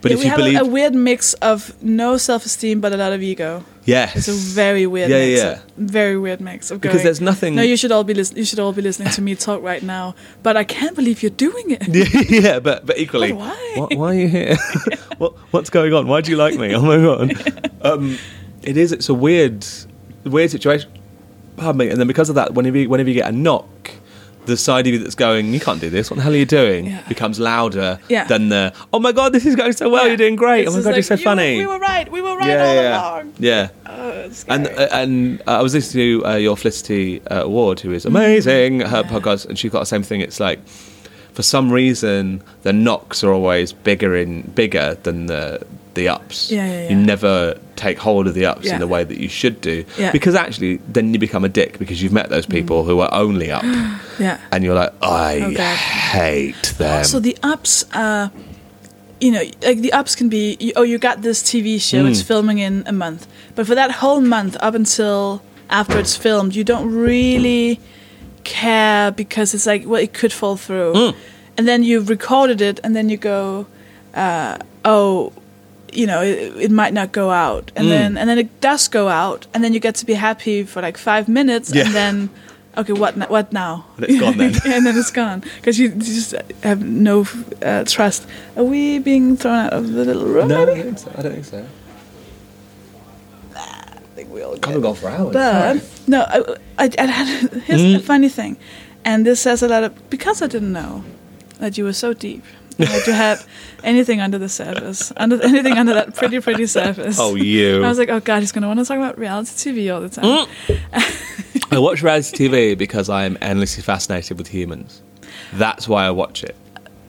[0.02, 2.94] but Yeah, if we you have believe a, a weird mix of no self-esteem but
[2.94, 3.64] a lot of ego.
[3.86, 5.42] yes, It's a very weird Yeah, mix.
[5.42, 5.60] yeah.
[5.78, 7.56] Very weird mix of because there's nothing.
[7.56, 9.84] No, you should all be lis- you should all be listening to me talk right
[9.84, 10.16] now.
[10.44, 11.88] But I can't believe you're doing it.
[12.30, 13.74] yeah, but but equally, But why?
[13.76, 14.58] Why, why are you here?
[15.18, 16.08] what what's going on?
[16.08, 16.74] Why do you like me?
[16.76, 17.72] Oh my god!
[17.82, 18.18] Um,
[18.64, 18.92] it is.
[18.92, 19.66] It's a weird,
[20.26, 20.92] weird situation.
[21.56, 21.90] Pardon me.
[21.90, 23.92] And then because of that, whenever you, whenever you get a knock,
[24.46, 26.10] the side of you that's going, "You can't do this.
[26.10, 27.02] What the hell are you doing?" Yeah.
[27.08, 28.24] becomes louder Yeah.
[28.26, 30.04] than the, "Oh my god, this is going so well.
[30.04, 30.08] Yeah.
[30.10, 30.62] You're doing great.
[30.68, 32.12] It's oh my god, like, you're so "You- funny." We were right.
[32.12, 33.34] We were right yeah, all yeah, along.
[33.40, 33.68] yeah.
[33.86, 37.92] Oh, And uh, and uh, I was listening to uh, your Felicity uh, Ward, who
[37.92, 39.10] is amazing, her Mm.
[39.10, 40.22] Podcast, and she got the same thing.
[40.22, 40.60] It's like
[41.34, 45.62] for some reason the knocks are always bigger in bigger than the
[46.00, 46.50] the ups.
[46.52, 48.74] Yeah, yeah, You never take hold of the ups Yeah.
[48.76, 49.84] in the way that you should do.
[49.98, 50.12] Yeah.
[50.12, 53.50] Because actually, then you become a dick because you've met those people who are only
[53.52, 53.64] up,
[54.20, 54.38] Yeah.
[54.52, 55.76] and you're like, I Oh,
[56.20, 57.04] hate them.
[57.04, 58.32] So the ups are,
[59.22, 62.10] you know, like the ups can be, you, oh, you got this TV show, Mm.
[62.12, 63.28] it's filming in a month.
[63.56, 67.80] But for that whole month, up until after it's filmed, you don't really
[68.44, 70.94] care because it's like, well, it could fall through.
[70.94, 71.16] Mm.
[71.58, 73.68] And then you've recorded it, and then you go,
[74.16, 75.34] uh, oh,
[75.94, 77.72] you know, it, it might not go out.
[77.76, 77.90] And Mm.
[77.90, 80.82] then and then it does go out, and then you get to be happy for
[80.82, 81.86] like five minutes, Yeah.
[81.86, 82.30] and then.
[82.78, 83.84] Okay, what what now?
[83.98, 84.54] And it's gone then.
[84.74, 86.34] and then it's gone because you, you just
[86.64, 87.26] have no
[87.62, 88.26] uh, trust.
[88.56, 90.48] Are we being thrown out of the little room?
[90.48, 91.12] no, I don't think so.
[91.18, 91.66] I don't think so.
[93.56, 95.34] I think we all get go for hours.
[95.34, 96.38] But no, I,
[96.86, 97.28] I, I had
[97.68, 97.96] here's Mm.
[97.96, 98.58] a funny thing,
[99.04, 101.04] and this says a lot of because I didn't know
[101.60, 102.44] that you were so deep.
[102.78, 103.40] and That you had
[103.84, 107.18] anything under the surface, under anything under that pretty, pretty surface.
[107.20, 107.84] Oh, you.
[107.84, 110.10] I was like, oh god, he's gonna want to talk about reality TV all the
[110.10, 110.48] time.
[111.72, 115.02] I watch reality TV because I am endlessly fascinated with humans.
[115.54, 116.56] That's why I watch it.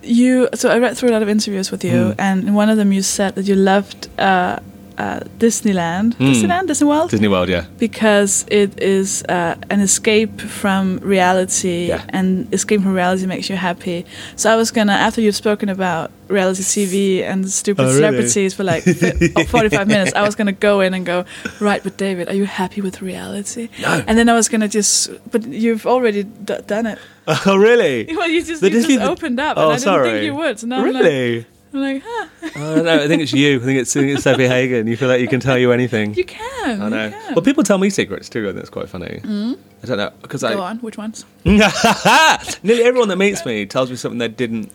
[0.02, 2.14] you so I read through a lot of interviews with you, Mm.
[2.18, 4.58] and in one of them you said that you loved uh,
[4.98, 6.30] uh, Disneyland, Mm.
[6.32, 7.64] Disneyland, Disney World, Disney World, yeah.
[7.78, 12.02] because it is uh, an escape from reality, Yeah.
[12.10, 14.04] and escape from reality makes you happy.
[14.36, 17.96] So I was gonna, after you've spoken about reality TV and stupid Oh, really?
[17.96, 21.24] celebrities for like fi- oh, 45 minutes, I was gonna go in and go,
[21.60, 23.68] right, but David, are you happy with reality?
[23.82, 24.02] No.
[24.06, 26.98] And then I was gonna just, but you've already d- done it.
[27.46, 28.06] Oh, really?
[28.16, 30.10] Well, you just, The you just opened up, Oh, and I didn't sorry.
[30.10, 30.58] think you would.
[30.58, 31.46] So now I'm like, Really?
[31.72, 32.88] I'm like, huh, uh, I don't.
[32.88, 33.56] I think it's you.
[33.60, 34.86] I think it's, it's Sofie Hagen.
[34.86, 36.14] You feel like you can tell you anything.
[36.14, 36.82] you can.
[36.82, 37.10] I know.
[37.10, 37.34] Can.
[37.34, 39.20] Well, people tell me secrets too, and that's quite funny.
[39.22, 39.58] Mm.
[39.82, 41.24] I don't know because Go I on, which ones?
[41.44, 44.72] nearly everyone that meets me tells me something they didn't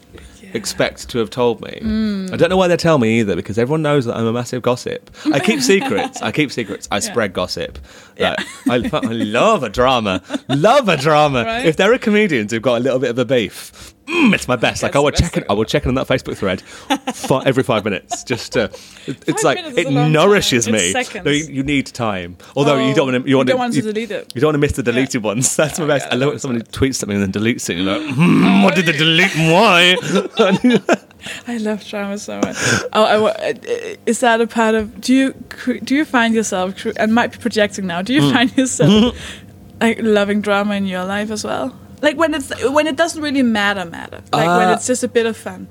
[0.53, 1.80] expect to have told me.
[1.81, 2.34] Mm.
[2.34, 4.61] I don't know why they tell me either because everyone knows that I'm a massive
[4.61, 5.11] gossip.
[5.31, 6.22] I keep secrets.
[6.22, 6.88] I keep secrets.
[6.91, 7.77] I spread gossip.
[8.17, 8.35] Yeah.
[8.65, 10.22] Like, I, I love a drama.
[10.49, 11.43] Love a drama.
[11.43, 11.65] Right.
[11.65, 14.56] If there are comedians who've got a little bit of a beef, mm, it's my
[14.56, 14.84] best.
[14.84, 15.45] Like I will check it.
[15.49, 18.23] I will check it on that Facebook thread fi- every five minutes.
[18.23, 18.65] Just to,
[19.07, 20.94] it- it's like it nourishes me.
[21.23, 22.38] No, you, you need time.
[22.56, 23.30] Although you don't want to.
[23.30, 24.32] you want don't want to delete it.
[24.36, 25.56] You don't want to miss the deleted ones.
[25.57, 26.06] That's my Oh, best.
[26.07, 27.77] yeah, I love when someone tweets something and then deletes it.
[27.77, 29.95] Like, hmm, what did they delete why?
[31.48, 32.56] I love drama so much.
[32.94, 33.53] Oh, I, uh,
[34.06, 35.02] is that a part of?
[35.02, 35.34] Do you
[35.84, 36.86] do you find yourself?
[36.98, 38.02] And might be projecting now.
[38.02, 38.34] Do you Mm.
[38.34, 39.15] find yourself
[39.82, 41.76] like loving drama in your life as well?
[42.01, 44.22] Like when it's when it doesn't really matter, matter.
[44.31, 45.67] Like when Uh, it's just a bit of fun.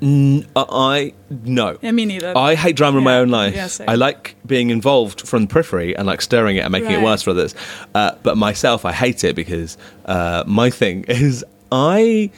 [0.00, 1.76] I, I no.
[1.82, 2.36] Yeah, me neither.
[2.36, 3.54] I hate drama in my own life.
[3.54, 3.86] Yeah.
[3.88, 7.22] I like being involved from the periphery and like stirring it and making it worse
[7.22, 7.54] for others.
[7.94, 12.30] Uh, but myself, I hate it because uh, my thing is I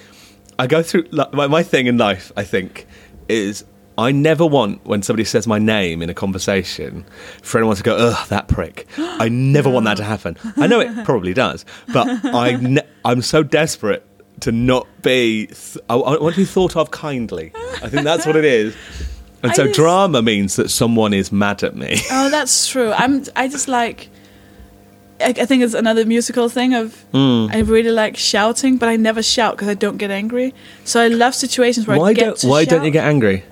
[0.59, 2.33] I go through my, my thing in life.
[2.37, 2.87] I think
[3.29, 3.65] is
[4.01, 7.05] I never want when somebody says my name in a conversation
[7.43, 8.87] for anyone to go, ugh, that prick.
[8.99, 10.37] I never want that to happen.
[10.57, 14.05] I know it probably does, but I ne- I'm so desperate
[14.41, 15.47] to not be.
[15.47, 17.53] Th- I, I want to be thought of kindly.
[17.83, 18.75] I think that's what it is.
[19.43, 21.97] And I so just- drama means that someone is mad at me.
[22.11, 22.93] Oh, that's true.
[22.93, 23.25] I'm.
[23.35, 24.11] I just like.
[25.19, 27.47] I, I think it's another musical thing of Hmm.
[27.51, 30.53] I really like shouting, but I never shout because I don't get angry.
[30.85, 33.45] So I love situations where Why I get don't Why don't you get angry?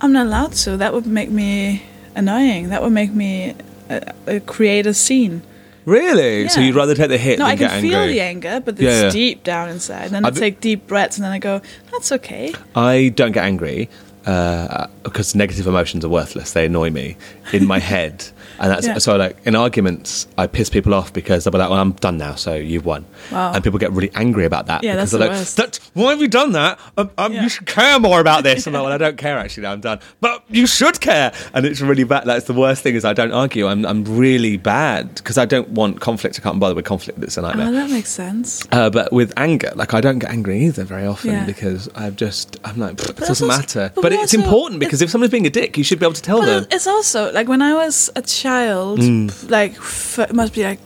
[0.00, 0.76] I'm not allowed to.
[0.76, 1.82] That would make me
[2.14, 2.68] annoying.
[2.70, 3.54] That would make me
[3.90, 5.42] uh, uh, create a scene.
[5.84, 6.48] Really?
[6.48, 7.90] So you'd rather take the hit No, than I get can angry?
[7.90, 9.10] feel the anger, but it's Yeah, yeah.
[9.10, 10.04] deep down inside.
[10.06, 13.32] And Then I I've take deep breaths, and then I go, "That's okay." I don't
[13.32, 13.88] get angry
[14.26, 16.52] uh, because negative emotions are worthless.
[16.52, 17.16] They annoy me
[17.54, 18.26] in my head,
[18.60, 18.98] and that's Yeah.
[18.98, 22.18] so like in arguments, I piss people off because they'll be like, "Well, I'm done
[22.18, 23.52] now, so you've won," Wow.
[23.54, 24.82] and people get really angry about that.
[24.84, 25.56] Yeah, because that's they're the like, worst.
[25.56, 26.78] "That why have you done that?
[26.96, 27.42] Um, um, Yeah.
[27.44, 29.62] You should care more about this." I'm like, "Well, I don't care actually.
[29.64, 32.24] Now I'm done." But you should care, and it's really bad.
[32.26, 33.66] That's the worst thing is I don't argue.
[33.66, 36.38] I'm I'm really bad because I don't want conflict.
[36.40, 37.22] I can't bother with conflict.
[37.22, 37.68] It's a nightmare.
[37.68, 38.66] Oh, that makes sense.
[38.72, 41.44] Uh, but with anger, like I don't get angry either very often Yeah.
[41.44, 43.92] because I've just I'm like it doesn't matter.
[43.94, 46.14] but But, it's also- important because if someone's being a dick, you should be able
[46.14, 46.66] to tell them.
[46.70, 49.50] it's also like when I was a child, Mm.
[49.50, 50.80] like f- it must be like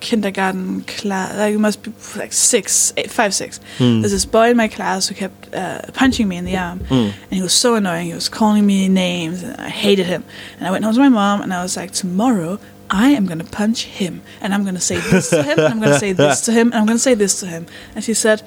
[0.00, 3.60] kindergarten class, like it must be like six, eight, five, six.
[3.78, 4.00] Mm.
[4.02, 7.12] There's this boy in my class who kept uh, punching me in the arm, Mm.
[7.12, 8.06] and he was so annoying.
[8.06, 10.24] He was calling me names, and I hated him.
[10.58, 12.58] And I went home to my mom, and I was like, tomorrow.
[12.88, 15.98] I am gonna punch him, and I'm gonna say this to him, and I'm gonna
[15.98, 17.66] say this to him, and I'm gonna say this to him.
[17.96, 18.42] And she said,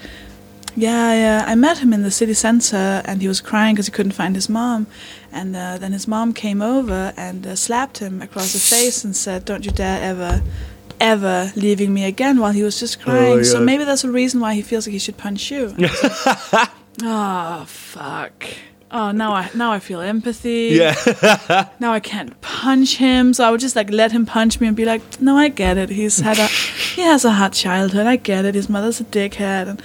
[0.78, 1.44] yeah, yeah.
[1.46, 4.36] I met him in the city center, and he was crying because he couldn't find
[4.36, 4.88] his mom.
[5.32, 9.16] And uh, then his mom came over and uh, slapped him across the face and
[9.16, 10.42] said, "Don't you dare ever,
[11.00, 13.44] ever leaving me again." While he was just crying.
[13.44, 13.66] So yeah.
[13.66, 15.68] maybe that's a reason why he feels like he should punch you.
[15.78, 16.70] And I was like,
[17.04, 18.44] Oh fuck.
[18.92, 20.70] Oh, now I now I feel empathy.
[20.74, 20.96] Yeah.
[21.80, 24.76] Now I can't punch him, so I would just like let him punch me and
[24.76, 25.90] be like, "No, I get it.
[25.90, 28.08] He's had a he has a hard childhood.
[28.08, 28.56] I get it.
[28.56, 29.82] His mother's a dickhead." And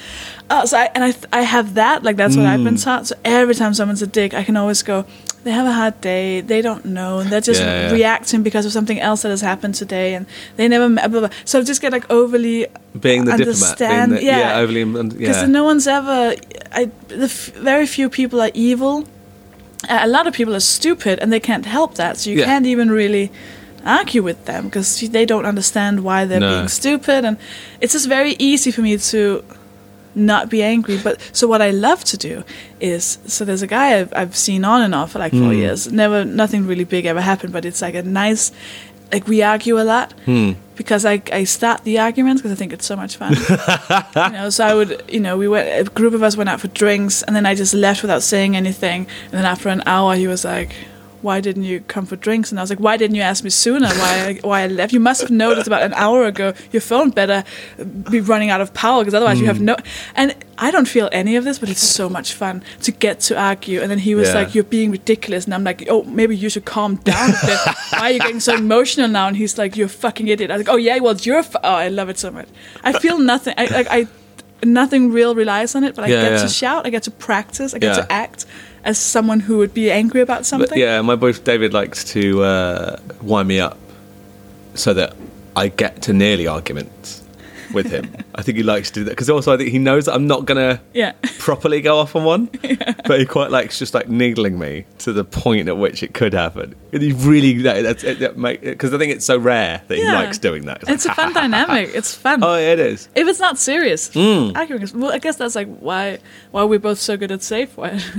[0.48, 2.84] uh, so I and I I have that like that's what I've been Mm.
[2.84, 3.06] taught.
[3.08, 5.04] So every time someone's a dick, I can always go.
[5.44, 6.40] They have a hard day.
[6.40, 7.92] They don't know, and they're just Yeah, yeah.
[7.92, 10.26] reacting because of something else that has happened today, and
[10.56, 10.88] they never.
[10.88, 11.28] Met, blah, blah.
[11.44, 12.66] So just get like overly
[12.98, 13.78] being the diplomat.
[13.78, 14.38] Being Understand- the, yeah.
[14.38, 14.58] yeah.
[14.62, 14.84] overly.
[14.84, 15.46] because Yeah.
[15.46, 16.34] no one's ever
[16.72, 19.04] I, the f- very few people are evil
[19.88, 22.64] Uh, a lot of people are stupid and they can't help that so you can't
[22.66, 23.30] even really
[23.84, 26.54] argue with them because they don't understand why they're No.
[26.54, 27.36] being stupid and
[27.82, 29.44] it's just very easy for me to
[30.14, 32.44] not be angry but so what i love to do
[32.80, 35.52] is so there's a guy i've, I've seen on and off for like four Hmm.
[35.52, 38.52] years never nothing really big ever happened but it's like a nice
[39.12, 40.52] like we argue a lot Hmm.
[40.76, 43.32] because I, I start the arguments because I think it's so much fun.
[44.32, 46.60] you know, so I would, you know, we went, a group of us went out
[46.60, 49.06] for drinks and then I just left without saying anything.
[49.26, 50.74] And then after an hour, he was like,
[51.24, 52.52] why didn't you come for drinks?
[52.52, 54.92] And I was like, why didn't you ask me sooner why I, why I left?
[54.92, 57.44] You must have noticed about an hour ago your phone better
[58.10, 59.64] be running out of power because otherwise you have hmm.
[59.64, 59.76] no.
[60.14, 63.38] And I don't feel any of this, but it's so much fun to get to
[63.38, 63.80] argue.
[63.80, 64.34] And then he was Yeah.
[64.34, 65.46] like, you're being ridiculous.
[65.46, 67.58] And I'm like, oh, maybe you should calm down a bit.
[67.90, 69.26] why are you getting so emotional now?
[69.26, 70.50] And he's like, you're a fucking idiot.
[70.50, 71.42] I was like, oh yeah, well, you're.
[71.42, 71.58] Fu-.
[71.64, 72.48] Oh, I love it so much.
[72.82, 73.54] I uh, feel nothing.
[73.56, 74.06] I like I.
[74.62, 76.42] Nothing real relies on it, but I Yeah, get yeah.
[76.42, 78.46] to shout, I get to practice, I get to act
[78.84, 80.78] as someone who would be angry about But something.
[80.78, 83.78] yeah, my boy David likes to uh, wind me up
[84.74, 85.16] so that
[85.56, 87.23] I get to nearly arguments
[87.74, 88.10] with him.
[88.34, 90.26] I think he likes to do that because also I think he knows that I'm
[90.26, 91.12] not gonna Yeah.
[91.38, 92.46] properly go off on one,
[93.06, 96.32] but he quite likes just like needling me to the point at which it could
[96.32, 96.74] happen.
[96.92, 100.04] And he really that, that's it, that because I think it's so rare that he
[100.04, 100.84] likes doing that.
[100.88, 101.90] It's a fun dynamic.
[101.94, 102.42] It's fun.
[102.42, 103.08] oh, yeah, it is.
[103.14, 104.56] if it's not serious, Mm.
[104.56, 106.18] arguing well, I guess that's like why
[106.52, 108.02] why we're both so good at safe word.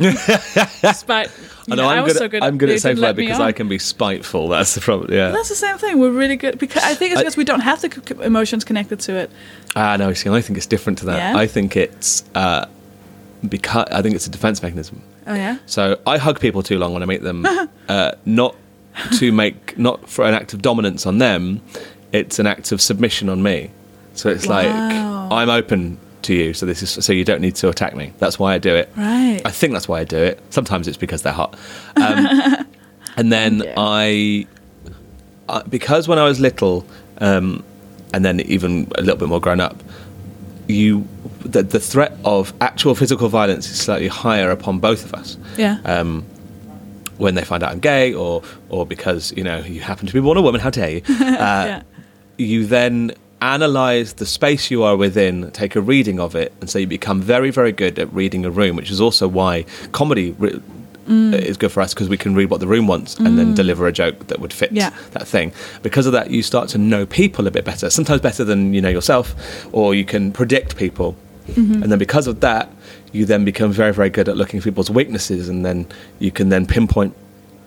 [0.81, 1.31] Despite
[1.69, 2.19] I know, know, I I'm was good.
[2.19, 2.43] so At, good.
[2.43, 3.39] I'm good at safe word because.
[3.39, 4.47] I can be spiteful.
[4.49, 5.11] That's the problem.
[5.13, 5.29] Yeah.
[5.29, 5.99] That's the same thing.
[5.99, 8.99] We're really good because I think it's I- because we don't have the emotions connected
[9.01, 9.31] to it.
[9.75, 10.13] Ah, no.
[10.13, 11.17] See, I think it's different to that.
[11.17, 11.37] Yeah?
[11.37, 12.65] I think it's uh,
[13.47, 15.01] because I think it's a defense mechanism.
[15.27, 15.57] Oh yeah.
[15.65, 17.45] So I hug people too long when I meet them,
[17.89, 18.55] uh, not
[19.17, 21.61] to make, not for an act of dominance on them.
[22.11, 23.71] It's an act of submission on me.
[24.13, 27.69] So it's like I'm open to you, so this is so you don't need to
[27.69, 28.13] attack me.
[28.19, 28.89] That's why I do it.
[28.95, 29.41] Right.
[29.43, 30.39] I think that's why I do it.
[30.51, 31.57] Sometimes it's because they're hot.
[31.97, 32.65] Um,
[33.17, 33.73] and then Yeah.
[33.77, 34.45] I,
[35.47, 36.85] I, because when I was little,
[37.19, 37.63] um,
[38.13, 39.81] and then even a little bit more grown up,
[40.67, 41.07] you
[41.41, 45.79] the, the threat of actual physical violence is slightly higher upon both of us yeah.
[45.85, 46.25] um,
[47.17, 50.19] when they find out I'm gay, or or because you know you happen to be
[50.19, 50.61] born a woman.
[50.61, 51.01] How dare you?
[51.09, 51.81] Uh, yeah.
[52.37, 56.79] You then analyze the space you are within, take a reading of it, and so
[56.79, 60.31] you become very very good at reading a room, which is also why comedy.
[60.31, 60.61] Re-
[61.07, 61.33] Mm.
[61.35, 63.85] Is good for us because we can read what the room wants and then deliver
[63.85, 64.89] a joke that would fit Yeah.
[65.11, 65.51] that thing.
[65.83, 67.91] Because of that, you start to know people a bit better.
[67.91, 69.35] Sometimes better than you know yourself,
[69.71, 71.15] or you can predict people.
[71.49, 71.83] Mm-hmm.
[71.83, 72.71] And then because of that,
[73.11, 75.85] you then become very, very good at looking at people's weaknesses, and then
[76.17, 77.13] you can then pinpoint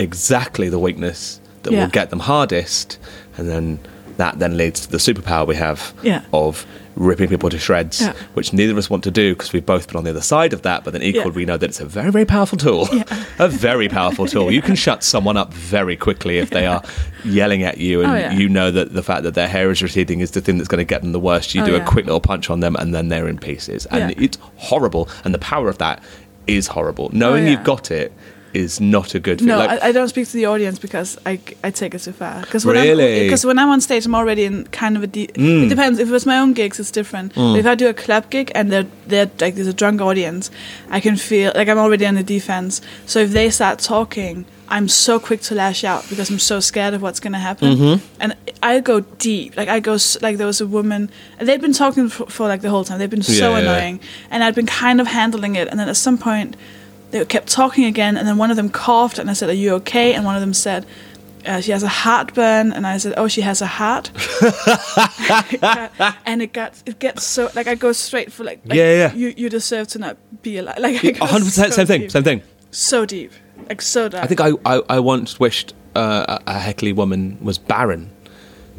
[0.01, 1.82] exactly the weakness that Yeah.
[1.85, 2.98] will get them hardest,
[3.36, 3.78] and then
[4.18, 6.20] that then leads to the superpower we have Yeah.
[6.32, 6.66] of
[6.96, 8.12] ripping people to shreds, Yeah.
[8.34, 10.52] which neither of us want to do because we've both been on the other side
[10.52, 10.82] of that.
[10.82, 11.32] But then equally, Yeah.
[11.36, 12.88] we know that it's a very, very powerful tool.
[13.38, 14.50] a very powerful tool.
[14.50, 16.82] You can shut someone up very quickly if they are
[17.24, 18.32] yelling at you, and Oh, yeah.
[18.32, 20.80] you know that the fact that their hair is receding is the thing that's going
[20.80, 21.54] to get them the worst.
[21.54, 24.10] You Oh, do a quick little punch on them, and then they're in pieces, and
[24.10, 24.24] Yeah.
[24.24, 25.08] it's horrible.
[25.24, 26.02] And the power of that
[26.48, 27.10] is horrible.
[27.12, 27.52] Knowing Oh, yeah.
[27.52, 28.12] you've got it
[28.54, 29.42] is not a good.
[29.42, 29.58] No.
[29.58, 32.40] Like, I, I don't speak to the audience because I, I take it too far.
[32.40, 33.24] Because Really?
[33.24, 35.06] Because when I'm on stage, I'm already in kind of a.
[35.06, 35.66] De- Mm.
[35.66, 35.98] It depends.
[35.98, 37.34] If it's my own gigs, it's different.
[37.34, 40.50] But if I do a club gig and they're, they're like there's a drunk audience,
[40.90, 42.80] I can feel like I'm already on the defense.
[43.06, 46.94] So if they start talking, I'm so quick to lash out because I'm so scared
[46.94, 47.74] of what's going to happen.
[47.76, 48.06] Mm-hmm.
[48.20, 49.56] And I go deep.
[49.56, 51.10] Like I go like there was a woman.
[51.38, 52.98] And they'd been talking for, for like the whole time.
[52.98, 53.72] They've been so Yeah, yeah, yeah.
[53.76, 54.00] annoying,
[54.30, 55.68] and I'd been kind of handling it.
[55.68, 56.56] And then at some point
[57.10, 59.74] they kept talking again, and then one of them coughed, and I said, "Are you
[59.74, 60.85] okay?" And one of them said,
[61.47, 64.10] uh, "She has a heartburn," and I said, "Oh, she has a heart."
[66.26, 69.14] and it got it gets so like I go straight for like, like, Yeah, yeah.
[69.14, 70.78] You you deserve to not be alive.
[70.78, 72.09] Like 100% so same thing.
[72.10, 72.43] Same thing.
[72.70, 73.32] So deep,
[73.68, 74.24] like so dark.
[74.24, 78.10] I think I, I, I once wished uh, a a heckly woman was barren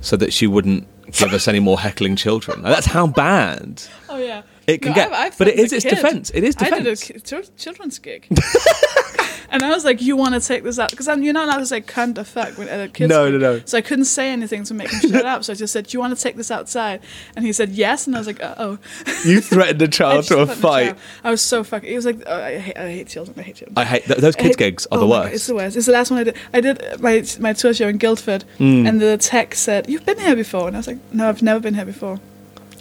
[0.01, 2.61] so that she wouldn't give us any more heckling children.
[2.61, 4.43] That's how bad Oh yeah.
[4.69, 5.95] It can No, get, I've- I've but it is a its kid.
[5.95, 6.31] defense.
[6.33, 7.51] It is I did a defense.
[7.57, 8.27] children's gig.
[9.51, 11.65] and I was like, "You want to take this out?" Because you're not allowed to
[11.65, 13.09] say "cunt" or "fuck" when at a kids.
[13.09, 13.61] No, no, no.
[13.65, 15.43] So I couldn't say anything to make him shut up.
[15.43, 17.01] So I just said, "Do you want to take this outside?"
[17.35, 18.77] And he said yes, and I was like, "Uh oh."
[19.25, 20.95] You threatened a child to a fight.
[21.23, 21.91] I was so fucking.
[21.91, 23.35] It was like, oh, I, hate, I hate children.
[23.39, 23.77] I hate children.
[23.77, 25.35] I hate th- those kids' hate- gigs are oh the my God, worst.
[25.35, 25.77] it's the worst.
[25.77, 26.35] It's the last one I did.
[26.53, 28.85] I did uh, my my tour show in Guildford, Hmm.
[28.85, 31.59] and the tech said, "You've been here before," and I was like, "No, I've never
[31.59, 32.19] been here before."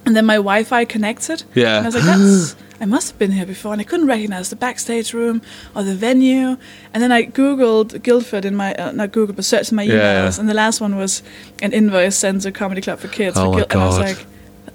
[0.08, 1.42] And then my Wi-Fi connected.
[1.54, 1.76] Yeah.
[1.76, 4.48] And I was like, "That's I must have been here before," and I couldn't recognize
[4.48, 5.42] the backstage room
[5.74, 6.56] or the venue.
[6.94, 10.34] And then I googled Guildford in my uh, not Google, but searched in my emails,
[10.36, 10.40] Yeah.
[10.40, 11.22] and the last one was
[11.60, 13.36] an invoice sent to Comedy Club for Kids.
[13.36, 14.06] Oh for my Guil- And I was God.
[14.08, 14.26] like.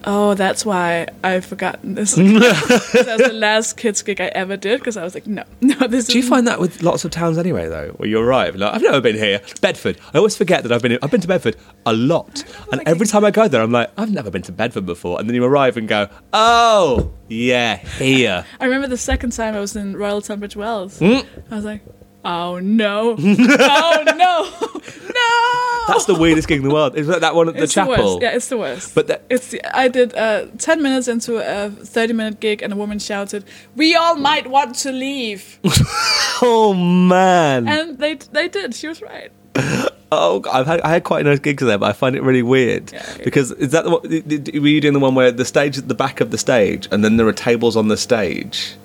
[0.06, 2.14] Oh, that's why I've forgotten this.
[2.16, 5.88] that was the last kids gig I ever did because I was like, no, no,
[5.88, 6.08] this.
[6.08, 7.90] Do you find that with lots of towns anyway, though?
[7.98, 9.42] Where you arrive, like, I've never been here.
[9.62, 9.98] Bedford.
[10.14, 10.98] I always forget that I've been.
[11.02, 11.56] I've been to Bedford
[11.86, 14.52] a lot, and like every time I go there, I'm like, I've never been to
[14.52, 15.20] Bedford before.
[15.20, 18.46] And then you arrive and go, Oh, yeah, here.
[18.60, 21.00] I remember the second time I was in Royal Tunbridge Wells.
[21.00, 21.20] Hmm?
[21.50, 21.82] I was like,
[22.26, 24.70] oh no, oh no,
[25.14, 25.94] no.
[25.94, 26.96] That's the weirdest gig in the world.
[26.96, 27.96] Is that that one at the it's chapel?
[27.96, 28.22] The worst.
[28.22, 28.96] Yeah, it's the worst.
[28.96, 32.76] But that- it's the, I did uh, ten minutes into a thirty-minute gig, and a
[32.76, 33.44] woman shouted,
[33.76, 35.60] "We all might want to leave,"
[36.42, 37.68] Oh man.
[37.68, 38.74] and they they did.
[38.76, 39.32] She was right.
[40.16, 42.44] Oh, I've had I had quite a nice gigs there, but I find it really
[42.44, 43.24] weird Yeah, okay.
[43.24, 44.02] because is that the one?
[44.08, 46.38] did- did- Were you doing the one where the stage at the back of the
[46.38, 48.76] stage, and then there are tables on the stage,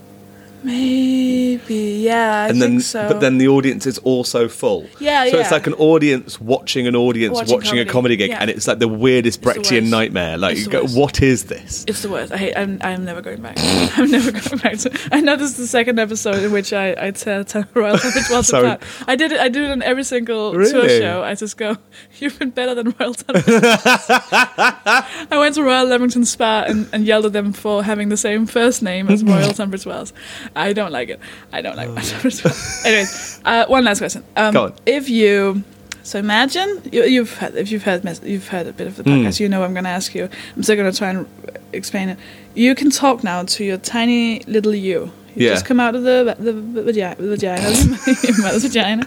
[0.63, 3.09] Maybe, yeah, I and think then so.
[3.09, 4.89] but then the audience is also full.
[4.99, 5.31] Yeah, yeah.
[5.31, 8.39] So it's like an audience watching an audience watching, Watching a comedy, comedy gig, yeah.
[8.41, 10.37] and it's like the weirdest It's Brechtian nightmare.
[10.37, 11.85] Like go, what is this?
[11.87, 12.33] It's the worst.
[12.33, 12.57] I hate.
[12.57, 12.79] I'm.
[12.83, 13.57] I'm never going back.
[13.97, 15.09] I'm never going back to.
[15.13, 17.45] I know this is the second episode in which I I tear
[17.75, 18.83] Royal Tunbridge Wells apart.
[19.07, 19.41] I did it.
[19.41, 20.99] I do it on every single tour Really?
[21.01, 21.23] show.
[21.23, 21.77] I just go.
[22.19, 23.45] You've been better than Royal Tunbridge.
[23.63, 28.47] I went to Royal Leamington Spa and, and yelled at them for having the same
[28.47, 30.13] first name as Royal Tunbridge Wells.
[30.57, 31.21] I don't like it.
[31.53, 32.83] I don't like Tunbridge Wells.
[32.85, 34.25] Anyways, uh, one last question.
[34.37, 34.75] Um, Go on.
[34.87, 35.63] If you
[36.03, 39.03] so imagine you, you've had if you've heard mes- you've heard a bit of the
[39.05, 40.29] podcast, you know I'm going to ask you.
[40.57, 41.27] I'm still going to try and
[41.73, 42.19] explain it.
[42.55, 45.13] You can talk now to your tiny little you.
[45.37, 45.53] You Yeah.
[45.53, 47.21] just come out of the the, the vagina,
[48.23, 49.07] your mother's vagina,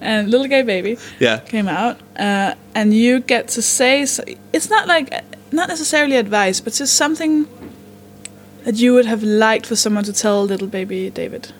[0.00, 1.38] and little gay baby Yeah.
[1.38, 5.10] came out, uh, and you get to say so, it's not like
[5.52, 7.46] not necessarily advice, but just something
[8.64, 11.52] that you would have liked for someone to tell little baby David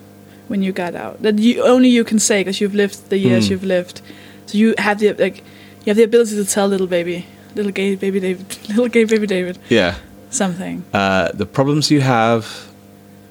[0.48, 3.46] when you got out that you only you can say because you've lived the years
[3.46, 3.52] Hmm.
[3.52, 4.00] you've lived,
[4.46, 5.38] so you have the like
[5.84, 9.26] you have the ability to tell little baby, little gay baby David, little gay baby
[9.26, 9.94] David Yeah.
[10.30, 10.84] something.
[10.94, 12.46] Uh, the problems you have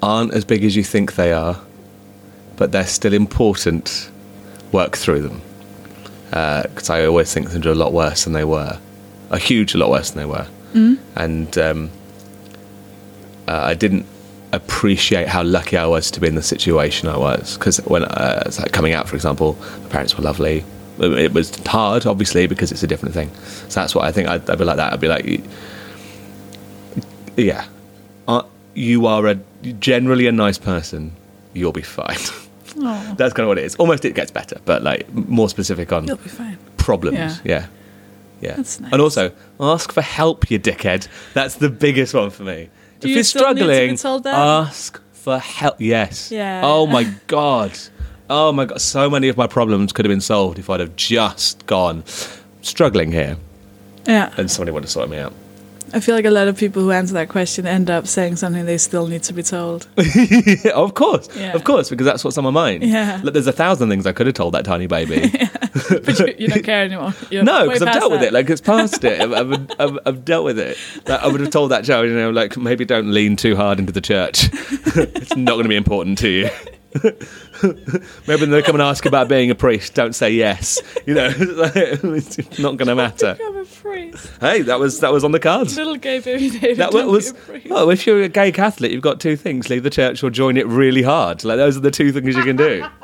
[0.02, 1.57] aren't as big as you think they are,
[2.57, 4.10] but they're still important.
[4.72, 5.41] Work through them.
[6.30, 8.80] Because I always think they're a lot worse than they were.
[9.31, 10.48] A huge lot worse than they were.
[11.15, 11.89] And um,
[13.47, 14.05] uh, I didn't
[14.53, 17.57] appreciate how lucky I was to be in the situation I was.
[17.57, 20.63] Because when uh, it's like coming out, for example, my parents were lovely.
[20.99, 23.31] It was hard, obviously, because it's a different thing.
[23.69, 24.93] So that's what I think I'd, I'd be like that.
[24.93, 25.41] I'd be like,
[27.38, 27.65] yeah,
[28.27, 28.43] uh,
[28.73, 29.35] you are a
[29.80, 31.13] generally a nice person.
[31.53, 32.18] You'll be fine.
[32.77, 33.76] Oh, That's kind of what it is.
[33.76, 36.57] Almost it gets better, but like more specific on you'll be fine.
[36.77, 37.18] problems.
[37.18, 37.38] Yeah.
[37.43, 37.68] Yeah.
[38.41, 38.55] Yeah.
[38.55, 38.91] That's nice.
[38.91, 41.07] And also, ask for help, you dickhead.
[41.34, 42.69] That's the biggest one for me.
[43.01, 45.75] Do if you you're still need to be struggling, ask for help.
[45.79, 46.31] Yes.
[46.31, 46.61] Yeah.
[46.63, 47.77] Oh my god.
[48.29, 48.79] Oh my god.
[48.79, 52.03] So many of my problems could have been solved if I'd have just gone
[52.61, 53.37] struggling here
[54.05, 55.33] Yeah, and somebody would have sorted me out.
[55.93, 58.65] I feel like a lot of people who answer that question end up saying something
[58.65, 59.88] they still need to be told.
[59.97, 61.53] Yeah, of course, Yeah.
[61.53, 62.84] of course, because that's what's on my mind.
[62.84, 63.19] Yeah.
[63.23, 65.31] Look, there's a thousand things I could have told that tiny baby.
[65.89, 67.13] but you, you don't care anymore.
[67.30, 68.34] You're no, because I've dealt with it.
[68.34, 69.22] Like it's past it.
[69.22, 70.77] I've, I've, I've, I've dealt with it.
[71.07, 73.80] Like, I would have told that child, you know, like maybe don't lean too hard
[73.80, 74.49] into the church.
[74.53, 76.49] it's not going to be important to you.
[78.27, 80.80] maybe when they come and ask about being a priest, don't say yes.
[81.05, 83.35] You know, it's not going to matter.
[83.35, 84.31] Become a priest.
[84.41, 85.77] Hey, that was that was on the cards.
[85.77, 86.77] Little gay baby David.
[86.77, 87.69] That was be a priest.
[87.69, 87.89] well.
[87.89, 90.68] If you're a gay Catholic, you've got two things: leave the church or join it
[90.68, 91.43] really hard.
[91.45, 92.85] Like those are the two things you can do.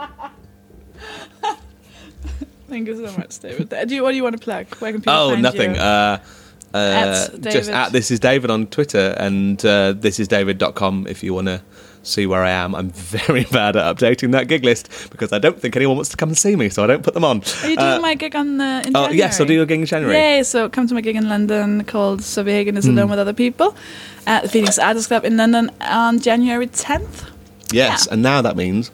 [2.68, 3.74] Thank you so much, David.
[3.74, 4.68] Uh, Do you, what do you want to plug?
[4.76, 5.76] Where can people Oh, find nothing.
[5.76, 5.82] you?
[5.82, 6.20] Uh,
[6.74, 11.48] uh, At just at this is David on Twitter and uh, thisisdavid.com if you want
[11.48, 11.62] to
[12.08, 12.74] see where I am.
[12.76, 16.18] I'm very bad at updating that gig list because I don't think anyone wants to
[16.18, 17.42] come and see me, so I don't put them on.
[17.64, 19.18] Are you doing Uh, my gig on uh, in oh, January?
[19.18, 20.16] yes, I'll do your gig in January.
[20.16, 20.44] Yay!
[20.44, 23.76] So come to my gig in London called Sofie Hagen is alone with other people
[24.26, 27.30] at the Phoenix Artists Club in London on January 10th.
[27.72, 28.14] Yes, Yeah.
[28.14, 28.92] and now that means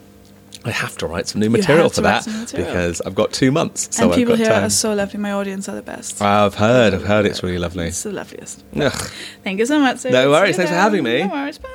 [0.66, 2.66] I have to write some new material for that material.
[2.66, 3.94] because I've got two months.
[3.94, 4.64] So and people here time.
[4.64, 5.20] are so lovely.
[5.20, 6.22] My audience are the best.
[6.22, 7.86] I've heard, I've heard it's really lovely.
[7.88, 8.64] It's the loveliest.
[8.74, 8.90] Ugh.
[9.44, 10.02] Thank you so much.
[10.06, 11.22] No worries, thanks for having me.
[11.22, 11.58] No worries.
[11.58, 11.68] Bye.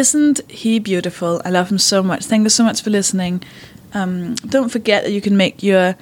[0.00, 1.42] Isn't he beautiful?
[1.44, 2.24] I love him so much.
[2.24, 3.42] Thank you so much for listening.
[3.92, 5.94] Um, don't forget that you can make your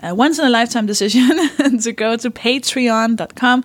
[0.00, 1.26] uh, once in a lifetime decision
[1.80, 3.64] to go to patreon.com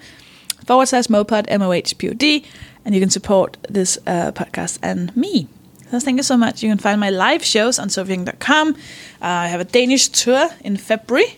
[0.65, 2.43] forward slash mohpod, M O H P O D,
[2.83, 5.47] and you can support this uh, podcast and me.
[5.91, 6.63] So thank you so much.
[6.63, 8.73] You can find my live shows on sofiehagen.com.
[8.73, 8.75] Uh,
[9.21, 11.37] I have a Danish tour in February,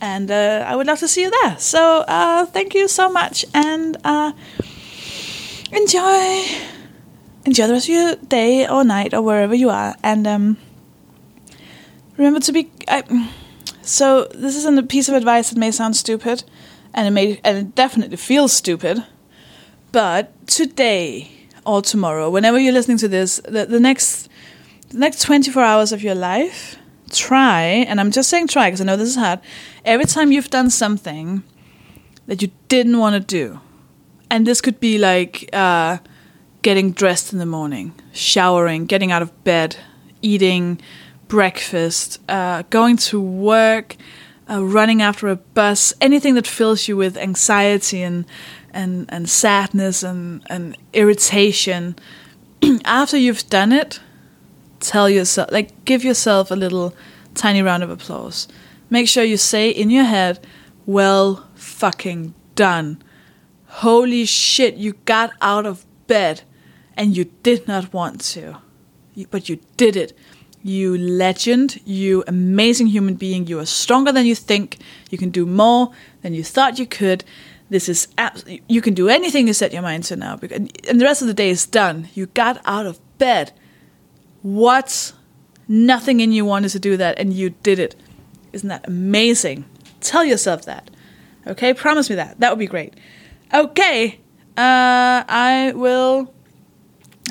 [0.00, 1.56] and uh, I would love to see you there.
[1.60, 4.32] So uh, thank you so much, and uh,
[5.70, 6.73] enjoy
[7.44, 9.94] enjoy the rest of your day or night or wherever you are.
[10.02, 10.56] And um,
[12.16, 12.70] remember to be.
[12.88, 13.30] I,
[13.82, 16.44] so this isn't a piece of advice that may sound stupid,
[16.94, 19.04] and it may and it definitely feels stupid.
[19.92, 21.30] But today
[21.64, 24.28] or tomorrow, whenever you're listening to this, the, the next
[24.88, 26.76] the next 24 hours of your life,
[27.10, 29.40] try, and I'm just saying try because I know this is hard.
[29.84, 31.42] Every time you've done something
[32.26, 33.60] that you didn't want to do,
[34.30, 35.98] and this could be like uh,
[36.64, 39.76] getting dressed in the morning, showering, getting out of bed,
[40.22, 40.80] eating
[41.28, 43.96] breakfast, uh, going to work,
[44.48, 48.24] uh, running after a bus, anything that fills you with anxiety and
[48.72, 51.94] and, and sadness and, and irritation.
[52.84, 54.00] After you've done it,
[54.80, 56.92] tell yourself, like, give yourself a little
[57.34, 58.48] tiny round of applause.
[58.90, 60.44] Make sure you say in your head,
[60.86, 63.00] well fucking done.
[63.66, 66.42] Holy shit, you got out of bed
[66.96, 68.58] and you did not want to,
[69.30, 70.16] but you did it.
[70.62, 73.46] You legend, you amazing human being.
[73.46, 74.78] You are stronger than you think.
[75.10, 75.92] You can do more
[76.22, 77.24] than you thought you could.
[77.68, 81.04] This is abs- you can do anything you set your mind to now, and the
[81.04, 82.08] rest of the day is done.
[82.14, 83.52] You got out of bed.
[84.42, 85.12] What?
[85.66, 87.96] Nothing in you wanted to do that, and you did it.
[88.52, 89.64] Isn't that amazing?
[90.00, 90.90] Tell yourself that.
[91.46, 92.40] Okay, promise me that.
[92.40, 92.94] That would be great.
[93.52, 94.20] Okay,
[94.56, 96.33] uh, I will.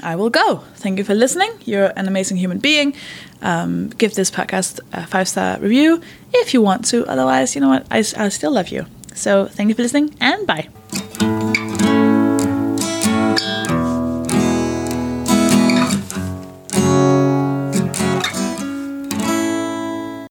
[0.01, 0.63] I will go.
[0.75, 1.51] Thank you for listening.
[1.65, 2.95] You're an amazing human being.
[3.41, 6.01] Um, give this podcast a five star review
[6.33, 7.05] if you want to.
[7.07, 7.85] Otherwise, you know what?
[7.91, 8.85] I, I still love you.
[9.13, 10.69] So thank you for listening and bye.